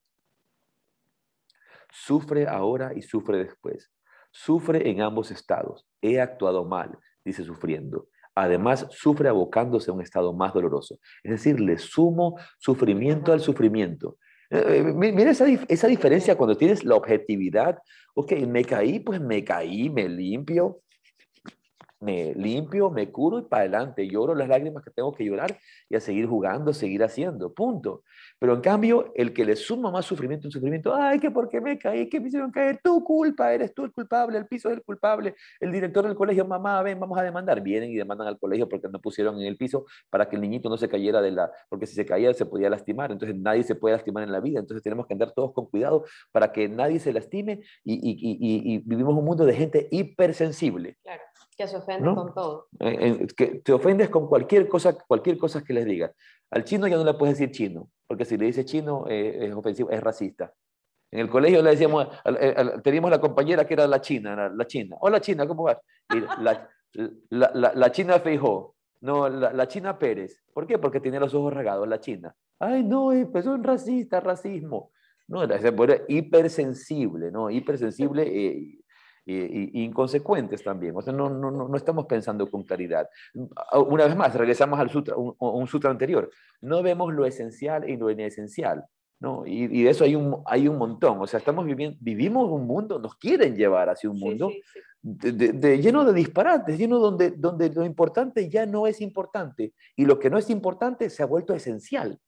Sufre 1.89 2.45
ahora 2.47 2.93
y 2.95 3.01
sufre 3.01 3.39
después. 3.39 3.91
Sufre 4.29 4.87
en 4.87 5.01
ambos 5.01 5.31
estados. 5.31 5.87
He 5.99 6.21
actuado 6.21 6.63
mal, 6.63 6.99
dice 7.23 7.43
sufriendo. 7.43 8.09
Además, 8.35 8.87
sufre 8.91 9.29
abocándose 9.29 9.89
a 9.89 9.93
un 9.93 10.01
estado 10.01 10.33
más 10.33 10.53
doloroso. 10.53 10.99
Es 11.23 11.31
decir, 11.31 11.59
le 11.59 11.77
sumo 11.77 12.37
sufrimiento 12.57 13.31
al 13.31 13.39
sufrimiento. 13.39 14.17
Eh, 14.49 14.79
eh, 14.79 14.93
mira 14.93 15.31
esa, 15.31 15.47
esa 15.47 15.87
diferencia 15.87 16.35
cuando 16.35 16.57
tienes 16.57 16.83
la 16.83 16.95
objetividad. 16.95 17.77
Ok, 18.13 18.33
me 18.47 18.63
caí, 18.63 18.99
pues 18.99 19.21
me 19.21 19.43
caí, 19.43 19.89
me 19.89 20.07
limpio, 20.09 20.81
me 22.05 22.33
limpio, 22.35 22.89
me 22.89 23.11
curo 23.11 23.39
y 23.39 23.41
para 23.43 23.61
adelante. 23.63 24.07
Lloro 24.07 24.35
las 24.35 24.47
lágrimas 24.47 24.83
que 24.83 24.91
tengo 24.91 25.11
que 25.13 25.25
llorar 25.25 25.57
y 25.89 25.95
a 25.95 25.99
seguir 25.99 26.27
jugando, 26.27 26.73
seguir 26.73 27.03
haciendo. 27.03 27.53
Punto. 27.53 28.03
Pero 28.39 28.53
en 28.53 28.61
cambio, 28.61 29.11
el 29.15 29.33
que 29.33 29.43
le 29.45 29.55
suma 29.55 29.91
más 29.91 30.05
sufrimiento, 30.05 30.47
un 30.47 30.51
sufrimiento, 30.51 30.93
ay, 30.95 31.19
que 31.19 31.31
por 31.31 31.49
qué 31.49 31.59
me 31.59 31.77
caí, 31.79 32.07
que 32.09 32.19
me 32.19 32.27
hicieron 32.27 32.51
caer, 32.51 32.79
tu 32.83 33.03
culpa, 33.03 33.53
eres 33.53 33.73
tú 33.73 33.83
el 33.85 33.91
culpable, 33.91 34.37
el 34.37 34.45
piso 34.45 34.69
es 34.69 34.75
el 34.75 34.83
culpable, 34.83 35.35
el 35.59 35.71
director 35.71 36.05
del 36.05 36.15
colegio, 36.15 36.45
mamá, 36.45 36.81
ven, 36.83 36.99
vamos 36.99 37.17
a 37.17 37.23
demandar. 37.23 37.61
Vienen 37.61 37.89
y 37.91 37.95
demandan 37.95 38.27
al 38.27 38.37
colegio 38.37 38.69
porque 38.69 38.87
no 38.87 38.99
pusieron 38.99 39.41
en 39.41 39.47
el 39.47 39.57
piso 39.57 39.85
para 40.09 40.29
que 40.29 40.35
el 40.35 40.41
niñito 40.41 40.69
no 40.69 40.77
se 40.77 40.87
cayera 40.87 41.21
de 41.21 41.31
la, 41.31 41.51
porque 41.69 41.85
si 41.85 41.95
se 41.95 42.05
caía 42.05 42.33
se 42.33 42.45
podía 42.45 42.69
lastimar, 42.69 43.11
entonces 43.11 43.37
nadie 43.37 43.63
se 43.63 43.75
puede 43.75 43.95
lastimar 43.95 44.23
en 44.23 44.31
la 44.31 44.39
vida, 44.39 44.59
entonces 44.59 44.83
tenemos 44.83 45.07
que 45.07 45.13
andar 45.13 45.31
todos 45.31 45.53
con 45.53 45.67
cuidado 45.67 46.05
para 46.31 46.51
que 46.51 46.67
nadie 46.69 46.99
se 46.99 47.13
lastime 47.13 47.61
y, 47.83 47.93
y, 47.93 48.75
y, 48.75 48.77
vivimos 48.79 49.15
un 49.15 49.25
mundo 49.25 49.45
de 49.45 49.53
gente 49.53 49.87
hipersensible. 49.91 50.97
Claro. 51.03 51.21
Que 51.57 51.67
se 51.67 51.77
ofende 51.77 52.13
con 52.13 52.33
todo. 52.33 52.67
Eh, 52.79 53.27
que 53.35 53.47
te 53.59 53.71
ofendes 53.73 54.09
con 54.09 54.27
cualquier 54.27 54.67
cosa, 54.67 54.93
cualquier 54.93 55.37
cosa 55.37 55.63
que 55.63 55.73
les 55.73 55.85
digas. 55.85 56.11
Al 56.51 56.63
chino 56.63 56.87
ya 56.87 56.97
no 56.97 57.03
le 57.03 57.13
puedes 57.13 57.37
decir 57.37 57.51
chino, 57.51 57.89
porque 58.07 58.25
si 58.25 58.37
le 58.37 58.45
dices 58.45 58.65
chino 58.65 59.05
eh, 59.07 59.45
es 59.47 59.53
ofensivo, 59.53 59.89
es 59.89 60.01
racista. 60.01 60.53
En 61.11 61.21
el 61.21 61.29
colegio 61.29 61.61
le 61.61 61.71
decíamos, 61.71 62.07
teníamos 62.83 63.09
la 63.09 63.21
compañera 63.21 63.65
que 63.65 63.73
era 63.73 63.87
la 63.87 64.01
china, 64.01 64.49
la, 64.53 64.67
china. 64.67 64.97
Hola 64.99 65.21
china, 65.21 65.47
¿cómo 65.47 65.63
vas? 65.63 65.77
la, 66.39 66.69
la, 67.29 67.73
la, 67.73 67.91
china 67.91 68.19
Feijó, 68.19 68.75
no, 69.01 69.29
la, 69.29 69.67
china 69.67 69.97
Pérez. 69.97 70.43
¿Por 70.53 70.67
qué? 70.67 70.77
Porque 70.77 70.99
tiene 70.99 71.19
los 71.19 71.33
ojos 71.33 71.53
regados, 71.53 71.87
la 71.87 71.99
china. 71.99 72.35
Ay, 72.59 72.83
no, 72.83 73.11
pues 73.31 73.45
un 73.45 73.63
racista, 73.63 74.19
racismo. 74.19 74.91
No, 75.27 75.43
es 75.43 76.03
hipersensible, 76.07 77.31
¿no? 77.31 77.49
Hipersensible. 77.49 78.23
Eh, 78.23 78.79
y, 79.25 79.83
inconsecuentes 79.83 80.63
también. 80.63 80.95
O 80.95 81.01
sea, 81.01 81.13
no, 81.13 81.29
no, 81.29 81.51
no, 81.51 81.75
estamos 81.75 82.05
pensando 82.05 82.49
con 82.49 82.63
claridad. 82.63 83.09
Una 83.87 84.05
vez 84.05 84.15
más, 84.15 84.33
regresamos 84.35 84.79
al 84.79 84.89
sutra, 84.89 85.15
un, 85.15 85.35
un 85.39 85.67
sutra 85.67 85.89
anterior. 85.89 86.29
No 86.61 86.83
vemos 86.83 87.13
lo 87.13 87.25
esencial 87.25 87.89
y 87.89 87.97
lo 87.97 88.09
inesencial. 88.09 88.85
¿no? 89.19 89.45
Y, 89.45 89.63
y, 89.63 89.83
de 89.83 89.89
eso 89.89 90.03
hay 90.03 90.15
un, 90.15 90.41
hay 90.45 90.67
un 90.67 90.77
montón. 90.77 91.19
O 91.21 91.27
sea, 91.27 91.39
estamos 91.39 91.65
viviendo, 91.65 91.97
vivimos 92.01 92.49
un 92.51 92.67
mundo, 92.67 92.99
nos 92.99 93.15
quieren 93.15 93.55
llevar 93.55 93.89
hacia 93.89 94.09
un 94.09 94.19
mundo 94.19 94.51
De, 95.01 95.81
lleno 95.81 96.03
de 96.03 96.13
disparates, 96.13 96.77
lleno 96.77 96.97
donde, 96.99 97.31
donde 97.31 97.69
lo 97.69 97.85
importante 97.85 98.49
ya 98.49 98.65
no 98.65 98.87
es 98.87 99.01
importante 99.01 99.73
y 99.95 100.05
lo 100.05 100.17
que 100.17 100.31
no 100.31 100.39
es 100.39 100.49
importante 100.49 101.09
se 101.11 101.21
ha 101.21 101.27
vuelto 101.27 101.53
esencial. 101.53 102.19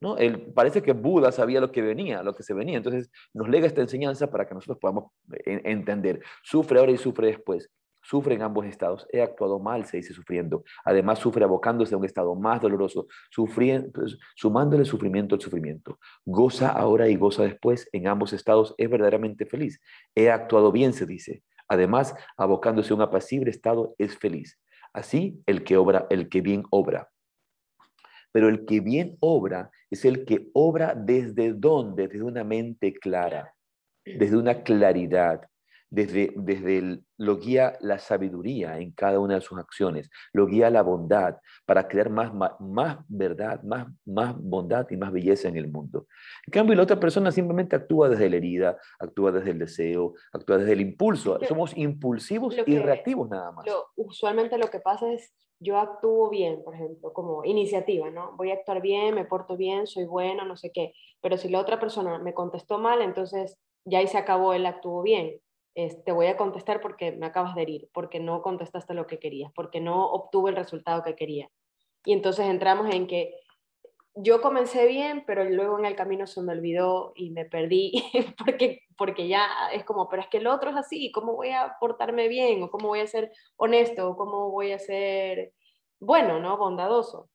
¿No? 0.00 0.16
parece 0.54 0.82
que 0.82 0.92
Buda 0.92 1.32
sabía 1.32 1.60
lo 1.60 1.70
que 1.70 1.82
venía, 1.82 2.22
lo 2.22 2.34
que 2.34 2.42
se 2.42 2.54
venía. 2.54 2.78
Entonces 2.78 3.10
nos 3.34 3.48
lega 3.48 3.66
esta 3.66 3.80
enseñanza 3.80 4.30
para 4.30 4.46
que 4.48 4.54
nosotros 4.54 4.78
podamos 4.80 5.12
eh, 5.44 5.60
entender. 5.64 6.20
Sufre 6.42 6.78
ahora 6.78 6.92
y 6.92 6.96
sufre 6.96 7.28
después. 7.28 7.70
Sufre 8.02 8.34
en 8.34 8.42
ambos 8.42 8.64
estados. 8.66 9.06
He 9.12 9.20
actuado 9.20 9.58
mal, 9.58 9.84
se 9.84 9.98
dice 9.98 10.14
sufriendo. 10.14 10.64
Además, 10.84 11.18
sufre 11.18 11.44
abocándose 11.44 11.94
a 11.94 11.98
un 11.98 12.04
estado 12.04 12.34
más 12.34 12.60
doloroso, 12.60 13.06
pues, 13.36 14.18
sumándole 14.34 14.84
sufrimiento 14.84 15.34
al 15.34 15.40
sufrimiento. 15.40 15.98
Goza 16.24 16.70
ahora 16.70 17.08
y 17.08 17.16
goza 17.16 17.42
después. 17.42 17.88
En 17.92 18.08
ambos 18.08 18.32
estados 18.32 18.74
es 18.78 18.88
verdaderamente 18.88 19.44
feliz. 19.44 19.80
He 20.14 20.30
actuado 20.30 20.72
bien, 20.72 20.94
se 20.94 21.04
dice. 21.04 21.42
Además, 21.68 22.14
abocándose 22.36 22.92
a 22.92 22.96
un 22.96 23.02
apacible 23.02 23.50
estado 23.50 23.94
es 23.98 24.16
feliz. 24.16 24.58
Así, 24.92 25.42
el 25.46 25.62
que 25.62 25.76
obra, 25.76 26.06
el 26.10 26.28
que 26.28 26.40
bien 26.40 26.64
obra. 26.70 27.10
Pero 28.32 28.48
el 28.48 28.64
que 28.66 28.80
bien 28.80 29.16
obra 29.20 29.70
es 29.90 30.04
el 30.04 30.24
que 30.24 30.48
obra 30.52 30.94
desde 30.94 31.52
dónde? 31.52 32.08
Desde 32.08 32.22
una 32.22 32.44
mente 32.44 32.92
clara, 32.94 33.54
desde 34.04 34.36
una 34.36 34.62
claridad, 34.62 35.42
desde, 35.90 36.32
desde 36.36 37.00
lo 37.18 37.38
guía 37.38 37.76
la 37.80 37.98
sabiduría 37.98 38.78
en 38.78 38.92
cada 38.92 39.18
una 39.18 39.34
de 39.34 39.40
sus 39.40 39.58
acciones, 39.58 40.08
lo 40.32 40.46
guía 40.46 40.70
la 40.70 40.82
bondad 40.82 41.36
para 41.66 41.88
crear 41.88 42.10
más, 42.10 42.32
más, 42.60 42.98
verdad, 43.08 43.62
más, 43.64 43.88
más 44.06 44.36
bondad 44.38 44.86
y 44.90 44.96
más 44.96 45.12
belleza 45.12 45.48
en 45.48 45.56
el 45.56 45.68
mundo. 45.68 46.06
En 46.46 46.52
cambio, 46.52 46.76
la 46.76 46.84
otra 46.84 47.00
persona 47.00 47.32
simplemente 47.32 47.74
actúa 47.74 48.08
desde 48.08 48.30
la 48.30 48.36
herida, 48.36 48.78
actúa 49.00 49.32
desde 49.32 49.50
el 49.50 49.58
deseo, 49.58 50.14
actúa 50.32 50.58
desde 50.58 50.72
el 50.72 50.80
impulso. 50.80 51.38
Somos 51.46 51.76
impulsivos 51.76 52.56
y 52.64 52.78
reactivos 52.78 53.28
nada 53.28 53.50
más. 53.50 53.66
usualmente 53.96 54.56
lo 54.58 54.68
que 54.68 54.78
pasa 54.78 55.12
es 55.12 55.32
yo 55.60 55.78
actúo 55.78 56.30
bien, 56.30 56.64
por 56.64 56.74
ejemplo, 56.74 57.12
como 57.12 57.44
iniciativa, 57.44 58.10
¿no? 58.10 58.32
Voy 58.36 58.50
a 58.50 58.54
actuar 58.54 58.80
bien, 58.80 59.14
me 59.14 59.26
porto 59.26 59.56
bien, 59.56 59.86
soy 59.86 60.04
bueno, 60.04 60.44
no 60.44 60.56
sé 60.56 60.72
qué. 60.72 60.94
Pero 61.20 61.36
si 61.36 61.48
la 61.50 61.60
otra 61.60 61.78
persona 61.78 62.18
me 62.18 62.34
contestó 62.34 62.78
mal, 62.78 63.02
entonces 63.02 63.58
ya 63.84 63.98
ahí 63.98 64.06
se 64.06 64.18
acabó 64.18 64.54
el 64.54 64.66
actúo 64.66 65.02
bien. 65.02 65.40
te 65.74 66.12
voy 66.12 66.26
a 66.26 66.36
contestar 66.36 66.80
porque 66.80 67.12
me 67.12 67.26
acabas 67.26 67.54
de 67.54 67.62
herir, 67.62 67.88
porque 67.92 68.20
no 68.20 68.42
contestaste 68.42 68.94
lo 68.94 69.06
que 69.06 69.18
querías, 69.18 69.52
porque 69.54 69.80
no 69.80 70.10
obtuve 70.10 70.50
el 70.50 70.56
resultado 70.56 71.02
que 71.02 71.14
quería. 71.14 71.50
Y 72.04 72.12
entonces 72.12 72.46
entramos 72.46 72.92
en 72.92 73.06
que 73.06 73.34
yo 74.14 74.40
comencé 74.40 74.86
bien, 74.86 75.24
pero 75.26 75.44
luego 75.44 75.78
en 75.78 75.84
el 75.84 75.96
camino 75.96 76.26
se 76.26 76.42
me 76.42 76.52
olvidó 76.52 77.12
y 77.14 77.30
me 77.30 77.44
perdí, 77.44 77.92
porque, 78.38 78.82
porque 78.96 79.28
ya 79.28 79.46
es 79.72 79.84
como, 79.84 80.08
pero 80.08 80.22
es 80.22 80.28
que 80.28 80.38
el 80.38 80.46
otro 80.46 80.70
es 80.70 80.76
así, 80.76 81.12
¿cómo 81.12 81.34
voy 81.34 81.50
a 81.50 81.76
portarme 81.80 82.28
bien? 82.28 82.62
¿O 82.62 82.70
cómo 82.70 82.88
voy 82.88 83.00
a 83.00 83.06
ser 83.06 83.32
honesto? 83.56 84.10
¿O 84.10 84.16
cómo 84.16 84.50
voy 84.50 84.72
a 84.72 84.78
ser 84.78 85.52
bueno, 86.00 86.40
¿no? 86.40 86.56
Bondadoso, 86.56 87.30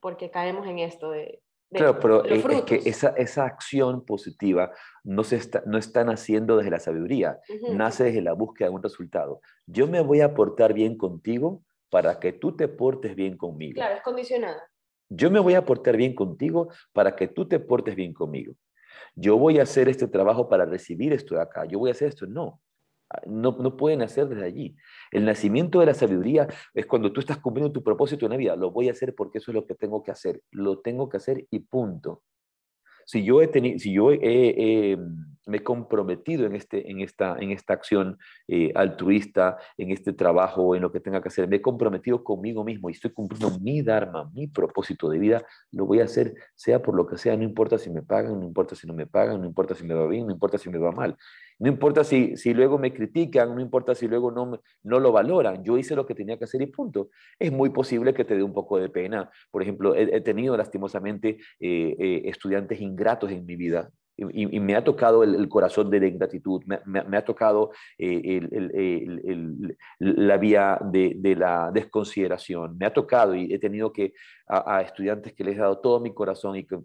porque 0.00 0.30
caemos 0.30 0.66
en 0.66 0.78
esto 0.80 1.10
de... 1.10 1.42
claro, 1.70 2.00
pero 2.00 2.24
es, 2.24 2.62
que 2.64 2.76
esa, 2.86 3.10
esa 3.10 3.44
acción 3.44 4.04
positiva 4.04 4.72
no, 5.04 5.24
se 5.24 5.36
está, 5.36 5.62
no 5.66 5.78
está 5.78 6.04
naciendo 6.04 6.56
desde 6.56 6.70
la 6.70 6.80
sabiduría, 6.80 7.38
nace 7.70 8.04
desde 8.04 8.22
la 8.22 8.32
búsqueda 8.32 8.68
de 8.68 8.74
un 8.74 8.82
resultado. 8.82 9.40
Yo 9.66 9.86
me 9.86 10.00
voy 10.00 10.20
a 10.20 10.34
portar 10.34 10.72
bien 10.72 10.96
contigo 10.96 11.62
para 11.90 12.18
que 12.18 12.32
tú 12.32 12.56
te 12.56 12.68
portes 12.68 13.14
bien 13.14 13.36
conmigo. 13.36 13.74
Claro, 13.74 13.94
es 13.94 14.02
condicionada. 14.02 14.68
Yo 15.08 15.30
me 15.30 15.40
voy 15.40 15.54
a 15.54 15.64
portar 15.64 15.96
bien 15.96 16.14
contigo 16.14 16.68
para 16.92 17.16
que 17.16 17.28
tú 17.28 17.48
te 17.48 17.60
portes 17.60 17.94
bien 17.94 18.12
conmigo. 18.12 18.54
Yo 19.14 19.36
voy 19.38 19.58
a 19.58 19.62
hacer 19.62 19.88
este 19.88 20.06
trabajo 20.06 20.48
para 20.48 20.64
recibir 20.64 21.12
esto 21.12 21.34
de 21.34 21.42
acá. 21.42 21.64
Yo 21.64 21.78
voy 21.78 21.90
a 21.90 21.92
hacer 21.92 22.08
esto. 22.08 22.26
No. 22.26 22.60
No, 23.26 23.56
no 23.58 23.76
pueden 23.76 24.02
hacer 24.02 24.28
desde 24.28 24.44
allí. 24.44 24.76
El 25.10 25.24
nacimiento 25.24 25.80
de 25.80 25.86
la 25.86 25.94
sabiduría 25.94 26.46
es 26.74 26.84
cuando 26.84 27.10
tú 27.10 27.20
estás 27.20 27.38
cumpliendo 27.38 27.72
tu 27.72 27.82
propósito 27.82 28.26
en 28.26 28.32
la 28.32 28.36
vida. 28.36 28.54
Lo 28.54 28.70
voy 28.70 28.88
a 28.88 28.92
hacer 28.92 29.14
porque 29.14 29.38
eso 29.38 29.50
es 29.50 29.54
lo 29.54 29.66
que 29.66 29.74
tengo 29.74 30.02
que 30.02 30.10
hacer. 30.10 30.42
Lo 30.50 30.80
tengo 30.80 31.08
que 31.08 31.16
hacer 31.16 31.46
y 31.50 31.60
punto. 31.60 32.22
Si 33.06 33.24
yo, 33.24 33.40
he 33.40 33.48
tenido, 33.48 33.78
si 33.78 33.94
yo 33.94 34.12
he, 34.12 34.98
me 35.48 35.58
he 35.58 35.62
comprometido 35.62 36.46
en, 36.46 36.54
este, 36.54 36.90
en, 36.90 37.00
esta, 37.00 37.36
en 37.38 37.50
esta 37.50 37.72
acción 37.72 38.18
eh, 38.46 38.70
altruista, 38.74 39.58
en 39.76 39.90
este 39.90 40.12
trabajo, 40.12 40.76
en 40.76 40.82
lo 40.82 40.92
que 40.92 41.00
tenga 41.00 41.20
que 41.20 41.28
hacer, 41.28 41.48
me 41.48 41.56
he 41.56 41.62
comprometido 41.62 42.22
conmigo 42.22 42.64
mismo 42.64 42.88
y 42.88 42.92
estoy 42.92 43.10
cumpliendo 43.10 43.58
mi 43.58 43.82
dharma, 43.82 44.30
mi 44.34 44.46
propósito 44.46 45.08
de 45.08 45.18
vida, 45.18 45.44
lo 45.72 45.86
voy 45.86 46.00
a 46.00 46.04
hacer, 46.04 46.34
sea 46.54 46.82
por 46.82 46.94
lo 46.94 47.06
que 47.06 47.18
sea, 47.18 47.36
no 47.36 47.42
importa 47.42 47.78
si 47.78 47.90
me 47.90 48.02
pagan, 48.02 48.38
no 48.38 48.46
importa 48.46 48.74
si 48.74 48.86
no 48.86 48.94
me 48.94 49.06
pagan, 49.06 49.40
no 49.40 49.46
importa 49.46 49.74
si 49.74 49.84
me 49.84 49.94
va 49.94 50.06
bien, 50.06 50.26
no 50.26 50.32
importa 50.32 50.58
si 50.58 50.70
me 50.70 50.78
va 50.78 50.92
mal. 50.92 51.16
No 51.60 51.68
importa 51.68 52.04
si, 52.04 52.36
si 52.36 52.54
luego 52.54 52.78
me 52.78 52.92
critican, 52.92 53.54
no 53.54 53.60
importa 53.60 53.94
si 53.94 54.06
luego 54.06 54.30
no, 54.30 54.60
no 54.84 55.00
lo 55.00 55.10
valoran. 55.10 55.64
Yo 55.64 55.76
hice 55.76 55.96
lo 55.96 56.06
que 56.06 56.14
tenía 56.14 56.38
que 56.38 56.44
hacer 56.44 56.62
y 56.62 56.66
punto. 56.66 57.10
Es 57.38 57.50
muy 57.50 57.70
posible 57.70 58.14
que 58.14 58.24
te 58.24 58.36
dé 58.36 58.44
un 58.44 58.52
poco 58.52 58.78
de 58.78 58.88
pena. 58.88 59.28
Por 59.50 59.62
ejemplo, 59.62 59.94
he, 59.96 60.20
tenido 60.20 60.56
lastimosamente 60.56 61.38
eh, 61.58 61.96
eh, 61.98 62.22
estudiantes 62.26 62.80
ingratos 62.80 63.32
en 63.32 63.44
mi 63.44 63.56
vida 63.56 63.90
y, 64.18 64.60
me 64.60 64.74
ha 64.74 64.82
tocado 64.82 65.22
el, 65.22 65.48
corazón 65.48 65.90
de 65.90 66.00
la 66.00 66.08
ingratitud, 66.08 66.62
me, 66.64 67.16
ha 67.16 67.24
tocado 67.24 67.70
eh, 67.96 68.40
la 70.00 70.36
vía 70.36 70.78
de, 70.82 71.36
la 71.36 71.70
desconsideración, 71.72 72.76
me 72.76 72.86
ha 72.86 72.92
tocado 72.92 73.36
y 73.36 73.52
he 73.54 73.58
tenido 73.60 73.92
que 73.92 74.12
a, 74.48 74.82
estudiantes 74.82 75.34
que 75.34 75.44
les 75.44 75.56
he 75.56 75.60
dado 75.60 75.78
todo 75.78 76.00
mi 76.00 76.12
corazón 76.12 76.56
y, 76.56 76.64
con, 76.64 76.82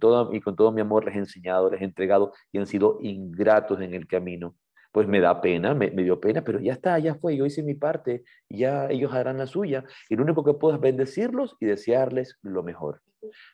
todo, 0.00 0.34
y 0.34 0.40
con 0.40 0.56
todo 0.56 0.72
mi 0.72 0.80
amor 0.80 1.04
les 1.04 1.14
he 1.14 1.18
enseñado, 1.18 1.70
les 1.70 1.80
he 1.80 1.84
entregado 1.84 2.32
y 2.50 2.58
han 2.58 2.66
sido 2.66 2.98
ingratos 3.02 3.80
en 3.80 3.94
el 3.94 4.08
camino. 4.08 4.56
Pues 4.90 5.08
me 5.08 5.20
da 5.20 5.40
pena, 5.40 5.74
me, 5.74 5.90
me 5.90 6.04
dio 6.04 6.20
pena, 6.20 6.42
pero 6.42 6.60
ya 6.60 6.72
está, 6.72 6.98
ya 7.00 7.16
fue, 7.16 7.36
yo 7.36 7.46
hice 7.46 7.64
mi 7.64 7.74
parte, 7.74 8.22
ya 8.48 8.88
ellos 8.88 9.12
harán 9.12 9.38
la 9.38 9.46
suya. 9.48 9.84
Y 10.08 10.14
lo 10.14 10.22
único 10.22 10.44
que 10.44 10.54
puedo 10.54 10.76
es 10.76 10.80
bendecirlos 10.80 11.56
y 11.58 11.66
desearles 11.66 12.38
lo 12.42 12.62
mejor. 12.62 13.02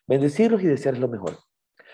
Bendecirlos 0.07 0.63
y 0.63 0.67
desearles 0.67 1.01
lo 1.01 1.09
mejor 1.09 1.39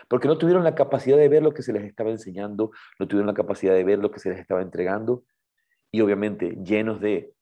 porque 0.09 0.29
no 0.29 0.39
tuvieron 0.39 0.65
la 0.65 0.75
capacidad 0.75 1.17
de 1.17 1.29
ver 1.29 1.43
lo 1.43 1.53
que 1.53 1.63
se 1.63 1.73
les 1.73 1.85
estaba 1.85 2.11
enseñando, 2.11 2.71
no 2.99 3.09
tuvieron 3.09 3.27
la 3.27 3.35
capacidad 3.35 3.75
de 3.75 3.85
ver 3.85 3.99
lo 3.99 4.11
que 4.11 4.21
se 4.21 4.31
les 4.31 4.39
estaba 4.39 4.63
entregando, 4.63 5.25
y 5.91 6.01
obviamente 6.01 6.59
llenos 6.63 7.01
de, 7.01 7.33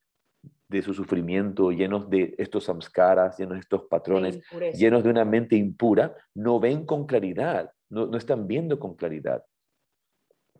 de 0.68 0.82
su 0.82 0.94
sufrimiento, 0.94 1.70
llenos 1.72 2.08
de 2.10 2.34
estos 2.38 2.64
samskaras, 2.64 3.38
llenos 3.38 3.54
de 3.54 3.60
estos 3.60 3.84
patrones, 3.84 4.40
llenos 4.74 5.02
de 5.04 5.10
una 5.10 5.24
mente 5.24 5.56
impura, 5.56 6.14
no 6.34 6.60
ven 6.60 6.86
con 6.86 7.06
claridad, 7.06 7.70
no, 7.88 8.06
no 8.06 8.16
están 8.16 8.46
viendo 8.46 8.78
con 8.78 8.94
claridad. 8.94 9.44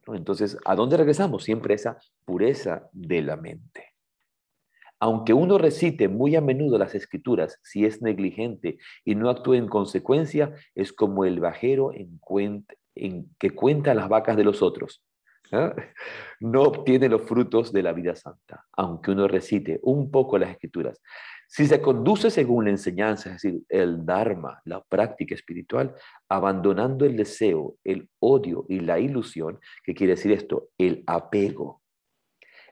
Entonces, 0.09 0.59
¿a 0.65 0.75
dónde 0.75 0.97
regresamos? 0.97 1.45
Siempre 1.45 1.75
esa 1.75 1.99
pureza 2.25 2.89
de 2.93 3.23
la 3.23 3.37
mente. 3.37 3.93
Aunque 5.05 5.35
uno 5.35 5.59
recite 5.59 6.09
muy 6.09 6.35
a 6.35 6.41
menudo 6.41 6.79
las 6.79 6.95
escrituras, 6.95 7.61
si 7.63 7.85
es 7.85 8.01
negligente 8.01 8.79
y 9.05 9.15
no 9.15 9.29
actúa 9.29 9.59
en 9.59 9.69
consecuencia, 9.69 10.55
es 10.75 10.95
como 10.95 11.27
el 11.27 11.41
bajero 11.41 11.93
en, 11.93 13.29
que 13.39 13.51
cuenta 13.51 13.93
las 13.93 14.09
vacas 14.09 14.35
de 14.35 14.45
los 14.45 14.63
otros. 14.63 15.05
¿ah? 15.53 15.75
No 16.41 16.63
obtiene 16.63 17.11
los 17.11 17.21
frutos 17.21 17.71
de 17.71 17.83
la 17.83 17.93
vida 17.93 18.17
santa, 18.17 18.65
aunque 18.73 19.11
uno 19.11 19.29
recite 19.29 19.79
un 19.83 20.11
poco 20.11 20.39
las 20.39 20.53
escrituras. 20.53 20.99
Si 21.49 21.67
se 21.67 21.83
conduce 21.83 22.31
según 22.31 22.65
la 22.65 22.71
enseñanza, 22.71 23.29
es 23.29 23.43
decir, 23.43 23.61
el 23.69 24.07
Dharma, 24.07 24.63
la 24.65 24.83
práctica 24.83 25.35
espiritual, 25.35 25.95
abandonando 26.31 27.05
el 27.05 27.15
deseo, 27.15 27.77
el 27.85 28.09
odio 28.21 28.65
y 28.71 28.81
la 28.81 28.99
ilusión, 28.99 29.61
¿qué 29.85 29.93
quiere 29.93 30.15
decir 30.15 30.33
esto? 30.33 30.71
El 30.79 31.05
apego, 31.07 31.83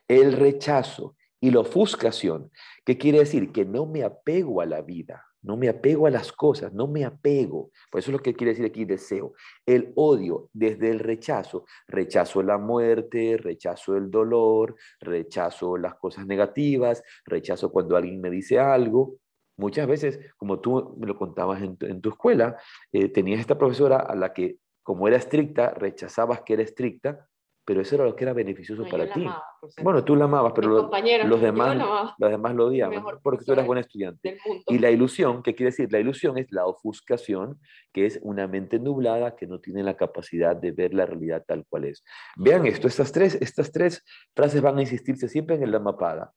el 0.09 0.33
rechazo 0.33 1.15
y 1.43 1.51
la 1.51 1.59
ofuscación, 1.61 2.53
¿qué 2.87 2.97
quiere 2.97 3.19
decir? 3.19 3.51
Que 3.51 3.65
no 3.65 3.85
me 3.85 4.05
apego 4.05 4.61
a 4.61 4.67
la 4.67 4.81
vida, 4.81 5.27
no 5.43 5.57
me 5.57 5.69
apego 5.69 6.07
a 6.07 6.11
las 6.11 6.31
cosas, 6.31 6.73
no 6.73 6.87
me 6.87 7.05
apego. 7.05 7.73
Por 7.91 7.99
eso 7.99 8.13
es 8.13 8.13
lo 8.13 8.23
que 8.23 8.35
quiere 8.35 8.53
decir 8.53 8.65
aquí 8.65 8.85
deseo. 8.85 9.35
El 9.67 9.93
odio 9.97 10.51
desde 10.53 10.91
el 10.91 11.01
rechazo. 11.01 11.65
Rechazo 11.89 12.45
la 12.45 12.59
muerte, 12.59 13.37
rechazo 13.39 13.97
el 13.97 14.09
dolor, 14.09 14.77
rechazo 15.01 15.77
las 15.77 15.97
cosas 15.97 16.27
negativas, 16.27 17.03
rechazo 17.25 17.73
cuando 17.73 17.97
alguien 17.97 18.21
me 18.21 18.31
dice 18.31 18.61
algo. 18.61 19.17
Muchas 19.57 19.89
veces, 19.89 20.21
como 20.37 20.61
tú 20.61 20.95
me 20.97 21.09
lo 21.09 21.19
contabas 21.19 21.61
en 21.61 22.01
tu, 22.01 22.09
escuela, 22.09 22.57
eh, 22.93 23.09
tenías 23.09 23.41
esta 23.41 23.59
profesora 23.59 23.97
a 23.97 24.15
la 24.15 24.33
que, 24.33 24.59
como 24.85 25.09
era 25.09 25.17
estricta, 25.17 25.75
rechazabas 25.75 26.43
que 26.43 26.53
era 26.53 26.63
estricta, 26.63 27.29
pero 27.65 27.81
eso 27.81 27.95
era 27.95 28.05
lo 28.05 28.17
que 28.17 28.25
era 28.25 28.33
beneficioso 28.33 28.85
para 28.89 29.13
ti. 29.13 29.25
bueno, 29.83 30.05
tú 30.05 30.17
la 30.17 30.25
amabas, 30.25 30.53
pero 30.55 30.69
los, 30.69 31.41
demás, 31.41 31.77
los 32.19 32.31
demás 32.31 32.55
lo 32.55 32.67
odiaban 32.67 33.05
porque 33.23 33.45
tú 33.45 33.53
eras 33.53 33.67
buen 33.67 33.79
estudiante. 33.79 34.39
Y 34.67 34.79
la 34.79 34.91
ilusión, 34.91 35.43
¿qué 35.43 35.55
quiere 35.55 35.71
decir? 35.71 35.93
La 35.93 36.01
ilusión 36.01 36.39
es 36.39 36.51
la 36.51 36.67
ofuscación, 36.67 37.61
que 37.93 38.07
es 38.07 38.19
una 38.23 38.49
mente 38.49 38.79
nublada 38.79 39.37
que 39.37 39.47
no 39.47 39.61
tiene 39.61 39.83
la 39.83 39.97
capacidad 39.97 40.57
de 40.57 40.73
ver 40.73 40.93
la 40.93 41.07
realidad 41.07 41.45
tal 41.47 41.65
cual 41.69 41.85
es. 41.85 42.05
Vean 42.37 42.67
esto, 42.67 42.89
estas 42.89 43.13
tres, 43.13 43.37
estas 43.41 43.71
tres 43.71 44.05
frases 44.35 44.61
van 44.61 44.79
a 44.79 44.83
insistirse 44.83 45.29
siempre 45.29 45.57
en 45.57 45.63
el 45.63 45.71
Dhammapada. 45.71 46.33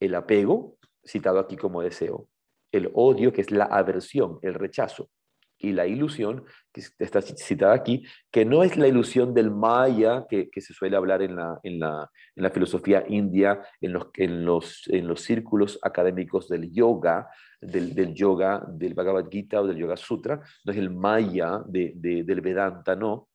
El 0.00 0.14
apego, 0.14 0.76
citado 1.04 1.38
aquí 1.40 1.56
como 1.56 1.82
deseo. 1.82 2.26
El 2.72 2.90
odio, 2.94 3.32
que 3.32 3.42
es 3.42 3.50
la 3.50 3.64
aversión, 3.64 4.38
el 4.42 4.54
rechazo 4.54 5.10
y 5.58 5.72
la 5.72 5.86
ilusión, 5.86 6.44
que 6.72 6.82
está 6.98 7.20
citada 7.20 7.74
aquí, 7.74 8.04
que 8.30 8.44
no 8.44 8.62
es 8.62 8.76
la 8.76 8.86
ilusión 8.86 9.34
del 9.34 9.50
maya 9.50 10.26
que, 10.28 10.48
se 10.60 10.72
suele 10.72 10.96
hablar 10.96 11.22
en 11.22 11.36
la, 11.36 11.58
en 11.62 11.80
la, 11.80 12.10
en 12.36 12.42
la 12.42 12.50
filosofía 12.50 13.04
india, 13.08 13.60
en 13.80 13.92
los, 13.92 14.06
en, 14.14 14.44
los, 14.44 14.88
en 14.88 15.08
los 15.08 15.22
círculos 15.22 15.78
académicos 15.82 16.48
del 16.48 16.70
yoga, 16.72 17.28
del, 17.60 17.94
del, 17.94 18.14
yoga, 18.14 18.64
del 18.68 18.94
Bhagavad 18.94 19.28
Gita 19.30 19.60
o 19.60 19.66
del 19.66 19.76
Yoga 19.78 19.96
Sutra, 19.96 20.40
no 20.64 20.72
es 20.72 20.78
el 20.78 20.90
maya 20.90 21.60
de, 21.66 21.92
del 21.96 22.40
Vedanta, 22.40 22.94
no, 22.94 23.27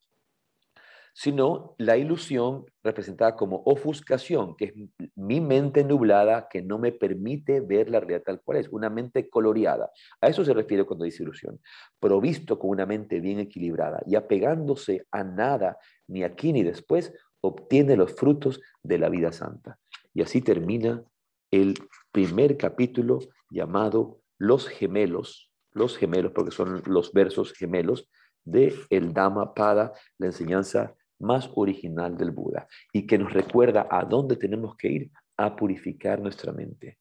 sino 1.13 1.75
la 1.77 1.95
ilusión 1.95 2.65
representada 2.83 3.35
como 3.35 3.61
ofuscación, 3.65 4.55
que 4.55 4.65
es 4.65 4.73
mi 5.15 5.39
mente 5.39 5.83
nublada 5.83 6.47
que 6.49 6.63
no 6.63 6.79
me 6.79 6.91
permite 6.91 7.61
ver 7.61 7.89
la 7.89 7.99
realidad 7.99 8.23
tal 8.25 8.41
cual 8.41 8.57
es, 8.57 8.67
una 8.69 8.89
mente 8.89 9.29
coloreada. 9.29 9.91
A 10.19 10.27
eso 10.27 10.43
se 10.43 10.53
refiere 10.53 10.85
cuando 10.85 11.05
dice 11.05 11.21
ilusión, 11.21 11.59
provisto 11.99 12.57
con 12.57 12.71
una 12.71 12.87
mente 12.87 13.19
bien 13.19 13.39
equilibrada 13.39 14.01
y 14.07 14.15
apegándose 14.15 15.05
a 15.11 15.23
nada, 15.23 15.77
ni 16.07 16.23
aquí 16.23 16.51
ni 16.51 16.63
después, 16.63 17.13
obtiene 17.41 17.95
los 17.95 18.13
frutos 18.15 18.59
de 18.81 18.97
la 18.97 19.09
vida 19.09 19.31
santa. 19.31 19.77
Y 20.13 20.23
así 20.23 20.41
termina 20.41 21.03
el 21.51 21.75
primer 22.11 22.57
capítulo 22.57 23.19
llamado 23.51 24.21
Los 24.39 24.67
gemelos, 24.67 25.51
los 25.73 25.97
gemelos, 25.97 26.31
porque 26.31 26.51
son 26.51 26.81
los 26.85 27.13
versos 27.13 27.53
gemelos 27.53 28.09
de 28.45 28.73
el 28.89 29.13
Dhammapada, 29.13 29.93
la 30.17 30.27
enseñanza 30.27 30.95
más 31.19 31.49
original 31.55 32.17
del 32.17 32.31
Buda 32.31 32.67
y 32.91 33.05
que 33.07 33.17
nos 33.17 33.33
recuerda 33.33 33.87
a 33.89 34.05
dónde 34.05 34.35
tenemos 34.35 34.75
que 34.75 34.87
ir 34.89 35.11
a 35.37 35.55
purificar 35.55 36.21
nuestra 36.21 36.51
mente, 36.51 36.99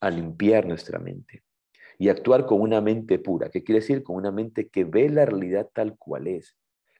a 0.00 0.10
limpiar 0.10 0.66
nuestra 0.66 0.98
mente 0.98 1.42
y 1.98 2.08
actuar 2.08 2.46
con 2.46 2.60
una 2.60 2.80
mente 2.80 3.18
pura, 3.18 3.50
que 3.50 3.62
quiere 3.62 3.80
decir 3.80 4.02
con 4.02 4.16
una 4.16 4.30
mente 4.30 4.68
que 4.68 4.84
ve 4.84 5.08
la 5.08 5.26
realidad 5.26 5.68
tal 5.72 5.96
cual 5.96 6.26
es, 6.26 6.56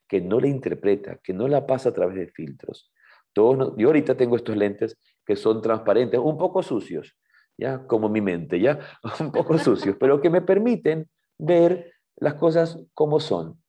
que 0.08 0.20
no 0.20 0.40
la 0.40 0.48
interpreta, 0.48 1.18
que 1.22 1.32
no 1.32 1.48
la 1.48 1.66
pasa 1.66 1.88
a 1.88 1.92
través 1.92 2.16
de 2.16 2.28
filtros. 2.28 2.92
Todos, 3.32 3.74
yo 3.76 3.88
ahorita 3.88 4.16
tengo 4.16 4.36
estos 4.36 4.56
lentes 4.56 4.96
que 5.26 5.36
son 5.36 5.60
transparentes, 5.60 6.20
un 6.20 6.38
poco 6.38 6.62
sucios, 6.62 7.16
ya 7.56 7.86
como 7.86 8.08
mi 8.08 8.20
mente, 8.20 8.60
ya 8.60 8.78
un 9.20 9.32
poco 9.32 9.58
sucios, 9.58 9.96
pero 9.98 10.20
que 10.20 10.30
me 10.30 10.42
permiten 10.42 11.08
ver 11.38 11.92
las 12.16 12.34
cosas 12.34 12.78
como 12.94 13.20
son. 13.20 13.60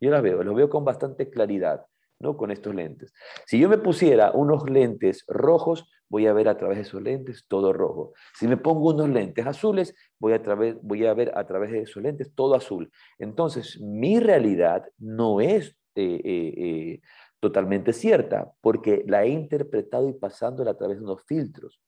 Yo 0.00 0.10
las 0.10 0.22
veo, 0.22 0.42
los 0.42 0.54
veo 0.54 0.68
con 0.68 0.84
bastante 0.84 1.30
claridad. 1.30 1.84
¿No? 2.20 2.36
Con 2.36 2.50
estos 2.50 2.74
lentes. 2.74 3.12
Si 3.46 3.58
yo 3.58 3.68
me 3.68 3.78
pusiera 3.78 4.32
unos 4.32 4.68
lentes 4.68 5.24
rojos, 5.28 5.88
voy 6.08 6.26
a 6.26 6.32
ver 6.32 6.48
a 6.48 6.56
través 6.56 6.78
de 6.78 6.82
esos 6.82 7.02
lentes 7.02 7.46
todo 7.46 7.72
rojo. 7.72 8.12
Si 8.34 8.48
me 8.48 8.56
pongo 8.56 8.90
unos 8.90 9.08
lentes 9.08 9.46
azules, 9.46 9.94
voy 10.18 10.32
a, 10.32 11.14
ver 11.14 11.32
a 11.36 11.46
través 11.46 11.70
de 11.70 11.82
esos 11.82 12.02
lentes 12.02 12.34
todo 12.34 12.54
azul. 12.54 12.90
Entonces, 13.18 13.80
mi 13.80 14.18
realidad 14.18 14.84
no 14.98 15.40
es 15.40 15.76
eh, 15.94 16.20
eh, 16.24 16.54
eh, 16.56 17.00
totalmente 17.40 17.92
cierta, 17.92 18.50
porque 18.60 19.04
la 19.06 19.24
he 19.24 19.28
interpretado 19.28 20.08
y 20.08 20.14
pasándola 20.14 20.72
a 20.72 20.76
través 20.76 20.98
de 20.98 21.04
unos 21.04 21.22
filtros. 21.24 21.80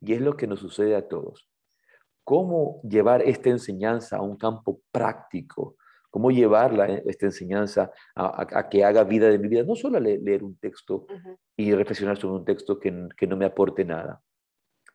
Y 0.00 0.12
es 0.12 0.20
lo 0.20 0.36
que 0.36 0.46
nos 0.46 0.60
sucede 0.60 0.94
a 0.94 1.08
todos. 1.08 1.48
¿Cómo 2.22 2.80
llevar 2.82 3.22
esta 3.22 3.50
enseñanza 3.50 4.16
a 4.16 4.22
un 4.22 4.36
campo 4.36 4.80
práctico? 4.92 5.76
Cómo 6.14 6.30
llevarla, 6.30 6.86
eh, 6.86 7.02
esta 7.06 7.26
enseñanza, 7.26 7.90
a, 8.14 8.68
que 8.68 8.84
haga 8.84 9.02
vida 9.02 9.28
de 9.28 9.36
mi 9.36 9.48
vida. 9.48 9.64
No 9.64 9.74
solo 9.74 9.98
leer, 9.98 10.44
un 10.44 10.56
texto 10.58 11.08
y 11.56 11.74
reflexionar 11.74 12.16
sobre 12.18 12.36
un 12.36 12.44
texto 12.44 12.78
que, 12.78 13.08
que 13.16 13.26
no 13.26 13.36
me 13.36 13.46
aporte 13.46 13.84
nada. 13.84 14.22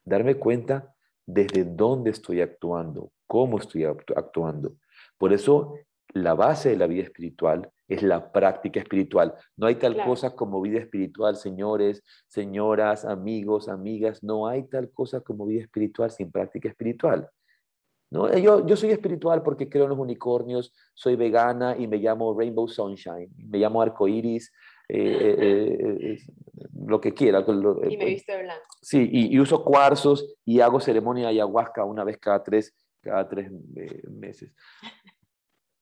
Darme 0.05 0.35
cuenta 0.35 0.95
desde 1.25 1.65
dónde 1.65 2.11
estoy 2.11 2.39
actuando, 2.39 3.11
cómo 3.27 3.57
estoy 3.57 3.83
actuando. 3.83 4.77
Por 5.17 5.33
eso 5.33 5.75
la 6.13 6.35
base 6.35 6.69
de 6.69 6.77
la 6.77 6.87
vida 6.87 7.03
espiritual 7.03 7.69
es 7.89 8.01
la 8.01 8.31
práctica 8.31 8.79
espiritual. 8.79 9.35
No 9.57 9.67
hay 9.67 9.75
tal 9.75 10.01
cosa 10.01 10.37
como 10.37 10.61
vida 10.61 10.79
espiritual, 10.79 11.35
señores, 11.35 12.01
señoras, 12.29 13.03
amigos, 13.03 13.67
amigas. 13.67 14.23
No 14.23 14.47
hay 14.47 14.69
tal 14.69 14.89
cosa 14.91 15.19
como 15.19 15.45
vida 15.45 15.63
espiritual 15.63 16.11
sin 16.11 16.31
práctica 16.31 16.69
espiritual. 16.69 17.29
¿No? 18.11 18.35
Yo, 18.35 18.65
yo 18.65 18.75
soy 18.75 18.89
espiritual 18.89 19.43
porque 19.43 19.69
creo 19.69 19.83
en 19.83 19.91
los 19.91 19.99
unicornios, 19.99 20.73
soy 20.95 21.15
vegana 21.15 21.75
y 21.77 21.87
me 21.87 21.97
llamo 21.97 22.37
Rainbow 22.37 22.67
Sunshine, 22.67 23.29
me 23.37 23.59
llamo 23.59 23.81
arcoiris, 23.81 24.51
eh, 24.91 25.35
eh, 25.39 25.97
eh, 26.01 26.19
lo 26.87 26.99
que 26.99 27.13
quiera. 27.13 27.45
y 27.87 27.97
me 27.97 28.05
visto 28.05 28.31
de 28.31 28.43
blanco. 28.43 28.65
Sí, 28.81 29.07
y, 29.11 29.35
y, 29.35 29.39
uso 29.39 29.63
cuarzos 29.63 30.35
y 30.43 30.59
hago 30.59 30.79
ceremonia 30.79 31.25
de 31.25 31.29
ayahuasca 31.29 31.85
una 31.85 32.03
vez 32.03 32.17
cada 32.17 32.43
tres, 32.43 32.75
cada 33.01 33.29
tres 33.29 33.51
meses. 34.09 34.51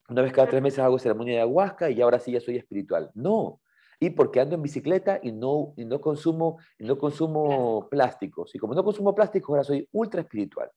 Una 0.10 0.22
vez 0.22 0.34
cada 0.34 0.50
tres 0.50 0.62
meses 0.62 0.80
hago 0.80 1.00
ceremonia 1.00 1.36
de 1.36 1.42
ayahuasca 1.42 1.90
y 1.90 2.02
ahora 2.02 2.20
sí 2.20 2.34
ya 2.34 2.42
soy 2.42 2.58
espiritual. 2.58 3.10
No. 3.14 3.62
Y 4.00 4.10
porque 4.10 4.42
ando 4.42 4.56
en 4.56 4.62
bicicleta 4.62 5.20
y 5.24 5.32
no, 5.32 5.74
y 5.78 5.86
no 5.86 6.02
consumo, 6.02 6.60
y 6.78 6.84
no 6.84 6.98
consumo 6.98 7.88
plásticos. 7.90 8.54
Y 8.54 8.60
como 8.60 8.76
no 8.76 8.84
consumo 8.84 9.16
plásticos, 9.16 9.50
ahora 9.50 9.64
soy 9.64 9.88
ultra 9.92 10.22
espiritual. 10.22 10.70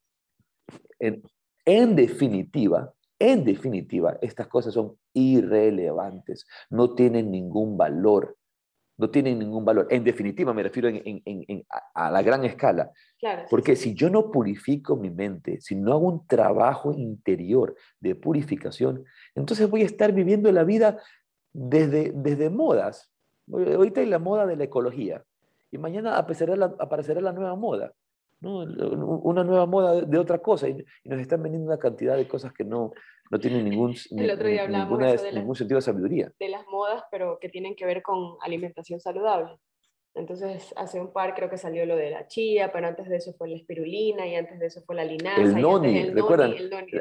En, 0.99 1.23
en 1.71 1.95
definitiva, 1.95 2.93
en 3.17 3.45
definitiva, 3.45 4.19
estas 4.23 4.49
cosas 4.49 4.75
son 4.75 4.97
irrelevantes, 5.13 6.47
no 6.69 6.95
tienen 6.95 7.31
ningún 7.31 7.77
valor, 7.77 8.37
no 8.97 9.09
tienen 9.09 9.39
ningún 9.39 9.65
valor. 9.65 9.87
En 9.89 10.03
definitiva, 10.03 10.53
me 10.53 10.65
refiero 10.65 10.91
a 11.95 12.11
la 12.11 12.23
gran 12.23 12.45
escala. 12.45 12.91
Porque 13.49 13.77
si 13.77 13.95
yo 13.95 14.11
no 14.11 14.33
purifico 14.33 14.97
mi 14.97 15.11
mente, 15.11 15.61
si 15.61 15.77
no 15.77 15.93
hago 15.93 16.09
un 16.09 16.27
trabajo 16.27 16.93
interior 16.93 17.77
de 18.01 18.17
purificación, 18.17 19.05
entonces 19.37 19.71
voy 19.71 19.83
a 19.83 19.87
estar 19.87 20.13
viviendo 20.13 20.51
la 20.51 20.65
vida 20.65 20.99
desde, 21.53 22.13
desde 22.15 22.51
modas. 22.51 23.13
Ahorita 23.53 24.01
hay 24.01 24.07
la 24.07 24.19
moda 24.19 24.45
de 24.45 24.57
la 24.57 24.65
ecología 24.65 25.25
y 25.71 25.79
mañana 25.79 26.19
aparecerá 26.19 26.57
la, 26.57 26.75
aparecerá 26.81 27.21
la 27.21 27.33
nueva 27.33 27.55
moda. 27.55 27.95
Una 28.43 29.45
nueva 29.45 29.67
moda 29.67 30.01
de 30.01 30.19
otra 30.19 30.39
cosa 30.39 30.69
y, 30.69 30.85
nos 31.05 31.21
están 31.21 31.43
vendiendo 31.43 31.69
una 31.69 31.79
cantidad 31.79 32.17
de 32.17 32.27
cosas 32.27 32.53
que 32.53 32.65
no, 32.65 32.93
no 33.31 33.39
tienen 33.39 33.69
ningún, 33.69 33.95
ningún 34.11 35.57
sentido 35.57 35.77
de 35.77 35.83
sabiduría. 35.83 36.33
De 36.39 36.49
las 36.49 36.67
modas, 36.67 37.05
pero 37.11 37.39
que 37.41 37.49
tienen 37.49 37.77
que 37.77 37.87
ver 37.87 38.03
con 38.03 38.37
alimentación 38.41 39.01
saludable. 39.01 39.59
Entonces, 40.15 40.75
hace 40.77 41.01
un 41.01 41.13
par 41.13 41.35
creo 41.37 41.49
que 41.49 41.57
salió 41.57 41.87
lo 41.87 41.95
de 41.95 42.11
la 42.11 42.27
chía, 42.27 42.73
pero 42.73 42.89
antes 42.89 43.09
de 43.09 43.17
eso 43.17 43.33
fue 43.35 43.49
la 43.49 43.57
espirulina 43.57 44.27
y 44.27 44.35
antes 44.35 44.59
de 44.59 44.67
eso 44.67 44.83
fue 44.83 44.97
la 44.97 45.05
linaza. 45.05 45.41
El 45.41 45.61
noni, 45.61 46.11
¿recuerdan? 46.11 46.53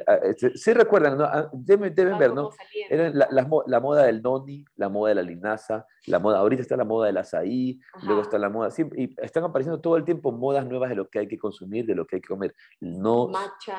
Ah, 0.05 0.20
este, 0.24 0.55
sí 0.55 0.74
recuerdan, 0.74 1.18
¿no? 1.18 1.24
Ah, 1.24 1.49
deben, 1.51 1.93
ver, 1.95 2.34
¿no? 2.34 2.51
Era 2.88 3.10
la, 3.10 3.80
moda 3.80 4.05
del 4.05 4.22
noni, 4.22 4.64
la 4.76 4.89
moda 4.89 5.10
de 5.10 5.16
la 5.16 5.22
linaza, 5.24 5.88
la 6.05 6.20
moda, 6.20 6.38
ahorita 6.38 6.62
está 6.62 6.78
la 6.78 6.86
moda 6.86 7.07
del 7.07 7.18
azaí, 7.18 7.80
luego 8.03 8.22
está 8.22 8.38
la 8.38 8.49
moda, 8.49 8.70
y 8.95 9.16
están 9.24 9.43
apareciendo 9.43 9.82
todo 9.82 9.97
el 9.97 10.05
tiempo 10.05 10.32
modas 10.32 10.68
nuevas 10.68 10.89
de 10.89 10.95
lo 10.95 11.10
que 11.10 11.20
hay 11.20 11.28
que 11.28 11.39
consumir, 11.39 11.88
de 11.88 11.95
lo 11.95 12.05
que 12.05 12.18
hay 12.18 12.22
que 12.22 12.28
comer. 12.28 12.53
No, 12.80 13.32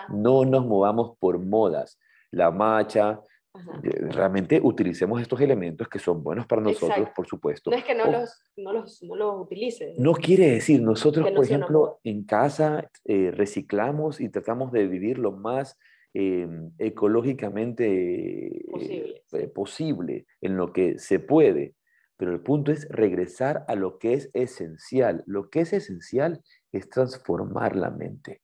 no 0.09 0.45
nos 0.45 0.67
movamos 0.67 1.17
por 1.19 1.39
modas. 1.39 2.01
La 2.33 2.51
macha, 2.51 3.21
realmente 3.83 4.61
utilicemos 4.63 5.21
estos 5.21 5.41
elementos 5.41 5.89
que 5.89 5.99
son 5.99 6.23
buenos 6.23 6.47
para 6.47 6.63
nosotros, 6.63 7.09
por 7.15 7.27
supuesto. 7.27 7.71
No 7.71 7.77
es 7.77 7.85
que 7.85 7.95
no, 7.95 8.11
los, 8.11 8.43
no, 8.57 8.73
los, 8.73 9.03
no 9.03 9.17
los 9.17 9.41
utilices. 9.41 9.99
No 9.99 10.13
quiere 10.13 10.51
decir, 10.51 10.81
nosotros, 10.83 11.29
por 11.31 11.45
ejemplo, 11.45 12.01
en 12.05 12.25
casa 12.25 12.91
eh, 13.05 13.31
reciclamos 13.33 14.21
y 14.21 14.29
tratamos 14.29 14.73
de 14.73 14.87
vivir 14.87 15.19
lo 15.19 15.33
más 15.33 15.79
em, 16.15 16.71
ecológicamente 16.79 18.65
posible, 18.71 19.23
eh, 19.33 19.49
posible 19.49 20.27
en 20.41 20.57
lo 20.57 20.73
que 20.73 20.99
se 20.99 21.19
puede. 21.19 21.75
Pero 22.17 22.33
el 22.33 22.41
punto 22.41 22.71
es 22.71 22.87
regresar 22.91 23.65
a 23.67 23.75
lo 23.75 23.99
que 23.99 24.13
es 24.13 24.31
esencial. 24.35 25.25
Lo 25.27 25.49
que 25.49 25.61
es 25.61 25.73
esencial 25.73 26.43
es 26.71 26.89
transformar 26.91 27.77
la 27.77 27.91
mente. 27.91 28.43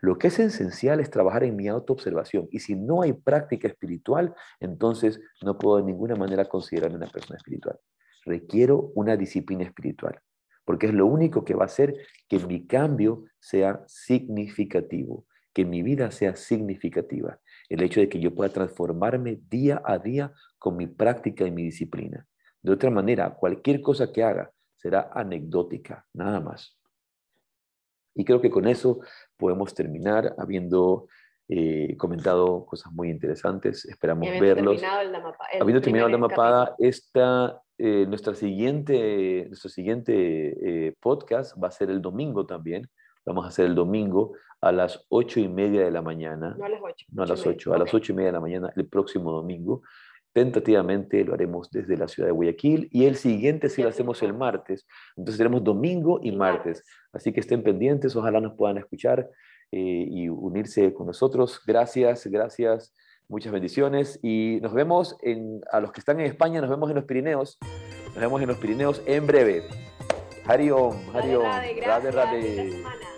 Lo 0.00 0.18
que 0.18 0.28
es 0.28 0.38
esencial 0.38 1.00
es 1.00 1.10
trabajar 1.10 1.44
en 1.44 1.56
mi 1.56 1.68
autoobservación. 1.68 2.48
Y 2.50 2.60
si 2.60 2.74
no 2.74 3.02
hay 3.02 3.12
práctica 3.12 3.68
espiritual, 3.68 4.34
entonces 4.58 5.20
no 5.42 5.58
puedo 5.58 5.78
de 5.78 5.84
ninguna 5.84 6.16
manera 6.16 6.46
considerarme 6.46 6.96
una 6.96 7.08
persona 7.08 7.36
espiritual. 7.36 7.78
Requiero 8.24 8.92
una 8.94 9.16
disciplina 9.16 9.64
espiritual, 9.64 10.20
porque 10.64 10.86
es 10.86 10.94
lo 10.94 11.06
único 11.06 11.44
que 11.44 11.54
va 11.54 11.64
a 11.64 11.66
hacer 11.66 11.94
que 12.28 12.38
mi 12.38 12.66
cambio 12.66 13.24
sea 13.38 13.82
significativo, 13.86 15.26
que 15.52 15.64
mi 15.64 15.82
vida 15.82 16.10
sea 16.10 16.36
significativa. 16.36 17.38
El 17.68 17.82
hecho 17.82 18.00
de 18.00 18.08
que 18.08 18.20
yo 18.20 18.34
pueda 18.34 18.52
transformarme 18.52 19.40
día 19.48 19.82
a 19.84 19.98
día 19.98 20.32
con 20.58 20.76
mi 20.76 20.86
práctica 20.86 21.46
y 21.46 21.50
mi 21.50 21.64
disciplina. 21.64 22.26
De 22.62 22.72
otra 22.72 22.90
manera, 22.90 23.34
cualquier 23.34 23.80
cosa 23.80 24.12
que 24.12 24.22
haga 24.22 24.52
será 24.76 25.10
anecdótica, 25.12 26.06
nada 26.12 26.40
más. 26.40 26.78
Y 28.14 28.24
creo 28.24 28.40
que 28.40 28.50
con 28.50 28.66
eso 28.66 29.00
podemos 29.40 29.74
terminar 29.74 30.34
habiendo 30.38 31.08
eh, 31.48 31.96
comentado 31.96 32.64
cosas 32.64 32.92
muy 32.92 33.10
interesantes. 33.10 33.84
Esperamos 33.84 34.28
verlos. 34.38 34.80
habiendo 35.60 35.80
terminado 35.80 36.06
el 36.06 36.12
Damapada, 36.12 36.76
esta, 36.78 37.60
eh, 37.76 38.06
nuestra 38.06 38.36
siguiente, 38.36 39.46
nuestro 39.48 39.68
siguiente 39.68 40.14
eh, 40.14 40.94
podcast 41.00 41.60
va 41.60 41.66
a 41.66 41.72
ser 41.72 41.90
el 41.90 42.00
domingo 42.00 42.46
también. 42.46 42.88
Vamos 43.26 43.44
a 43.44 43.48
hacer 43.48 43.66
el 43.66 43.74
domingo 43.74 44.34
a 44.60 44.70
las 44.70 45.04
ocho 45.08 45.40
y 45.40 45.48
media 45.48 45.84
de 45.84 45.90
la 45.90 46.02
mañana. 46.02 46.54
No 46.56 46.66
a 46.66 46.68
las 46.68 46.82
ocho. 46.82 47.06
No 47.10 47.22
a 47.24 47.26
las 47.26 47.46
ocho, 47.46 47.74
a 47.74 47.78
las 47.78 47.92
ocho 47.92 48.12
y 48.12 48.14
media 48.14 48.28
de 48.28 48.34
la 48.34 48.40
mañana 48.40 48.72
el 48.76 48.86
próximo 48.86 49.32
domingo. 49.32 49.82
Tentativamente 50.32 51.24
lo 51.24 51.34
haremos 51.34 51.70
desde 51.70 51.96
la 51.96 52.06
ciudad 52.06 52.28
de 52.28 52.32
Guayaquil 52.32 52.88
y 52.92 53.06
el 53.06 53.16
siguiente 53.16 53.68
sí 53.68 53.82
lo 53.82 53.88
hacemos 53.88 54.22
el 54.22 54.32
martes. 54.32 54.86
Entonces 55.16 55.38
tenemos 55.38 55.64
domingo 55.64 56.20
y 56.22 56.32
martes. 56.32 56.84
Así 57.12 57.32
que 57.32 57.40
estén 57.40 57.62
pendientes, 57.62 58.14
ojalá 58.14 58.40
nos 58.40 58.54
puedan 58.54 58.78
escuchar 58.78 59.28
eh, 59.72 60.06
y 60.08 60.28
unirse 60.28 60.94
con 60.94 61.08
nosotros. 61.08 61.60
Gracias, 61.66 62.26
gracias, 62.26 62.94
muchas 63.28 63.52
bendiciones 63.52 64.20
y 64.22 64.60
nos 64.62 64.72
vemos 64.72 65.16
en, 65.22 65.60
a 65.72 65.80
los 65.80 65.90
que 65.90 66.00
están 66.00 66.20
en 66.20 66.26
España, 66.26 66.60
nos 66.60 66.70
vemos 66.70 66.90
en 66.90 66.96
los 66.96 67.04
Pirineos. 67.04 67.58
Nos 68.06 68.18
vemos 68.18 68.40
en 68.40 68.48
los 68.48 68.58
Pirineos 68.58 69.02
en 69.06 69.26
breve. 69.26 69.64
Hariom, 70.46 70.96
Hariom, 71.14 71.42
Rade, 71.42 72.10
rade. 72.10 73.09